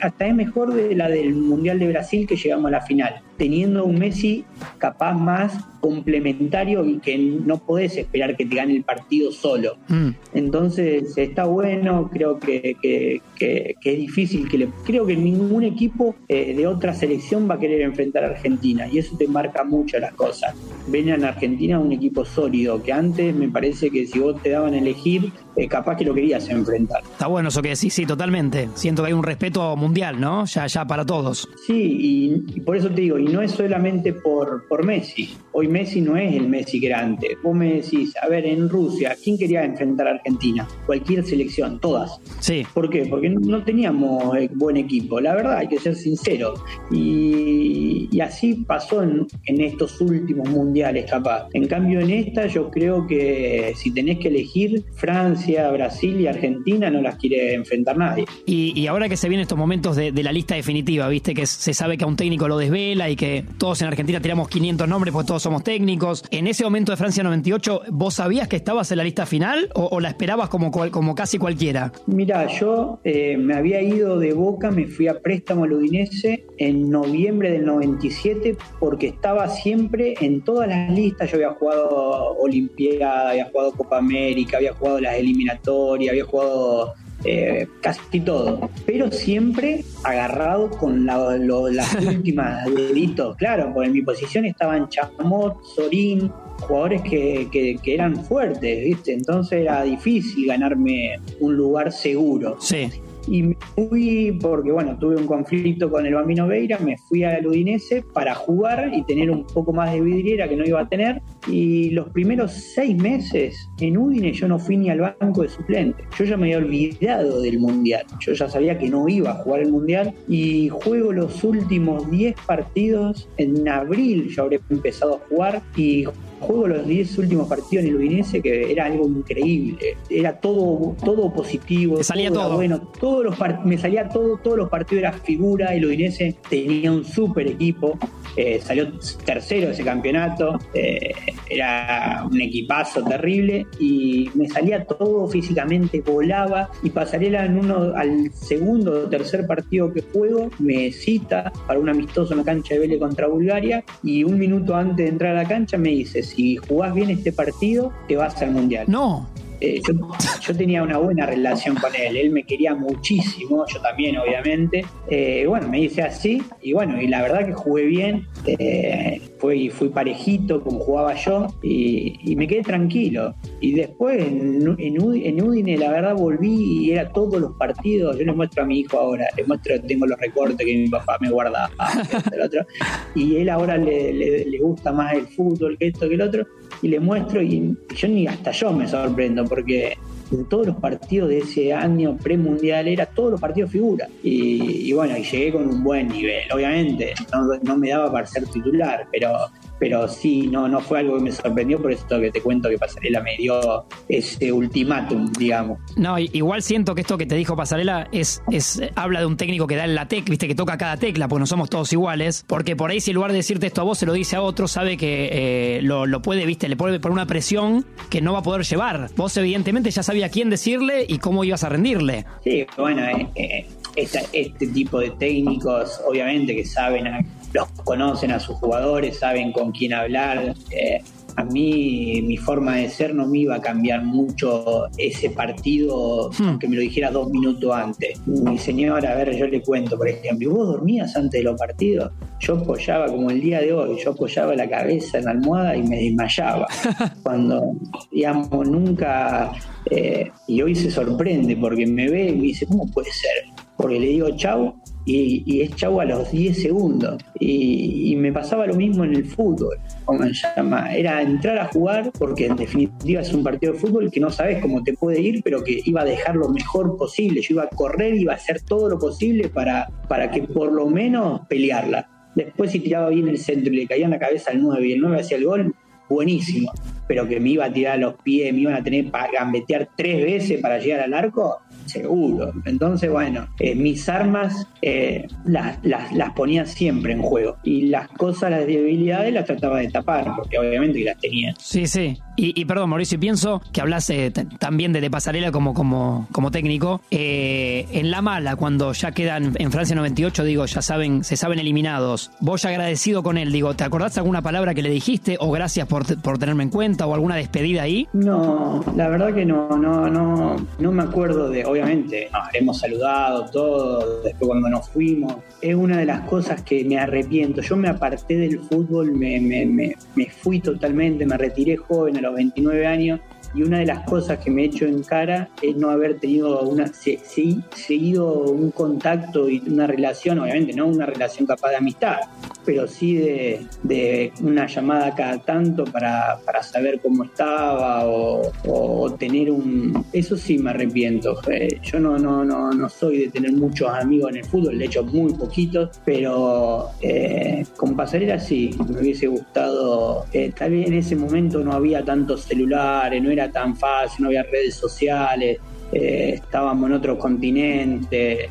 hasta 0.00 0.26
es 0.26 0.34
mejor 0.34 0.72
de 0.74 0.96
la 0.96 1.08
del 1.08 1.34
Mundial 1.34 1.78
de 1.78 1.88
Brasil 1.88 2.26
que 2.26 2.36
llegamos 2.36 2.66
a 2.68 2.70
la 2.70 2.80
final, 2.80 3.20
teniendo 3.36 3.84
un 3.84 3.98
Messi 3.98 4.44
capaz 4.78 5.14
más 5.14 5.52
complementario 5.80 6.84
y 6.84 6.98
que 6.98 7.16
no 7.16 7.58
podés 7.58 7.96
esperar 7.96 8.36
que 8.36 8.44
te 8.44 8.56
gane 8.56 8.74
el 8.74 8.82
partido 8.82 9.30
solo. 9.30 9.76
Mm. 9.88 10.08
Entonces 10.34 11.16
está 11.16 11.44
bueno, 11.44 12.10
creo 12.12 12.40
que, 12.40 12.76
que, 12.82 13.76
es 13.84 13.98
difícil, 13.98 14.48
que 14.48 14.58
le, 14.58 14.68
creo 14.84 15.06
que 15.06 15.16
ningún 15.16 15.62
equipo 15.62 16.16
eh, 16.28 16.54
de 16.54 16.66
otra 16.66 16.92
selección 16.92 17.48
va 17.48 17.54
a 17.54 17.58
querer 17.58 17.82
enfrentar 17.82 18.24
a 18.24 18.28
Argentina 18.28 18.88
y 18.88 18.98
eso 18.98 19.16
te 19.16 19.28
marca 19.28 19.62
mucho 19.64 19.98
las 19.98 20.12
cosas. 20.14 20.54
Ven 20.88 21.08
en 21.08 21.24
Argentina 21.24 21.78
un 21.78 21.92
equipo 21.92 22.24
sólido, 22.24 22.82
que 22.82 22.92
antes 22.92 23.34
me 23.34 23.48
parece 23.48 23.90
que 23.90 24.06
si 24.06 24.18
vos 24.18 24.42
te 24.42 24.50
daban 24.50 24.74
a 24.74 24.78
elegir, 24.78 25.32
eh, 25.56 25.68
capaz 25.68 25.96
que 25.96 26.04
lo 26.04 26.14
querías 26.14 26.48
enfrentar. 26.50 27.02
Está 27.02 27.26
bueno 27.26 27.48
eso 27.48 27.62
que 27.62 27.74
sí, 27.76 27.88
sí, 27.88 28.04
totalmente. 28.04 28.68
Siento 28.74 29.02
que 29.02 29.08
hay 29.08 29.12
un 29.14 29.22
respeto 29.22 29.74
mundial, 29.76 30.20
¿no? 30.20 30.44
Ya, 30.44 30.66
ya 30.66 30.84
para 30.86 31.04
todos. 31.06 31.48
Sí, 31.66 32.44
y, 32.54 32.60
por 32.60 32.76
eso 32.76 32.90
te 32.90 33.00
digo, 33.00 33.18
y 33.18 33.24
no 33.24 33.40
es 33.40 33.52
solamente 33.52 34.12
por, 34.12 34.66
por 34.68 34.84
Messi. 34.84 35.34
Hoy 35.52 35.68
Messi 35.68 36.00
no 36.00 36.16
es 36.16 36.34
el 36.34 36.48
Messi 36.48 36.78
grande. 36.78 37.38
Vos 37.42 37.54
me 37.54 37.74
decís, 37.74 38.14
a 38.22 38.28
ver, 38.28 38.44
en 38.44 38.68
Rusia, 38.68 39.16
¿quién 39.22 39.38
quería 39.38 39.64
enfrentar 39.64 40.08
a 40.08 40.10
Argentina? 40.12 40.68
Cualquier 40.84 41.24
selección, 41.24 41.80
todas. 41.80 42.20
Sí. 42.40 42.66
¿Por 42.74 42.90
qué? 42.90 43.06
Porque 43.06 43.30
no 43.30 43.62
teníamos 43.64 44.36
eh, 44.36 44.50
buen 44.54 44.76
equipo. 44.76 45.20
La 45.20 45.34
verdad, 45.34 45.58
hay 45.58 45.68
que 45.68 45.78
ser 45.78 45.94
sincero. 45.94 46.54
Y, 46.90 48.20
así 48.20 48.54
pasó 48.66 49.02
en, 49.02 49.26
en 49.44 49.60
estos 49.60 50.00
últimos 50.00 50.48
mundiales, 50.48 51.08
capaz. 51.10 51.46
En 51.52 51.68
cambio, 51.68 52.00
en 52.00 52.10
esta, 52.10 52.46
yo 52.46 52.70
creo 52.70 53.06
que 53.06 53.72
si 53.76 53.92
tenés 53.92 54.18
que 54.18 54.28
elegir, 54.28 54.84
Francia, 54.94 55.45
Brasil 55.72 56.20
y 56.20 56.26
Argentina 56.26 56.90
no 56.90 57.00
las 57.00 57.16
quiere 57.16 57.54
enfrentar 57.54 57.96
nadie. 57.96 58.24
Y, 58.46 58.86
ahora 58.86 59.08
que 59.08 59.16
se 59.16 59.28
vienen 59.28 59.42
estos 59.42 59.58
momentos 59.58 59.96
de, 59.96 60.12
la 60.22 60.32
lista 60.32 60.54
definitiva, 60.54 61.08
viste 61.08 61.34
que 61.34 61.46
se 61.46 61.74
sabe 61.74 61.96
que 61.98 62.04
a 62.04 62.06
un 62.06 62.16
técnico 62.16 62.48
lo 62.48 62.58
desvela 62.58 63.08
y 63.10 63.16
que 63.16 63.44
todos 63.58 63.80
en 63.82 63.88
Argentina 63.88 64.20
tiramos 64.20 64.48
500 64.48 64.88
nombres 64.88 65.12
porque 65.12 65.26
todos 65.26 65.42
somos 65.42 65.62
técnicos. 65.62 66.24
En 66.30 66.46
ese 66.46 66.64
momento 66.64 66.92
de 66.92 66.96
Francia 66.96 67.22
98, 67.22 67.82
¿vos 67.90 68.14
sabías 68.14 68.48
que 68.48 68.56
estabas 68.56 68.90
en 68.90 68.98
la 68.98 69.04
lista 69.04 69.26
final 69.26 69.70
o, 69.74 70.00
la 70.00 70.08
esperabas 70.08 70.48
como, 70.48 70.70
como 70.70 71.14
casi 71.14 71.38
cualquiera? 71.38 71.92
Mira, 72.06 72.46
yo 72.46 73.00
eh, 73.04 73.36
me 73.36 73.54
había 73.54 73.80
ido 73.82 74.18
de 74.18 74.32
Boca, 74.32 74.70
me 74.70 74.86
fui 74.86 75.08
a 75.08 75.20
préstamo 75.20 75.64
al 75.64 75.72
Udinese 75.72 76.46
en 76.58 76.90
noviembre 76.90 77.50
del 77.50 77.64
97 77.64 78.56
porque 78.78 79.08
estaba 79.08 79.48
siempre 79.48 80.14
en 80.20 80.42
todas 80.42 80.68
las 80.68 80.90
listas. 80.90 81.30
Yo 81.30 81.36
había 81.36 81.50
jugado 81.50 82.36
Olimpiada, 82.38 83.30
había 83.30 83.46
jugado 83.46 83.72
Copa 83.72 83.98
América, 83.98 84.56
había 84.56 84.72
jugado 84.72 85.00
las 85.00 85.14
eliminatorias 85.14 85.35
eliminatoria, 85.36 86.10
había 86.10 86.24
jugado 86.24 86.94
eh, 87.24 87.66
casi 87.82 88.20
todo, 88.20 88.70
pero 88.84 89.10
siempre 89.10 89.84
agarrado 90.04 90.70
con 90.70 91.06
las 91.06 91.94
últimas 92.06 92.66
deditos. 92.66 93.36
Claro, 93.36 93.70
porque 93.72 93.88
en 93.88 93.92
mi 93.94 94.02
posición 94.02 94.44
estaban 94.44 94.88
Chamot, 94.88 95.62
Sorín, 95.74 96.30
jugadores 96.60 97.02
que, 97.02 97.48
que, 97.50 97.94
eran 97.94 98.24
fuertes, 98.24 98.84
¿viste? 98.84 99.12
Entonces 99.12 99.62
era 99.62 99.82
difícil 99.82 100.46
ganarme 100.46 101.16
un 101.40 101.56
lugar 101.56 101.92
seguro. 101.92 102.56
Sí 102.60 102.90
y 103.26 103.42
me 103.42 103.56
fui 103.74 104.38
porque, 104.40 104.72
bueno, 104.72 104.96
tuve 104.98 105.16
un 105.16 105.26
conflicto 105.26 105.90
con 105.90 106.06
el 106.06 106.14
Bambino 106.14 106.46
Veira, 106.46 106.78
me 106.78 106.96
fui 106.96 107.24
al 107.24 107.46
Udinese 107.46 108.02
para 108.02 108.34
jugar 108.34 108.90
y 108.92 109.02
tener 109.04 109.30
un 109.30 109.46
poco 109.46 109.72
más 109.72 109.92
de 109.92 110.00
vidriera 110.00 110.48
que 110.48 110.56
no 110.56 110.64
iba 110.64 110.80
a 110.80 110.88
tener. 110.88 111.22
Y 111.48 111.90
los 111.90 112.08
primeros 112.10 112.52
seis 112.52 112.96
meses 112.96 113.68
en 113.80 113.98
Udine 113.98 114.32
yo 114.32 114.48
no 114.48 114.58
fui 114.58 114.76
ni 114.76 114.90
al 114.90 115.00
banco 115.00 115.42
de 115.42 115.48
suplente. 115.48 116.04
Yo 116.18 116.24
ya 116.24 116.36
me 116.36 116.54
había 116.54 116.66
olvidado 116.66 117.40
del 117.40 117.58
Mundial. 117.58 118.04
Yo 118.20 118.32
ya 118.32 118.48
sabía 118.48 118.78
que 118.78 118.88
no 118.88 119.08
iba 119.08 119.30
a 119.30 119.34
jugar 119.34 119.60
el 119.60 119.72
Mundial 119.72 120.14
y 120.28 120.68
juego 120.68 121.12
los 121.12 121.42
últimos 121.44 122.10
10 122.10 122.34
partidos 122.46 123.28
en 123.36 123.68
abril. 123.68 124.28
Yo 124.28 124.44
habré 124.44 124.60
empezado 124.70 125.16
a 125.16 125.28
jugar 125.28 125.62
y 125.76 126.04
juego 126.40 126.68
los 126.68 126.86
10 126.86 127.18
últimos 127.18 127.48
partidos 127.48 127.84
en 127.84 127.90
el 127.90 127.96
Udinese 127.96 128.42
que 128.42 128.70
era 128.70 128.86
algo 128.86 129.06
increíble. 129.06 129.96
Era 130.08 130.38
todo, 130.38 130.96
todo 131.04 131.32
positivo. 131.32 132.02
salía 132.02 132.30
todo. 132.30 132.56
Bueno, 132.56 132.80
todos 133.00 133.24
los 133.24 133.36
me 133.64 133.78
salía 133.78 134.08
todo, 134.08 134.36
todos 134.38 134.56
los 134.58 134.68
partidos 134.68 135.02
era 135.02 135.12
figura. 135.12 135.74
El 135.74 135.86
Udinese 135.86 136.36
tenía 136.48 136.92
un 136.92 137.04
súper 137.04 137.48
equipo. 137.48 137.98
Eh, 138.36 138.60
salió 138.62 138.92
tercero 139.24 139.68
de 139.68 139.72
ese 139.72 139.84
campeonato. 139.84 140.58
Eh, 140.74 141.12
era 141.48 142.26
un 142.30 142.40
equipazo 142.40 143.02
terrible. 143.04 143.66
Y 143.78 144.30
me 144.34 144.48
salía 144.48 144.84
todo 144.84 145.26
físicamente, 145.28 146.00
volaba. 146.00 146.70
Y 146.82 146.90
Pasarela 146.90 147.44
en 147.44 147.58
uno 147.58 147.92
al 147.94 148.32
segundo 148.32 149.04
o 149.04 149.08
tercer 149.08 149.46
partido 149.46 149.92
que 149.92 150.02
juego, 150.02 150.50
me 150.58 150.92
cita 150.92 151.52
para 151.66 151.78
un 151.78 151.88
amistoso 151.88 152.32
en 152.32 152.38
la 152.38 152.44
cancha 152.44 152.74
de 152.74 152.80
Vélez 152.80 152.98
contra 152.98 153.26
Bulgaria. 153.26 153.84
Y 154.02 154.24
un 154.24 154.38
minuto 154.38 154.74
antes 154.74 155.04
de 155.04 155.08
entrar 155.08 155.36
a 155.36 155.42
la 155.42 155.48
cancha 155.48 155.76
me 155.78 155.90
dice: 155.90 156.22
si 156.26 156.56
jugás 156.56 156.94
bien 156.94 157.10
este 157.10 157.32
partido, 157.32 157.92
te 158.08 158.16
vas 158.16 158.40
al 158.42 158.50
mundial. 158.50 158.84
No. 158.88 159.28
Eh, 159.60 159.80
yo, 159.86 160.54
tenía 160.56 160.82
una 160.82 160.98
buena 160.98 161.26
relación 161.26 161.76
con 161.76 161.94
él, 161.94 162.16
él 162.16 162.30
me 162.30 162.44
quería 162.44 162.74
muchísimo, 162.74 163.64
yo 163.66 163.80
también 163.80 164.16
obviamente. 164.18 164.84
Eh, 165.08 165.44
bueno, 165.46 165.68
me 165.68 165.78
dice 165.78 166.02
así 166.02 166.42
y 166.62 166.72
bueno, 166.72 167.00
y 167.00 167.06
la 167.06 167.22
verdad 167.22 167.46
que 167.46 167.52
jugué 167.52 167.84
bien, 167.84 168.26
eh, 168.46 169.20
fui, 169.38 169.70
parejito 169.88 170.62
como 170.62 170.80
jugaba 170.80 171.14
yo 171.14 171.46
y, 171.62 172.34
me 172.36 172.46
quedé 172.46 172.62
tranquilo. 172.62 173.34
Y 173.60 173.72
después 173.72 174.18
en, 174.20 174.66
Udine 174.66 175.78
la 175.78 175.90
verdad 175.90 176.14
volví 176.14 176.84
y 176.84 176.90
era 176.90 177.10
todos 177.10 177.40
los 177.40 177.52
partidos, 177.56 178.18
yo 178.18 178.24
le 178.24 178.32
muestro 178.32 178.64
a 178.64 178.66
mi 178.66 178.80
hijo 178.80 178.98
ahora, 178.98 179.26
le 179.36 179.44
muestro, 179.44 179.80
tengo 179.82 180.06
los 180.06 180.18
recortes 180.20 180.66
que 180.66 180.76
mi 180.76 180.88
papá 180.88 181.16
me 181.20 181.30
guardaba, 181.30 181.70
y 183.14 183.36
él 183.36 183.48
ahora 183.48 183.78
le, 183.78 184.12
le 184.44 184.58
gusta 184.58 184.92
más 184.92 185.14
el 185.14 185.26
fútbol 185.28 185.78
que 185.78 185.88
esto 185.88 186.08
que 186.08 186.14
el 186.14 186.22
otro 186.22 186.46
y 186.82 186.88
le 186.88 187.00
muestro 187.00 187.42
y 187.42 187.76
yo 187.94 188.08
ni 188.08 188.26
hasta 188.26 188.50
yo 188.50 188.72
me 188.72 188.86
sorprendo 188.86 189.44
porque 189.48 189.96
en 190.32 190.44
todos 190.46 190.66
los 190.66 190.76
partidos 190.76 191.28
de 191.28 191.38
ese 191.38 191.72
año 191.72 192.16
premundial 192.16 192.88
era 192.88 193.06
todos 193.06 193.32
los 193.32 193.40
partidos 193.40 193.70
figura. 193.70 194.08
Y, 194.22 194.92
bueno 194.92 195.16
y 195.16 195.22
llegué 195.22 195.52
con 195.52 195.68
un 195.68 195.82
buen 195.82 196.08
nivel 196.08 196.50
obviamente. 196.52 197.14
No, 197.32 197.46
no 197.62 197.76
me 197.76 197.90
daba 197.90 198.10
para 198.10 198.26
ser 198.26 198.46
titular 198.46 199.06
pero 199.10 199.30
pero 199.78 200.08
sí, 200.08 200.48
no, 200.48 200.68
no 200.68 200.80
fue 200.80 201.00
algo 201.00 201.16
que 201.16 201.24
me 201.24 201.32
sorprendió, 201.32 201.80
por 201.80 201.92
esto 201.92 202.20
que 202.20 202.30
te 202.30 202.40
cuento 202.40 202.68
que 202.68 202.78
Pasarela 202.78 203.22
me 203.22 203.36
dio 203.36 203.84
ese 204.08 204.52
ultimátum, 204.52 205.32
digamos. 205.38 205.78
No, 205.96 206.18
igual 206.18 206.62
siento 206.62 206.94
que 206.94 207.02
esto 207.02 207.18
que 207.18 207.26
te 207.26 207.34
dijo 207.34 207.56
Pasarela 207.56 208.08
es, 208.12 208.42
es 208.50 208.80
habla 208.94 209.20
de 209.20 209.26
un 209.26 209.36
técnico 209.36 209.66
que 209.66 209.76
da 209.76 209.84
en 209.84 209.94
la 209.94 210.08
tecla, 210.08 210.30
viste, 210.30 210.48
que 210.48 210.54
toca 210.54 210.78
cada 210.78 210.96
tecla, 210.96 211.28
pues 211.28 211.40
no 211.40 211.46
somos 211.46 211.70
todos 211.70 211.92
iguales, 211.92 212.44
porque 212.46 212.76
por 212.76 212.90
ahí 212.90 213.00
si 213.00 213.10
en 213.10 213.16
lugar 213.16 213.32
de 213.32 213.38
decirte 213.38 213.66
esto 213.66 213.80
a 213.80 213.84
vos 213.84 213.98
se 213.98 214.06
lo 214.06 214.12
dice 214.12 214.36
a 214.36 214.42
otro, 214.42 214.68
sabe 214.68 214.96
que 214.96 215.28
eh, 215.32 215.82
lo, 215.82 216.06
lo, 216.06 216.22
puede, 216.22 216.46
viste, 216.46 216.68
le 216.68 216.76
puede 216.76 217.00
poner 217.00 217.12
una 217.12 217.26
presión 217.26 217.84
que 218.10 218.20
no 218.20 218.32
va 218.32 218.40
a 218.40 218.42
poder 218.42 218.64
llevar. 218.64 219.10
Vos 219.16 219.36
evidentemente 219.36 219.90
ya 219.90 220.02
sabía 220.02 220.28
quién 220.28 220.50
decirle 220.50 221.04
y 221.08 221.18
cómo 221.18 221.44
ibas 221.44 221.64
a 221.64 221.68
rendirle. 221.68 222.24
Sí, 222.44 222.66
bueno, 222.76 223.02
eh, 223.04 223.28
eh, 223.34 223.66
este 223.96 224.66
tipo 224.68 225.00
de 225.00 225.10
técnicos 225.10 226.00
obviamente 226.06 226.54
que 226.54 226.64
saben 226.64 227.06
los 227.52 227.68
conocen 227.84 228.30
a 228.32 228.40
sus 228.40 228.56
jugadores, 228.56 229.18
saben 229.18 229.52
con 229.52 229.72
quién 229.72 229.92
hablar. 229.94 230.54
Eh, 230.70 231.00
a 231.38 231.44
mí 231.44 232.22
mi 232.22 232.38
forma 232.38 232.76
de 232.76 232.88
ser 232.88 233.14
no 233.14 233.26
me 233.26 233.40
iba 233.40 233.56
a 233.56 233.60
cambiar 233.60 234.02
mucho 234.02 234.86
ese 234.96 235.28
partido, 235.28 236.30
Hmm. 236.38 236.48
aunque 236.48 236.66
me 236.66 236.76
lo 236.76 236.80
dijera 236.82 237.10
dos 237.10 237.28
minutos 237.28 237.70
antes. 237.74 238.18
Mi 238.26 238.56
señora, 238.56 239.12
a 239.12 239.16
ver, 239.16 239.36
yo 239.36 239.46
le 239.46 239.60
cuento, 239.60 239.98
por 239.98 240.08
ejemplo, 240.08 240.48
¿y 240.48 240.52
vos 240.52 240.66
dormías 240.68 241.14
antes 241.14 241.40
de 241.40 241.42
los 241.44 241.58
partidos? 241.58 242.10
Yo 242.40 242.54
apoyaba, 242.56 243.06
como 243.08 243.30
el 243.30 243.40
día 243.42 243.60
de 243.60 243.70
hoy, 243.72 243.98
yo 244.02 244.12
apoyaba 244.12 244.54
la 244.56 244.66
cabeza 244.68 245.18
en 245.18 245.26
la 245.26 245.32
almohada 245.32 245.76
y 245.76 245.82
me 245.82 245.96
desmayaba. 245.98 246.66
Cuando, 247.22 247.72
digamos, 248.10 248.66
nunca... 248.66 249.52
eh, 249.90 250.30
y 250.46 250.62
hoy 250.62 250.74
se 250.74 250.90
sorprende 250.90 251.54
porque 251.56 251.86
me 251.86 252.08
ve 252.08 252.28
y 252.30 252.34
me 252.34 252.42
dice, 252.44 252.66
¿cómo 252.66 252.86
puede 252.90 253.10
ser? 253.12 253.52
Porque 253.76 254.00
le 254.00 254.06
digo 254.06 254.30
chau 254.36 254.74
y, 255.06 255.44
y 255.46 255.62
es 255.62 255.74
chau 255.76 256.00
a 256.00 256.04
los 256.04 256.30
10 256.30 256.60
segundos. 256.60 257.22
Y, 257.38 258.12
y 258.12 258.16
me 258.16 258.32
pasaba 258.32 258.66
lo 258.66 258.74
mismo 258.74 259.04
en 259.04 259.14
el 259.14 259.24
fútbol, 259.24 259.78
como 260.04 260.24
se 260.24 260.46
llama. 260.56 260.94
Era 260.94 261.22
entrar 261.22 261.58
a 261.58 261.66
jugar 261.68 262.10
porque 262.18 262.46
en 262.46 262.56
definitiva 262.56 263.22
es 263.22 263.32
un 263.32 263.42
partido 263.42 263.72
de 263.72 263.78
fútbol 263.78 264.10
que 264.10 264.20
no 264.20 264.30
sabes 264.30 264.60
cómo 264.60 264.82
te 264.82 264.92
puede 264.94 265.20
ir, 265.20 265.42
pero 265.42 265.62
que 265.62 265.80
iba 265.84 266.02
a 266.02 266.04
dejar 266.04 266.36
lo 266.36 266.48
mejor 266.48 266.96
posible. 266.98 267.40
Yo 267.40 267.54
iba 267.54 267.62
a 267.62 267.68
correr, 267.68 268.16
iba 268.16 268.32
a 268.32 268.36
hacer 268.36 268.60
todo 268.62 268.88
lo 268.90 268.98
posible 268.98 269.48
para, 269.48 269.88
para 270.08 270.30
que 270.30 270.42
por 270.42 270.72
lo 270.72 270.88
menos 270.88 271.42
pelearla. 271.48 272.10
Después 272.34 272.72
si 272.72 272.80
tiraba 272.80 273.08
bien 273.08 273.28
el 273.28 273.38
centro 273.38 273.72
y 273.72 273.76
le 273.76 273.86
caía 273.86 274.04
en 274.04 274.10
la 274.10 274.18
cabeza 274.18 274.50
al 274.50 274.60
9 274.60 274.86
y 274.88 274.92
el 274.92 275.00
9 275.00 275.20
hacía 275.20 275.38
el 275.38 275.44
gol, 275.44 275.74
buenísimo. 276.08 276.72
Pero 277.08 277.28
que 277.28 277.38
me 277.38 277.50
iba 277.50 277.66
a 277.66 277.72
tirar 277.72 277.94
a 277.94 277.98
los 277.98 278.14
pies, 278.22 278.52
me 278.52 278.60
iban 278.60 278.74
a 278.74 278.82
tener 278.82 279.10
para 279.10 279.30
gambetear 279.30 279.88
tres 279.96 280.22
veces 280.22 280.60
para 280.60 280.78
llegar 280.78 281.00
al 281.00 281.14
arco, 281.14 281.60
seguro. 281.88 282.52
Entonces, 282.64 283.10
bueno, 283.10 283.48
eh, 283.58 283.74
mis 283.74 284.08
armas 284.08 284.66
eh, 284.82 285.26
las, 285.44 285.78
las, 285.82 286.12
las 286.12 286.32
ponía 286.32 286.66
siempre 286.66 287.12
en 287.12 287.22
juego. 287.22 287.56
Y 287.62 287.86
las 287.86 288.08
cosas, 288.08 288.50
las 288.50 288.66
debilidades, 288.66 289.32
las 289.32 289.44
trataba 289.44 289.78
de 289.78 289.88
tapar, 289.88 290.32
porque 290.36 290.58
obviamente 290.58 291.02
las 291.04 291.18
tenía. 291.18 291.54
Sí, 291.58 291.86
sí. 291.86 292.18
Y, 292.36 292.64
perdón, 292.66 292.90
Mauricio, 292.90 293.18
pienso 293.18 293.62
que 293.72 293.80
hablas 293.80 294.10
eh, 294.10 294.30
también 294.58 294.92
de, 294.92 295.10
pasarela 295.10 295.50
como, 295.50 295.72
como, 295.72 296.28
como 296.32 296.50
técnico. 296.50 297.00
Eh, 297.10 297.86
en 297.92 298.10
la 298.10 298.20
mala, 298.20 298.56
cuando 298.56 298.92
ya 298.92 299.12
quedan 299.12 299.54
en 299.58 299.72
Francia 299.72 299.96
98, 299.96 300.44
digo, 300.44 300.66
ya 300.66 300.82
saben, 300.82 301.24
se 301.24 301.36
saben 301.36 301.58
eliminados. 301.58 302.30
Vos 302.40 302.62
ya 302.62 302.68
agradecido 302.70 303.22
con 303.22 303.38
él, 303.38 303.52
digo, 303.52 303.74
¿te 303.74 303.84
acordás 303.84 304.14
de 304.14 304.20
alguna 304.20 304.42
palabra 304.42 304.74
que 304.74 304.82
le 304.82 304.90
dijiste? 304.90 305.36
O 305.40 305.50
gracias 305.50 305.86
por, 305.88 306.20
por 306.20 306.38
tenerme 306.38 306.64
en 306.64 306.70
cuenta, 306.70 307.06
o 307.06 307.14
alguna 307.14 307.36
despedida 307.36 307.82
ahí. 307.82 308.06
No, 308.12 308.84
la 308.94 309.08
verdad 309.08 309.34
que 309.34 309.46
no, 309.46 309.76
no, 309.76 310.08
no, 310.10 310.56
no 310.78 310.92
me 310.92 311.02
acuerdo 311.02 311.48
de, 311.48 311.64
obviamente, 311.64 312.28
nos 312.32 312.54
hemos 312.54 312.78
saludado 312.78 313.46
todo, 313.50 314.22
después 314.22 314.48
cuando 314.48 314.68
nos 314.68 314.88
fuimos, 314.90 315.36
es 315.62 315.74
una 315.74 315.98
de 315.98 316.06
las 316.06 316.20
cosas 316.28 316.62
que 316.62 316.84
me 316.84 316.98
arrepiento. 316.98 317.62
Yo 317.62 317.76
me 317.76 317.88
aparté 317.88 318.36
del 318.36 318.60
fútbol, 318.60 319.12
me, 319.12 319.40
me, 319.40 319.64
me, 319.64 319.96
me 320.14 320.30
fui 320.30 320.60
totalmente, 320.60 321.24
me 321.24 321.38
retiré 321.38 321.76
joven 321.76 322.18
a 322.18 322.25
los 322.26 322.34
29 322.34 322.86
años 322.86 323.20
y 323.54 323.62
una 323.62 323.78
de 323.78 323.86
las 323.86 324.04
cosas 324.04 324.38
que 324.38 324.50
me 324.50 324.64
echo 324.64 324.84
en 324.86 325.02
cara 325.02 325.48
es 325.62 325.76
no 325.76 325.90
haber 325.90 326.18
tenido 326.18 326.60
una 326.62 326.86
se- 326.88 327.18
se- 327.18 327.56
seguido 327.74 328.32
un 328.42 328.70
contacto 328.70 329.48
y 329.48 329.62
una 329.66 329.86
relación, 329.86 330.38
obviamente 330.40 330.72
no 330.74 330.86
una 330.86 331.06
relación 331.06 331.46
capaz 331.46 331.70
de 331.70 331.76
amistad, 331.76 332.16
pero 332.64 332.86
sí 332.88 333.14
de, 333.16 333.64
de 333.84 334.32
una 334.42 334.66
llamada 334.66 335.14
cada 335.14 335.38
tanto 335.38 335.84
para, 335.84 336.38
para 336.44 336.62
saber 336.64 337.00
cómo 337.00 337.24
estaba 337.24 338.04
o, 338.06 338.50
o 338.66 339.12
tener 339.12 339.50
un... 339.52 340.04
Eso 340.12 340.36
sí 340.36 340.58
me 340.58 340.70
arrepiento. 340.70 341.38
Eh, 341.48 341.78
Yo 341.82 342.00
no, 342.00 342.18
no, 342.18 342.44
no, 342.44 342.72
no 342.72 342.88
soy 342.88 343.18
de 343.18 343.28
tener 343.30 343.52
muchos 343.52 343.88
amigos 343.88 344.30
en 344.32 344.38
el 344.38 344.44
fútbol, 344.44 344.78
de 344.78 344.84
hecho 344.86 345.04
muy 345.04 345.32
poquitos, 345.34 345.90
pero 346.04 346.88
eh, 347.00 347.64
con 347.76 347.94
Pasarela 347.96 348.38
sí, 348.40 348.70
me 348.92 349.00
hubiese 349.00 349.28
gustado. 349.28 350.26
eh, 350.32 350.52
tal 350.56 350.72
vez 350.72 350.88
en 350.88 350.94
ese 350.94 351.14
momento 351.16 351.60
no 351.62 351.72
había 351.72 352.04
tantos 352.04 352.42
celulares, 352.42 353.22
no 353.22 353.30
era 353.38 353.50
tan 353.50 353.76
fácil, 353.76 354.22
no 354.22 354.28
había 354.28 354.42
redes 354.44 354.74
sociales. 354.74 355.58
eh, 355.92 356.32
estábamos 356.34 356.90
en 356.90 356.96
otro 356.96 357.16
continente, 357.16 358.50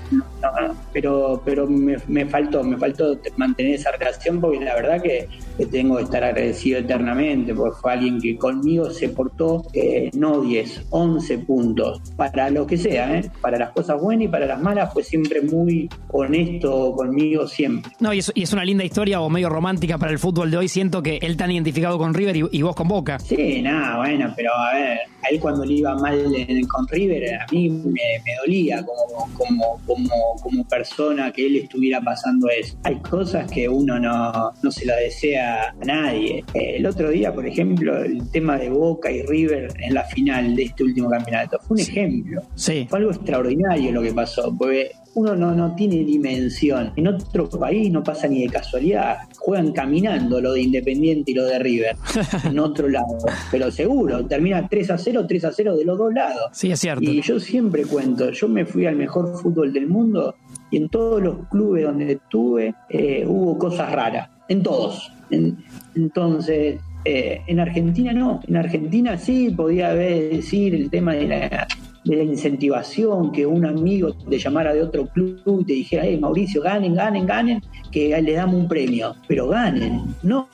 no, 0.67 0.75
pero 0.93 1.41
pero 1.45 1.67
me, 1.67 1.97
me 2.07 2.25
faltó, 2.25 2.63
me 2.63 2.77
faltó 2.77 3.17
mantener 3.37 3.75
esa 3.75 3.91
relación 3.91 4.39
porque 4.41 4.59
la 4.59 4.75
verdad 4.75 5.01
que, 5.01 5.27
que 5.57 5.65
tengo 5.65 5.97
que 5.97 6.03
estar 6.03 6.23
agradecido 6.23 6.79
eternamente 6.79 7.53
porque 7.53 7.77
fue 7.81 7.93
alguien 7.93 8.19
que 8.21 8.37
conmigo 8.37 8.89
se 8.89 9.09
portó 9.09 9.65
eh, 9.73 10.09
no 10.13 10.41
10, 10.41 10.87
11 10.89 11.37
puntos, 11.39 12.01
para 12.15 12.49
lo 12.49 12.65
que 12.67 12.77
sea, 12.77 13.17
¿eh? 13.19 13.29
para 13.41 13.57
las 13.57 13.71
cosas 13.71 13.99
buenas 14.01 14.25
y 14.25 14.27
para 14.27 14.45
las 14.45 14.61
malas 14.61 14.93
fue 14.93 15.03
siempre 15.03 15.41
muy 15.41 15.89
honesto 16.09 16.93
conmigo 16.95 17.47
siempre. 17.47 17.91
No, 17.99 18.13
y 18.13 18.19
es, 18.19 18.31
y 18.35 18.43
es 18.43 18.53
una 18.53 18.63
linda 18.65 18.83
historia 18.83 19.21
o 19.21 19.29
medio 19.29 19.49
romántica 19.49 19.97
para 19.97 20.11
el 20.11 20.19
fútbol 20.19 20.49
de 20.51 20.57
hoy. 20.57 20.67
Siento 20.67 21.01
que 21.03 21.17
él 21.21 21.37
tan 21.37 21.51
identificado 21.51 21.97
con 21.97 22.13
River 22.13 22.35
y, 22.37 22.43
y 22.51 22.61
vos 22.61 22.75
con 22.75 22.87
Boca. 22.87 23.19
Sí, 23.19 23.61
nada, 23.61 23.97
bueno, 23.97 24.33
pero 24.35 24.51
a 24.53 24.73
ver, 24.73 24.97
a 25.23 25.27
él 25.31 25.39
cuando 25.39 25.65
le 25.65 25.73
iba 25.75 25.95
mal 25.95 26.19
en- 26.35 26.65
con 26.67 26.87
River, 26.87 27.35
a 27.35 27.45
mí 27.51 27.69
me, 27.69 27.83
me 28.25 28.35
dolía 28.45 28.83
como, 28.85 29.29
como, 29.33 29.79
como, 29.85 30.34
como 30.41 30.67
persona 30.67 31.31
que 31.31 31.45
él 31.47 31.55
estuviera 31.57 32.01
pasando 32.01 32.47
eso. 32.49 32.77
Hay 32.83 32.97
cosas 33.01 33.49
que 33.51 33.67
uno 33.67 33.99
no, 33.99 34.51
no 34.61 34.71
se 34.71 34.85
la 34.85 34.95
desea 34.95 35.69
a 35.69 35.85
nadie. 35.85 36.43
Eh, 36.53 36.75
El 36.77 36.85
otro 36.85 37.09
día, 37.09 37.33
por 37.33 37.45
ejemplo, 37.45 37.97
el 38.03 38.29
tema 38.31 38.57
de 38.57 38.69
Boca 38.69 39.11
y 39.11 39.23
River 39.23 39.67
en 39.79 39.93
la 39.93 40.03
final 40.03 40.55
de 40.55 40.63
este 40.63 40.83
último 40.83 41.09
campeonato 41.09 41.59
fue 41.59 41.75
un 41.75 41.81
ejemplo. 41.81 42.41
Sí. 42.55 42.85
Fue 42.89 42.99
algo 42.99 43.11
extraordinario 43.11 43.91
lo 43.91 44.01
que 44.01 44.13
pasó, 44.13 44.55
porque 44.57 44.91
uno 45.15 45.35
no, 45.35 45.55
no 45.55 45.75
tiene 45.75 45.97
dimensión. 46.03 46.91
En 46.95 47.07
otro 47.07 47.49
país 47.49 47.91
no 47.91 48.03
pasa 48.03 48.27
ni 48.27 48.41
de 48.43 48.49
casualidad. 48.49 49.17
Juegan 49.39 49.71
caminando 49.71 50.39
lo 50.41 50.53
de 50.53 50.61
Independiente 50.61 51.31
y 51.31 51.33
lo 51.35 51.45
de 51.45 51.57
River 51.59 51.95
en 52.43 52.59
otro 52.59 52.87
lado. 52.89 53.17
Pero 53.51 53.71
seguro, 53.71 54.25
termina 54.25 54.67
3 54.67 54.91
a 54.91 54.97
0, 54.97 55.25
3 55.27 55.45
a 55.45 55.51
0 55.51 55.77
de 55.77 55.85
los 55.85 55.97
dos 55.97 56.13
lados. 56.13 56.49
Sí, 56.51 56.71
es 56.71 56.79
cierto. 56.79 57.03
Y 57.03 57.21
yo 57.21 57.39
siempre 57.39 57.83
cuento, 57.85 58.29
yo 58.31 58.47
me 58.47 58.65
fui 58.65 58.85
al 58.85 58.95
mejor 58.95 59.37
fútbol 59.41 59.71
del 59.73 59.87
mundo 59.87 60.35
y 60.71 60.77
en 60.77 60.89
todos 60.89 61.21
los 61.21 61.47
clubes 61.49 61.83
donde 61.85 62.11
estuve 62.13 62.75
eh, 62.89 63.23
hubo 63.27 63.57
cosas 63.57 63.91
raras, 63.91 64.29
en 64.49 64.63
todos. 64.63 65.11
En- 65.29 65.57
entonces, 65.95 66.79
eh, 67.05 67.41
en 67.47 67.59
Argentina 67.59 68.11
no, 68.13 68.41
en 68.47 68.57
Argentina 68.57 69.17
sí 69.17 69.49
podía 69.55 69.91
haber, 69.91 70.29
decir 70.37 70.75
el 70.75 70.89
tema 70.89 71.13
de 71.13 71.27
la, 71.27 71.67
de 72.05 72.15
la 72.17 72.23
incentivación, 72.23 73.31
que 73.31 73.45
un 73.45 73.65
amigo 73.65 74.13
te 74.13 74.37
llamara 74.37 74.73
de 74.73 74.81
otro 74.83 75.07
club 75.07 75.61
y 75.61 75.63
te 75.65 75.73
dijera, 75.73 76.03
hey 76.05 76.17
Mauricio, 76.19 76.61
ganen, 76.61 76.93
ganen, 76.95 77.25
ganen, 77.25 77.61
que 77.91 78.19
le 78.21 78.33
damos 78.33 78.55
un 78.55 78.67
premio, 78.67 79.15
pero 79.27 79.47
ganen, 79.49 80.01
no, 80.23 80.47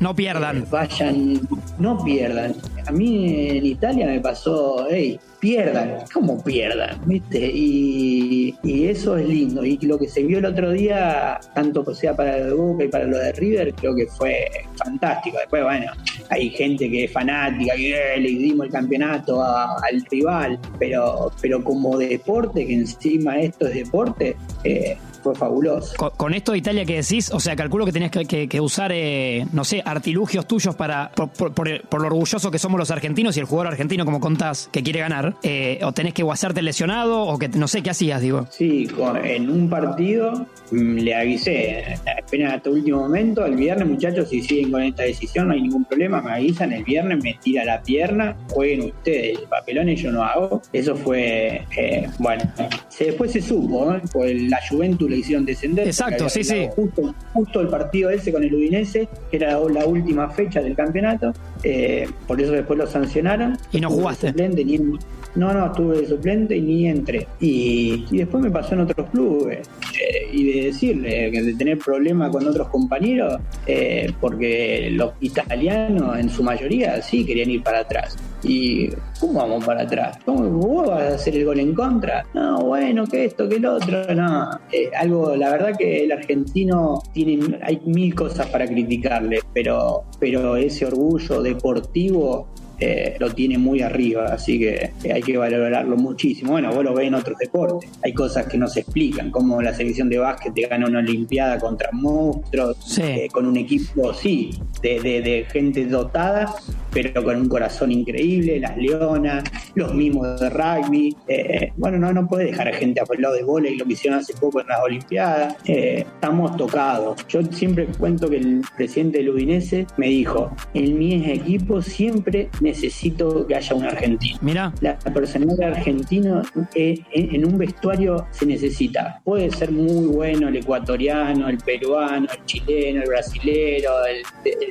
No 0.00 0.14
pierdan. 0.14 0.64
vayan, 0.70 1.40
no 1.78 2.02
pierdan. 2.04 2.54
A 2.86 2.92
mí 2.92 3.48
en 3.50 3.66
Italia 3.66 4.06
me 4.06 4.20
pasó, 4.20 4.86
hey, 4.88 5.18
pierdan, 5.40 5.98
¿cómo 6.12 6.42
pierdan? 6.42 6.98
¿Viste? 7.06 7.38
Y, 7.38 8.54
eso 8.62 9.16
es 9.16 9.28
lindo. 9.28 9.64
Y 9.64 9.78
lo 9.78 9.98
que 9.98 10.08
se 10.08 10.22
vio 10.22 10.38
el 10.38 10.44
otro 10.44 10.70
día, 10.70 11.40
tanto 11.54 11.94
sea 11.94 12.14
para 12.14 12.38
lo 12.38 12.44
de 12.46 12.52
Boca 12.52 12.84
y 12.84 12.88
para 12.88 13.04
lo 13.04 13.18
de 13.18 13.32
River, 13.32 13.74
creo 13.74 13.94
que 13.94 14.06
fue 14.06 14.48
fantástico. 14.76 15.38
Después, 15.38 15.64
bueno, 15.64 15.92
hay 16.30 16.50
gente 16.50 16.90
que 16.90 17.04
es 17.04 17.12
fanática, 17.12 17.74
que 17.74 18.14
eh, 18.14 18.20
le 18.20 18.28
dimos 18.28 18.66
el 18.66 18.72
campeonato 18.72 19.42
al 19.42 20.04
rival, 20.10 20.58
pero, 20.78 21.32
pero 21.40 21.62
como 21.62 21.98
deporte, 21.98 22.66
que 22.66 22.74
encima 22.74 23.40
esto 23.40 23.66
es 23.66 23.74
deporte, 23.74 24.36
eh, 24.64 24.96
fue 25.26 25.34
fabuloso. 25.34 25.94
Con, 25.96 26.10
con 26.16 26.34
esto 26.34 26.52
de 26.52 26.58
Italia 26.58 26.84
que 26.84 26.96
decís, 27.02 27.30
o 27.32 27.40
sea, 27.40 27.56
calculo 27.56 27.84
que 27.84 27.92
tenías 27.92 28.10
que, 28.10 28.24
que- 28.24 28.48
que 28.48 28.60
usar, 28.60 28.90
eh, 28.94 29.44
no 29.52 29.64
sé, 29.64 29.82
artilugios 29.84 30.46
tuyos 30.46 30.74
para 30.76 31.10
por, 31.14 31.28
por- 31.30 31.52
por 31.52 31.66
por 31.88 32.00
lo 32.00 32.06
orgulloso 32.06 32.50
que 32.50 32.58
somos 32.58 32.78
los 32.78 32.90
argentinos 32.92 33.36
y 33.36 33.40
el 33.40 33.46
jugador 33.46 33.72
argentino, 33.72 34.04
como 34.04 34.20
contás, 34.20 34.68
que 34.72 34.82
quiere 34.82 35.00
ganar. 35.00 35.34
eh, 35.42 35.80
o 35.82 35.92
tenés 35.92 36.14
que 36.14 36.22
o 36.22 36.30
hacerte 36.32 36.62
lesionado 36.62 37.22
o 37.22 37.38
que 37.38 37.48
no 37.48 37.66
sé 37.68 37.82
qué 37.82 37.90
hacías, 37.90 38.20
digo. 38.22 38.46
Sí, 38.50 38.86
con- 38.86 39.16
en 39.24 39.50
un 39.50 39.68
partido 39.68 40.46
mm, 40.70 40.96
le 40.98 41.14
avisé, 41.14 41.96
apenas 42.24 42.54
hasta 42.54 42.70
último 42.70 42.98
momento, 43.00 43.44
el 43.44 43.56
viernes 43.56 43.88
muchachos, 43.88 44.28
si 44.28 44.42
siguen 44.42 44.70
con 44.70 44.82
esta 44.82 45.02
decisión 45.04 45.48
no 45.48 45.54
hay 45.54 45.62
ningún 45.62 45.84
problema, 45.84 46.20
me 46.22 46.32
avisan, 46.32 46.72
el 46.72 46.84
viernes 46.84 47.22
me 47.22 47.34
tira 47.42 47.64
la 47.64 47.82
pierna, 47.82 48.36
jueguen 48.50 48.82
ustedes, 48.82 49.38
el 49.38 49.44
papelones 49.48 50.00
yo 50.00 50.12
no 50.12 50.22
hago. 50.22 50.62
Eso 50.72 50.94
fue, 50.96 51.64
eh, 51.76 52.08
bueno, 52.18 52.42
se, 52.88 53.06
después 53.06 53.32
se 53.32 53.40
supo, 53.42 53.90
¿no? 53.92 54.00
Pues 54.12 54.40
la 54.42 54.58
Juventus 54.68 55.08
le 55.16 55.20
hicieron 55.20 55.44
descender. 55.44 55.86
Exacto, 55.86 56.28
sí, 56.28 56.42
ganado 56.42 56.70
Justo, 56.72 57.14
justo 57.32 57.60
el 57.60 57.68
partido 57.68 58.10
ese 58.10 58.32
con 58.32 58.44
el 58.44 58.54
Udinese, 58.54 59.08
que 59.30 59.36
era 59.36 59.58
la, 59.58 59.86
última 59.86 60.28
fecha 60.30 60.60
del 60.60 60.74
campeonato, 60.76 61.32
eh, 61.62 62.08
por 62.26 62.40
eso 62.40 62.52
después 62.52 62.78
lo 62.78 62.86
sancionaron. 62.86 63.56
Y 63.72 63.80
no 63.80 63.90
jugaste. 63.90 64.28
suplente, 64.28 64.64
ni 64.64 64.74
en- 64.76 64.98
no, 65.34 65.52
no, 65.52 65.66
estuve 65.66 66.00
de 66.00 66.06
suplente 66.06 66.56
y 66.56 66.62
ni 66.62 66.88
entré. 66.88 67.26
Y, 67.40 68.06
y 68.10 68.18
después 68.18 68.42
me 68.42 68.50
pasó 68.50 68.74
en 68.74 68.80
otros 68.80 69.10
clubes. 69.10 69.68
eh, 70.02 70.28
y 70.32 70.52
de 70.52 70.66
decirle, 70.66 71.30
que 71.30 71.42
de 71.42 71.54
tener 71.54 71.78
problemas 71.78 72.30
con 72.30 72.46
otros 72.46 72.68
compañeros, 72.68 73.40
eh, 73.66 74.12
porque 74.20 74.90
los 74.92 75.12
italianos 75.20 76.18
en 76.18 76.28
su 76.28 76.42
mayoría 76.42 77.00
sí 77.02 77.24
querían 77.24 77.50
ir 77.50 77.62
para 77.62 77.80
atrás. 77.80 78.16
¿Y 78.42 78.90
cómo 79.20 79.40
vamos 79.40 79.64
para 79.64 79.82
atrás? 79.82 80.18
¿Cómo 80.24 80.48
vos 80.48 80.88
vas 80.88 81.02
a 81.02 81.14
hacer 81.14 81.36
el 81.36 81.44
gol 81.44 81.60
en 81.60 81.74
contra? 81.74 82.26
No, 82.34 82.58
bueno, 82.60 83.06
que 83.06 83.24
esto, 83.24 83.48
que 83.48 83.56
el 83.56 83.66
otro, 83.66 84.14
no. 84.14 84.50
Eh, 84.72 84.90
algo, 84.96 85.36
la 85.36 85.50
verdad 85.50 85.76
que 85.76 86.04
el 86.04 86.12
argentino 86.12 87.02
tiene, 87.12 87.58
hay 87.62 87.80
mil 87.84 88.14
cosas 88.14 88.46
para 88.46 88.66
criticarle, 88.66 89.40
pero, 89.52 90.04
pero 90.20 90.56
ese 90.56 90.86
orgullo 90.86 91.42
deportivo 91.42 92.48
eh, 92.78 93.16
lo 93.18 93.32
tiene 93.34 93.56
muy 93.56 93.80
arriba, 93.80 94.26
así 94.26 94.58
que 94.58 94.90
hay 95.10 95.22
que 95.22 95.38
valorarlo 95.38 95.96
muchísimo. 95.96 96.52
Bueno, 96.52 96.74
vos 96.74 96.84
lo 96.84 96.94
ves 96.94 97.06
en 97.06 97.14
otros 97.14 97.38
deportes, 97.38 97.90
hay 98.04 98.12
cosas 98.12 98.46
que 98.46 98.58
no 98.58 98.68
se 98.68 98.80
explican, 98.80 99.30
como 99.30 99.62
la 99.62 99.72
selección 99.74 100.10
de 100.10 100.18
básquet 100.18 100.52
te 100.52 100.66
gana 100.66 100.86
una 100.86 100.98
olimpiada 100.98 101.58
contra 101.58 101.88
monstruos, 101.92 102.98
eh, 102.98 103.28
con 103.32 103.46
un 103.46 103.56
equipo, 103.56 104.12
sí, 104.12 104.50
de, 104.82 105.00
de, 105.00 105.46
gente 105.50 105.86
dotada, 105.86 106.54
pero 107.02 107.22
con 107.22 107.36
un 107.36 107.48
corazón 107.48 107.92
increíble, 107.92 108.58
las 108.58 108.76
leonas, 108.76 109.44
los 109.74 109.94
mismos 109.94 110.40
de 110.40 110.48
rugby. 110.48 111.14
Eh, 111.28 111.72
bueno, 111.76 111.98
no, 111.98 112.12
no 112.12 112.26
puede 112.26 112.46
dejar 112.46 112.68
a 112.68 112.72
gente 112.72 113.02
lado 113.18 113.34
de 113.34 113.42
bola 113.42 113.68
y 113.68 113.76
lo 113.76 113.84
que 113.84 113.92
hicieron 113.92 114.18
hace 114.18 114.34
poco 114.34 114.60
en 114.60 114.68
las 114.68 114.80
Olimpiadas. 114.80 115.56
estamos 115.64 116.56
tocados. 116.56 117.26
Yo 117.28 117.42
siempre 117.44 117.86
cuento 117.98 118.28
que 118.28 118.36
el 118.36 118.62
presidente 118.76 119.18
del 119.18 119.30
Udinese 119.30 119.86
me 119.96 120.08
dijo, 120.08 120.54
en 120.74 120.98
mi 120.98 121.14
equipo 121.30 121.82
siempre 121.82 122.48
necesito 122.60 123.46
que 123.46 123.54
haya 123.54 123.74
un 123.74 123.84
argentino. 123.84 124.38
Mira. 124.42 124.72
La 124.80 124.98
personalidad 124.98 125.72
argentina 125.72 126.42
eh, 126.74 127.00
en 127.12 127.44
un 127.44 127.58
vestuario 127.58 128.26
se 128.30 128.46
necesita. 128.46 129.20
Puede 129.24 129.50
ser 129.50 129.72
muy 129.72 130.06
bueno 130.06 130.48
el 130.48 130.56
ecuatoriano, 130.56 131.48
el 131.48 131.58
peruano, 131.58 132.26
el 132.32 132.44
chileno, 132.44 133.02
el 133.02 133.08
brasilero, 133.08 133.90
el, 134.06 134.22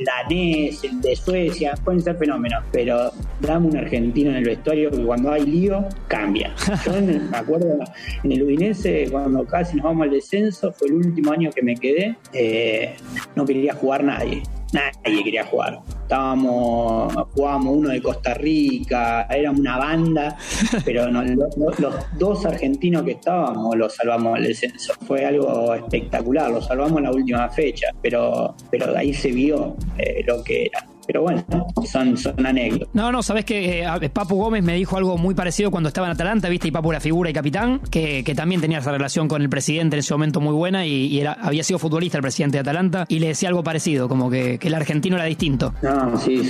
danés, 0.05 0.84
el 0.84 1.01
de 1.01 1.15
Suecia, 1.15 1.73
pueden 1.84 2.01
ser 2.01 2.14
fenómenos, 2.16 2.63
pero 2.72 3.11
dame 3.39 3.68
un 3.68 3.78
argentino 3.78 4.32
en 4.32 4.38
el 4.38 4.45
vestuario 4.45 4.91
que 4.91 5.03
cuando 5.03 5.32
hay 5.32 5.45
lío 5.45 5.86
cambia. 6.07 6.53
Yo 6.86 6.93
me 7.01 7.38
acuerdo 7.38 7.80
en 8.24 8.32
el 8.32 8.43
Udinese, 8.43 9.07
cuando 9.11 9.45
casi 9.45 9.76
nos 9.78 9.86
vamos 9.86 10.03
al 10.03 10.11
descenso, 10.11 10.72
fue 10.74 10.88
el 10.88 10.95
último 10.95 11.32
año 11.32 11.49
que 11.51 11.61
me 11.61 11.76
quedé, 11.76 12.16
eh, 12.34 12.95
no 13.36 13.45
quería 13.45 13.74
jugar 13.74 14.03
nadie 14.03 14.43
nadie 14.76 15.24
quería 15.24 15.45
jugar. 15.45 15.80
Estábamos, 16.03 17.13
jugábamos 17.34 17.78
uno 17.78 17.89
de 17.89 18.01
Costa 18.01 18.34
Rica, 18.34 19.24
era 19.24 19.51
una 19.51 19.78
banda, 19.78 20.38
pero 20.86 21.09
los 21.09 21.95
dos 22.18 22.45
argentinos 22.45 23.03
que 23.03 23.11
estábamos 23.11 23.76
los 23.76 23.95
salvamos 23.95 24.36
al 24.36 24.43
descenso. 24.43 24.93
Fue 25.07 25.26
algo 25.26 25.74
espectacular, 25.74 26.51
los 26.51 26.66
salvamos 26.66 26.97
en 26.97 27.03
la 27.03 27.11
última 27.11 27.49
fecha, 27.49 27.88
pero, 28.01 28.55
pero 28.70 28.95
ahí 28.95 29.13
se 29.13 29.32
vio 29.32 29.76
eh, 29.97 30.24
lo 30.26 30.43
que 30.43 30.68
era. 30.68 30.86
Pero 31.08 31.22
bueno, 31.24 31.45
son, 31.86 32.18
son 32.18 32.45
anécdotas. 32.45 32.89
No, 32.93 33.12
no, 33.12 33.22
sabes 33.24 33.45
que 33.45 33.84
eh, 33.84 34.10
Papu 34.10 34.36
Gómez 34.36 34.64
me 34.64 34.76
dijo 34.76 34.97
algo 34.97 35.18
muy 35.18 35.36
parecido 35.36 35.72
cuando 35.72 35.89
estaba 35.89 36.08
en 36.08 36.14
Atalanta, 36.14 36.49
viste, 36.49 36.68
y 36.68 36.72
Papu 36.72 36.91
era 36.91 36.99
figura 36.99 37.30
y 37.30 37.34
capitán, 37.34 37.82
que, 37.89 38.24
también 38.36 38.60
tenía 38.60 38.80
esa 38.80 38.91
relación 38.91 39.28
con 39.28 39.41
el 39.41 39.49
presidente 39.49 39.95
en 39.95 39.99
ese 39.99 40.14
momento 40.14 40.41
muy 40.41 40.53
buena 40.53 40.86
y, 40.86 41.20
era, 41.20 41.34
había 41.34 41.64
sido 41.64 41.80
futbolista 41.80 42.18
el 42.18 42.22
presidente 42.22 42.58
de 42.58 42.62
Atalanta 42.62 43.06
y 43.08 43.20
le 43.20 43.28
decía 43.28 43.49
algo 43.49 43.64
parecido, 43.64 44.10
como 44.10 44.30
que, 44.30 44.60
el 44.62 44.74
argentino 44.74 45.16
era 45.16 45.26
distinto. 45.26 45.74
No, 45.82 46.18
sí, 46.18 46.41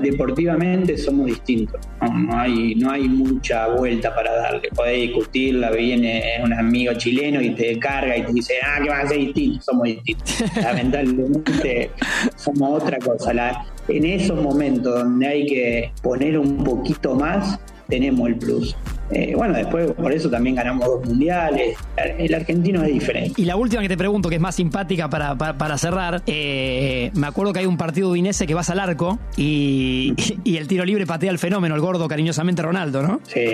deportivamente 0.00 0.98
somos 0.98 1.26
distintos. 1.26 1.80
No, 2.00 2.38
hay, 2.38 2.74
no 2.74 2.90
hay 2.90 3.08
mucha 3.08 3.68
vuelta 3.68 4.14
para 4.14 4.34
darle. 4.34 4.68
Podés 4.74 5.00
discutirla, 5.00 5.70
viene 5.70 6.22
un 6.42 6.52
amigo 6.52 6.92
chileno 6.94 7.40
y 7.40 7.50
te 7.54 7.78
carga 7.78 8.16
y 8.16 8.22
te 8.22 8.32
dice, 8.32 8.54
ah, 8.62 8.80
que 8.82 8.90
vas 8.90 9.04
a 9.04 9.08
ser 9.08 9.18
distinto. 9.18 9.62
Somos 9.62 9.84
distintos. 9.84 10.44
Lamentablemente 10.62 11.90
somos 12.36 12.82
otra 12.82 12.98
cosa. 12.98 13.32
La, 13.32 13.64
en 13.88 14.04
esos 14.04 14.40
momentos 14.40 14.94
donde 14.94 15.26
hay 15.26 15.46
que 15.46 15.92
poner 16.02 16.38
un 16.38 16.64
poquito 16.64 17.14
más, 17.14 17.58
tenemos 17.88 18.28
el 18.28 18.36
plus. 18.36 18.76
Eh, 19.10 19.34
bueno, 19.36 19.54
después 19.54 19.92
por 19.92 20.12
eso 20.12 20.30
también 20.30 20.56
ganamos 20.56 20.86
dos 20.86 21.06
mundiales. 21.06 21.76
El 22.18 22.34
argentino 22.34 22.82
es 22.82 22.92
diferente. 22.92 23.40
Y 23.40 23.44
la 23.44 23.56
última 23.56 23.82
que 23.82 23.88
te 23.88 23.96
pregunto, 23.96 24.28
que 24.28 24.36
es 24.36 24.40
más 24.40 24.54
simpática 24.54 25.08
para, 25.08 25.36
para, 25.36 25.78
cerrar, 25.78 26.22
eh, 26.26 27.10
me 27.14 27.26
acuerdo 27.26 27.52
que 27.52 27.60
hay 27.60 27.66
un 27.66 27.76
partido 27.76 28.10
udinese 28.10 28.46
que 28.46 28.54
vas 28.54 28.70
al 28.70 28.80
arco 28.80 29.18
y, 29.36 30.14
y, 30.44 30.56
el 30.56 30.68
tiro 30.68 30.84
libre 30.84 31.06
patea 31.06 31.30
el 31.30 31.38
fenómeno, 31.38 31.74
el 31.74 31.80
gordo 31.80 32.08
cariñosamente 32.08 32.62
Ronaldo, 32.62 33.02
¿no? 33.02 33.20
Sí, 33.24 33.44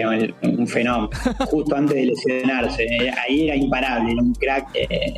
un 0.42 0.66
fenómeno. 0.66 1.10
Justo 1.46 1.76
antes 1.76 1.96
de 1.96 2.06
lesionarse. 2.06 2.84
Eh, 2.84 3.10
ahí 3.26 3.48
era 3.48 3.56
imparable, 3.56 4.12
era 4.12 4.22
un 4.22 4.34
crack 4.34 4.68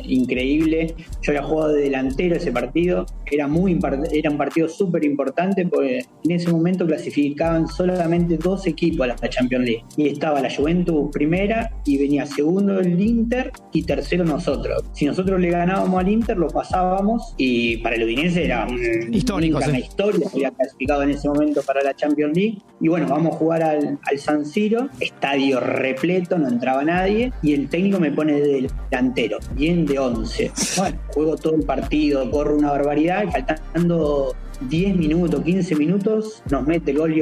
increíble. 0.05 0.95
Yo 1.21 1.31
había 1.31 1.43
jugado 1.43 1.73
de 1.73 1.83
delantero 1.83 2.35
ese 2.35 2.51
partido. 2.51 3.05
Era, 3.31 3.47
muy, 3.47 3.79
era 4.11 4.29
un 4.29 4.37
partido 4.37 4.67
súper 4.67 5.03
importante 5.05 5.65
porque 5.65 6.05
en 6.23 6.31
ese 6.31 6.51
momento 6.51 6.85
clasificaban 6.85 7.67
solamente 7.67 8.37
dos 8.37 8.67
equipos 8.67 9.05
a 9.05 9.15
la 9.21 9.29
Champions 9.29 9.65
League. 9.65 9.83
Y 9.97 10.07
estaba 10.23 10.39
la 10.39 10.55
Juventus 10.55 11.09
primera 11.11 11.69
y 11.83 11.97
venía 11.97 12.25
segundo 12.25 12.79
el 12.79 13.01
Inter 13.01 13.51
y 13.73 13.83
tercero 13.83 14.23
nosotros. 14.23 14.85
Si 14.93 15.05
nosotros 15.05 15.37
le 15.41 15.49
ganábamos 15.49 15.99
al 15.99 16.07
Inter, 16.07 16.37
lo 16.37 16.47
pasábamos 16.47 17.35
y 17.35 17.75
para 17.79 17.97
el 17.97 18.03
Udinese 18.03 18.45
era 18.45 18.65
un, 18.65 19.13
histórico, 19.13 19.57
una 19.57 19.79
historia, 19.79 20.25
había 20.33 20.51
clasificado 20.51 21.03
en 21.03 21.09
ese 21.09 21.27
momento 21.27 21.61
para 21.63 21.83
la 21.83 21.93
Champions 21.93 22.37
League. 22.37 22.57
Y 22.79 22.87
bueno, 22.87 23.05
vamos 23.09 23.35
a 23.35 23.37
jugar 23.37 23.63
al, 23.63 23.99
San 24.15 24.45
Siro, 24.45 24.87
estadio 25.01 25.59
repleto, 25.59 26.37
no 26.37 26.47
entraba 26.47 26.85
nadie 26.85 27.33
y 27.41 27.53
el 27.53 27.67
técnico 27.67 27.99
me 27.99 28.11
pone 28.11 28.39
de 28.39 28.69
delantero, 28.89 29.39
bien 29.55 29.85
de 29.85 29.99
11. 29.99 30.51
Bueno, 30.77 30.97
juego 31.13 31.35
todo 31.35 31.55
el 31.55 31.63
partido, 31.63 32.31
corro 32.31 32.57
una 32.57 32.71
barbaridad 32.71 33.25
y 33.27 33.31
faltando 33.31 34.33
10 34.69 34.95
minutos, 34.95 35.41
15 35.41 35.75
minutos, 35.75 36.43
nos 36.49 36.65
mete 36.65 36.91
el 36.91 36.97
gol 36.97 37.13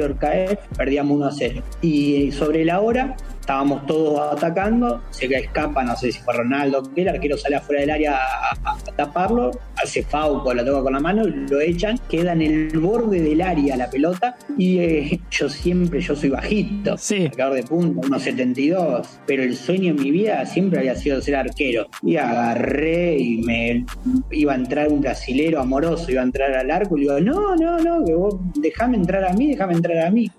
perdíamos 0.76 1.16
1 1.16 1.26
a 1.26 1.32
0. 1.32 1.62
Y 1.82 2.32
sobre 2.32 2.64
la 2.64 2.80
hora 2.80 3.16
estábamos 3.42 3.84
todos 3.86 4.36
atacando, 4.36 5.02
se 5.10 5.26
escapa, 5.26 5.82
no 5.82 5.96
sé 5.96 6.12
si 6.12 6.20
fue 6.20 6.34
Ronaldo, 6.34 6.82
que 6.94 7.02
el 7.02 7.08
arquero 7.08 7.36
sale 7.36 7.56
afuera 7.56 7.80
del 7.80 7.90
área 7.90 8.16
a, 8.16 8.78
taparlo, 8.96 9.50
hace 9.76 10.04
Fauco, 10.04 10.54
la 10.54 10.64
toca 10.64 10.82
con 10.82 10.92
la 10.92 11.00
mano, 11.00 11.24
lo 11.24 11.60
echan, 11.60 11.98
queda 12.08 12.32
en 12.32 12.42
el 12.42 12.78
borde 12.78 13.20
del 13.20 13.40
área 13.40 13.76
la 13.76 13.90
pelota 13.90 14.36
y 14.56 14.78
eh, 14.78 15.20
yo 15.30 15.48
siempre, 15.48 16.00
yo 16.00 16.14
soy 16.14 16.30
bajito, 16.30 16.96
sí. 16.96 17.24
marcador 17.24 17.54
de 17.54 17.62
punta, 17.64 18.06
1.72, 18.06 19.06
pero 19.26 19.42
el 19.42 19.56
sueño 19.56 19.90
en 19.90 19.96
mi 20.00 20.12
vida 20.12 20.46
siempre 20.46 20.78
había 20.78 20.94
sido 20.94 21.20
ser 21.20 21.36
arquero. 21.36 21.88
Y 22.02 22.16
agarré 22.16 23.18
y 23.18 23.38
me 23.42 23.84
iba 24.30 24.52
a 24.52 24.56
entrar 24.56 24.88
un 24.88 25.00
brasilero 25.00 25.60
amoroso, 25.60 26.10
iba 26.12 26.20
a 26.20 26.24
entrar 26.24 26.54
al 26.54 26.70
arco 26.70 26.96
y 26.96 27.02
digo, 27.02 27.20
no, 27.20 27.56
no, 27.56 27.78
no, 27.78 28.04
que 28.04 28.14
vos 28.14 28.36
dejame 28.54 28.98
entrar 28.98 29.24
a 29.24 29.32
mí, 29.32 29.48
déjame 29.48 29.74
entrar 29.74 30.06
a 30.06 30.10
mí. 30.10 30.30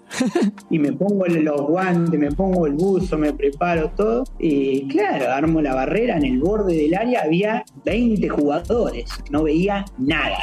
Y 0.69 0.79
me 0.79 0.91
pongo 0.91 1.25
los 1.25 1.61
guantes, 1.61 2.19
me 2.19 2.31
pongo 2.31 2.67
el 2.67 2.73
buzo, 2.73 3.17
me 3.17 3.33
preparo 3.33 3.91
todo. 3.95 4.23
Y 4.39 4.87
claro, 4.87 5.31
armo 5.31 5.61
la 5.61 5.75
barrera, 5.75 6.17
en 6.17 6.25
el 6.25 6.39
borde 6.39 6.75
del 6.75 6.95
área 6.95 7.23
había 7.23 7.63
20 7.85 8.27
jugadores, 8.29 9.09
no 9.29 9.43
veía 9.43 9.85
nada. 9.97 10.37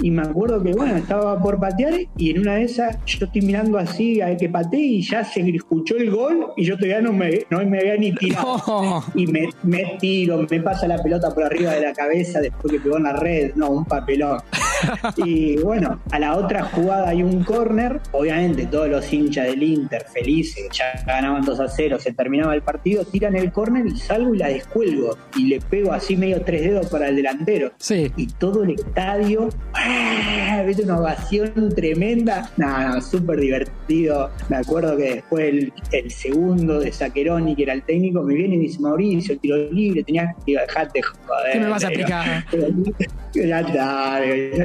Y 0.00 0.10
me 0.10 0.22
acuerdo 0.22 0.62
que, 0.62 0.72
bueno, 0.72 0.96
estaba 0.96 1.40
por 1.40 1.58
patear 1.60 1.94
y 2.16 2.30
en 2.30 2.40
una 2.40 2.56
de 2.56 2.64
esas 2.64 2.98
yo 3.06 3.26
estoy 3.26 3.42
mirando 3.42 3.78
así 3.78 4.20
a 4.20 4.36
que 4.36 4.48
pateé 4.48 4.80
y 4.80 5.02
ya 5.02 5.24
se 5.24 5.40
escuchó 5.40 5.96
el 5.96 6.10
gol 6.10 6.48
y 6.56 6.64
yo 6.64 6.76
todavía 6.76 7.00
no 7.00 7.12
me, 7.12 7.46
no 7.50 7.64
me 7.64 7.78
había 7.78 7.96
ni 7.96 8.12
tirado. 8.12 9.04
Y 9.14 9.26
me, 9.26 9.48
me 9.62 9.96
tiro, 9.98 10.44
me 10.48 10.60
pasa 10.60 10.86
la 10.86 11.02
pelota 11.02 11.30
por 11.30 11.44
arriba 11.44 11.72
de 11.72 11.82
la 11.82 11.92
cabeza 11.92 12.40
después 12.40 12.72
que 12.72 12.80
pegó 12.80 12.96
en 12.96 13.04
la 13.04 13.12
red, 13.12 13.54
no, 13.54 13.70
un 13.70 13.84
papelón. 13.84 14.38
Y 15.16 15.56
bueno, 15.58 16.00
a 16.10 16.18
la 16.18 16.36
otra 16.36 16.64
jugada 16.64 17.08
hay 17.08 17.22
un 17.22 17.44
córner, 17.44 18.00
obviamente 18.12 18.66
todos 18.66 18.88
los 18.88 19.12
hinchas 19.12 19.46
del 19.46 19.62
Inter 19.62 20.04
felices, 20.12 20.68
ya 20.72 21.02
ganaban 21.06 21.44
2 21.44 21.60
a 21.60 21.68
0, 21.68 21.98
se 22.00 22.12
terminaba 22.12 22.54
el 22.54 22.62
partido, 22.62 23.04
tiran 23.04 23.36
el 23.36 23.52
córner 23.52 23.86
y 23.86 23.96
salgo 23.96 24.34
y 24.34 24.38
la 24.38 24.48
descuelgo 24.48 25.16
y 25.36 25.46
le 25.46 25.60
pego 25.60 25.92
así 25.92 26.16
medio 26.16 26.42
tres 26.42 26.62
dedos 26.62 26.86
para 26.86 27.08
el 27.08 27.16
delantero. 27.16 27.72
Sí. 27.78 28.10
Y 28.16 28.26
todo 28.26 28.64
el 28.64 28.70
estadio, 28.70 29.48
¡ah! 29.74 30.62
¿viste? 30.66 30.82
Una 30.82 30.98
ovación 30.98 31.72
tremenda. 31.74 32.50
Nada, 32.56 32.94
no, 32.94 33.00
súper 33.02 33.40
divertido. 33.40 34.30
Me 34.48 34.56
acuerdo 34.56 34.96
que 34.96 35.14
después 35.14 35.70
el, 35.92 36.10
segundo 36.10 36.80
de 36.80 36.92
Saqueroni, 36.92 37.56
que 37.56 37.64
era 37.64 37.72
el 37.72 37.82
técnico, 37.82 38.22
me 38.22 38.34
viene 38.34 38.56
y 38.56 38.58
dice, 38.58 38.80
Mauricio, 38.80 39.38
tiro 39.38 39.56
libre, 39.70 40.02
tenías 40.04 40.34
que 40.44 40.52
dejarte 40.52 41.02
joder. 41.02 41.52
¿Qué 41.52 41.60
me 41.60 41.68
vas 41.68 41.84
a 41.84 41.88
explicar? 41.88 42.44
Ya 43.34 43.60
está, 43.60 44.20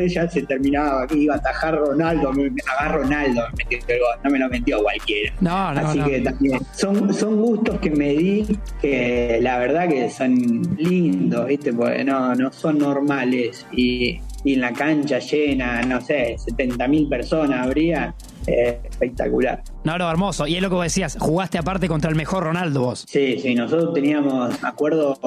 ya 0.09 0.29
se 0.29 0.43
terminaba, 0.43 1.07
que 1.07 1.17
iba 1.17 1.35
a 1.35 1.37
atajar 1.37 1.75
Ronaldo, 1.75 2.33
me, 2.33 2.51
agarro 2.77 3.03
Ronaldo, 3.03 3.41
me 3.57 3.63
metió 3.63 3.95
el 3.95 4.01
gol, 4.01 4.15
no 4.23 4.29
me 4.29 4.39
lo 4.39 4.49
metió 4.49 4.81
cualquiera. 4.81 5.33
No, 5.41 5.73
no, 5.73 5.81
Así 5.81 5.99
que 6.01 6.21
también 6.21 6.59
son, 6.75 7.13
son 7.13 7.41
gustos 7.41 7.79
que 7.79 7.91
me 7.91 8.09
di 8.09 8.57
que 8.81 9.39
la 9.41 9.57
verdad 9.59 9.87
que 9.87 10.09
son 10.09 10.61
lindos, 10.77 11.47
¿viste? 11.47 11.73
Porque 11.73 12.03
no, 12.03 12.35
no 12.35 12.51
son 12.51 12.77
normales 12.79 13.65
y, 13.71 14.19
y 14.43 14.53
en 14.53 14.61
la 14.61 14.73
cancha 14.73 15.19
llena, 15.19 15.81
no 15.83 16.01
sé, 16.01 16.37
70 16.37 16.87
mil 16.87 17.07
personas 17.07 17.65
habría, 17.65 18.13
espectacular. 18.49 19.63
No, 19.83 19.97
no, 19.97 20.09
hermoso. 20.09 20.47
Y 20.47 20.55
es 20.55 20.61
lo 20.61 20.69
que 20.69 20.75
vos 20.75 20.83
decías, 20.83 21.17
jugaste 21.19 21.57
aparte 21.57 21.87
contra 21.87 22.09
el 22.09 22.15
mejor 22.15 22.43
Ronaldo 22.43 22.81
vos. 22.81 23.05
Sí, 23.07 23.39
sí, 23.39 23.55
nosotros 23.55 23.93
teníamos, 23.93 24.61
me 24.61 24.67
acuerdo, 24.67 25.17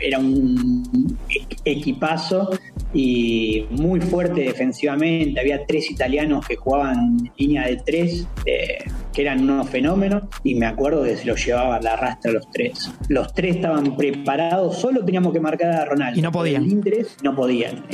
era 0.00 0.18
un 0.18 1.18
equipazo 1.64 2.50
y 2.92 3.66
muy 3.70 4.00
fuerte 4.00 4.42
defensivamente. 4.42 5.40
Había 5.40 5.64
tres 5.66 5.90
italianos 5.90 6.46
que 6.46 6.56
jugaban 6.56 7.30
línea 7.36 7.66
de 7.66 7.76
tres, 7.76 8.26
eh, 8.46 8.84
que 9.12 9.22
eran 9.22 9.42
unos 9.42 9.68
fenómenos, 9.68 10.24
y 10.44 10.54
me 10.54 10.66
acuerdo 10.66 11.02
que 11.04 11.16
se 11.16 11.24
los 11.26 11.44
llevaba 11.44 11.76
a 11.76 11.82
la 11.82 11.96
rastra 11.96 12.32
los 12.32 12.50
tres. 12.50 12.90
Los 13.08 13.32
tres 13.34 13.56
estaban 13.56 13.96
preparados, 13.96 14.78
solo 14.78 15.04
teníamos 15.04 15.32
que 15.32 15.40
marcar 15.40 15.72
a 15.72 15.84
Ronaldo. 15.84 16.18
Y 16.18 16.22
no 16.22 16.32
podían. 16.32 16.64
El 16.64 17.06
no 17.22 17.34
podían. 17.34 17.84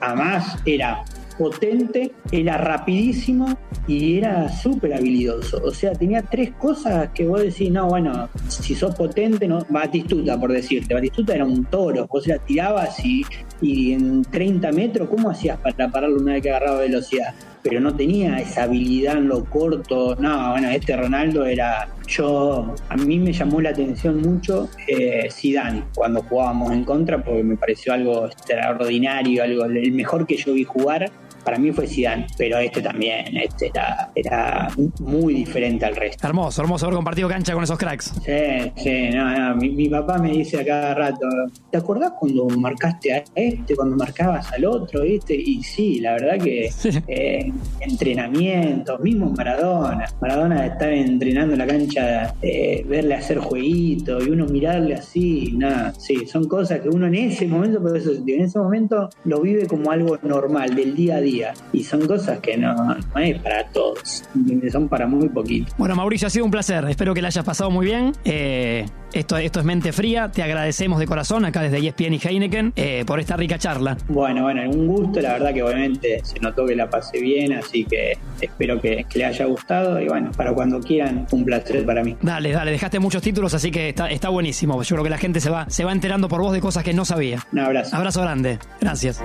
además, 0.00 0.58
era 0.64 1.04
potente, 1.38 2.12
era 2.32 2.58
rapidísimo 2.58 3.56
y 3.86 4.18
era 4.18 4.48
súper 4.48 4.94
habilidoso. 4.94 5.60
O 5.64 5.70
sea, 5.70 5.92
tenía 5.92 6.22
tres 6.22 6.52
cosas 6.52 7.10
que 7.14 7.26
vos 7.26 7.42
decís, 7.42 7.70
no, 7.70 7.88
bueno, 7.88 8.28
si 8.48 8.74
sos 8.74 8.94
potente, 8.94 9.46
no, 9.46 9.64
Batistuta, 9.68 10.38
por 10.38 10.52
decirte. 10.52 10.94
Batistuta 10.94 11.34
era 11.34 11.44
un 11.44 11.64
toro, 11.64 12.06
vos 12.06 12.26
la 12.26 12.38
tirabas 12.38 13.04
y, 13.04 13.24
y 13.60 13.92
en 13.92 14.22
30 14.22 14.72
metros, 14.72 15.08
¿cómo 15.08 15.30
hacías 15.30 15.58
para 15.58 15.88
pararlo 15.90 16.18
una 16.18 16.34
vez 16.34 16.42
que 16.42 16.50
agarraba 16.50 16.80
velocidad? 16.80 17.34
pero 17.64 17.80
no 17.80 17.96
tenía 17.96 18.36
esa 18.36 18.64
habilidad 18.64 19.16
en 19.16 19.28
lo 19.28 19.42
corto. 19.46 20.14
No, 20.16 20.50
bueno, 20.50 20.68
este 20.68 20.94
Ronaldo 20.96 21.46
era. 21.46 21.88
Yo, 22.06 22.74
a 22.90 22.96
mí 22.98 23.18
me 23.18 23.32
llamó 23.32 23.62
la 23.62 23.70
atención 23.70 24.20
mucho 24.20 24.68
eh, 24.86 25.28
Zidane 25.32 25.84
cuando 25.94 26.22
jugábamos 26.22 26.72
en 26.72 26.84
contra, 26.84 27.24
porque 27.24 27.42
me 27.42 27.56
pareció 27.56 27.94
algo 27.94 28.26
extraordinario, 28.26 29.42
algo 29.42 29.64
el 29.64 29.92
mejor 29.92 30.26
que 30.26 30.36
yo 30.36 30.52
vi 30.52 30.64
jugar 30.64 31.10
para 31.44 31.58
mí 31.58 31.72
fue 31.72 31.86
Zidane, 31.86 32.26
pero 32.36 32.58
este 32.58 32.80
también, 32.82 33.36
este 33.36 33.68
era, 33.68 34.10
era 34.14 34.68
muy 35.00 35.34
diferente 35.34 35.84
al 35.84 35.96
resto. 35.96 36.26
Hermoso, 36.26 36.62
hermoso 36.62 36.86
haber 36.86 36.96
compartido 36.96 37.28
cancha 37.28 37.52
con 37.52 37.64
esos 37.64 37.78
cracks. 37.78 38.12
Sí, 38.24 38.72
sí, 38.76 39.10
no, 39.10 39.50
no. 39.50 39.56
Mi, 39.56 39.88
papá 39.88 40.18
me 40.18 40.30
dice 40.30 40.60
a 40.60 40.64
cada 40.64 40.94
rato, 40.94 41.26
¿te 41.70 41.78
acordás 41.78 42.12
cuando 42.18 42.46
marcaste 42.48 43.12
a 43.12 43.24
este, 43.34 43.76
cuando 43.76 43.96
marcabas 43.96 44.52
al 44.52 44.64
otro, 44.64 45.02
viste? 45.02 45.34
Y 45.34 45.62
sí, 45.62 46.00
la 46.00 46.12
verdad 46.12 46.38
que 46.38 46.70
eh, 47.08 47.52
entrenamientos, 47.80 49.00
mismo 49.00 49.30
Maradona, 49.36 50.06
Maradona 50.20 50.62
de 50.62 50.68
estar 50.68 50.92
entrenando 50.92 51.52
en 51.52 51.58
la 51.58 51.66
cancha, 51.66 52.34
eh, 52.42 52.84
verle 52.88 53.14
hacer 53.14 53.38
jueguito 53.38 54.22
y 54.22 54.30
uno 54.30 54.46
mirarle 54.46 54.94
así, 54.94 55.52
nada, 55.56 55.92
sí, 55.98 56.26
son 56.26 56.48
cosas 56.48 56.80
que 56.80 56.88
uno 56.88 57.06
en 57.06 57.14
ese 57.14 57.46
momento, 57.46 57.80
por 57.80 57.96
eso, 57.96 58.12
en 58.12 58.40
ese 58.40 58.58
momento 58.58 59.10
lo 59.24 59.40
vive 59.40 59.66
como 59.66 59.90
algo 59.90 60.18
normal, 60.22 60.74
del 60.74 60.94
día 60.94 61.16
a 61.16 61.20
día 61.34 61.54
y 61.72 61.84
son 61.84 62.06
cosas 62.06 62.38
que 62.40 62.56
no, 62.56 62.74
no 62.74 63.18
es 63.18 63.38
para 63.40 63.66
todos, 63.68 64.24
son 64.70 64.88
para 64.88 65.06
muy 65.06 65.28
poquitos. 65.28 65.74
Bueno, 65.76 65.94
Mauricio, 65.96 66.26
ha 66.26 66.30
sido 66.30 66.44
un 66.44 66.50
placer. 66.50 66.84
Espero 66.88 67.14
que 67.14 67.22
la 67.22 67.28
hayas 67.28 67.44
pasado 67.44 67.70
muy 67.70 67.86
bien. 67.86 68.12
Eh, 68.24 68.86
esto, 69.12 69.36
esto 69.36 69.60
es 69.60 69.64
Mente 69.64 69.92
Fría. 69.92 70.30
Te 70.30 70.42
agradecemos 70.42 70.98
de 70.98 71.06
corazón 71.06 71.44
acá 71.44 71.62
desde 71.62 71.78
ESPN 71.78 72.14
y 72.14 72.20
Heineken 72.22 72.72
eh, 72.76 73.04
por 73.06 73.20
esta 73.20 73.36
rica 73.36 73.58
charla. 73.58 73.96
Bueno, 74.08 74.42
bueno, 74.42 74.68
un 74.68 74.86
gusto. 74.86 75.20
La 75.20 75.34
verdad 75.34 75.54
que 75.54 75.62
obviamente 75.62 76.20
se 76.24 76.40
notó 76.40 76.66
que 76.66 76.74
la 76.74 76.90
pasé 76.90 77.20
bien, 77.20 77.52
así 77.52 77.84
que 77.84 78.18
espero 78.40 78.80
que, 78.80 79.06
que 79.08 79.18
le 79.18 79.24
haya 79.26 79.44
gustado. 79.46 80.00
Y 80.00 80.08
bueno, 80.08 80.32
para 80.36 80.52
cuando 80.52 80.80
quieran, 80.80 81.26
un 81.30 81.44
placer 81.44 81.84
para 81.86 82.02
mí. 82.02 82.16
Dale, 82.22 82.50
dale, 82.50 82.72
dejaste 82.72 82.98
muchos 82.98 83.22
títulos, 83.22 83.54
así 83.54 83.70
que 83.70 83.90
está, 83.90 84.10
está 84.10 84.28
buenísimo. 84.28 84.82
Yo 84.82 84.96
creo 84.96 85.04
que 85.04 85.10
la 85.10 85.18
gente 85.18 85.40
se 85.40 85.50
va, 85.50 85.68
se 85.68 85.84
va 85.84 85.92
enterando 85.92 86.28
por 86.28 86.40
vos 86.40 86.52
de 86.52 86.60
cosas 86.60 86.82
que 86.82 86.92
no 86.92 87.04
sabía. 87.04 87.38
Un 87.52 87.60
abrazo. 87.60 87.96
Abrazo 87.96 88.22
grande. 88.22 88.58
Gracias. 88.80 89.22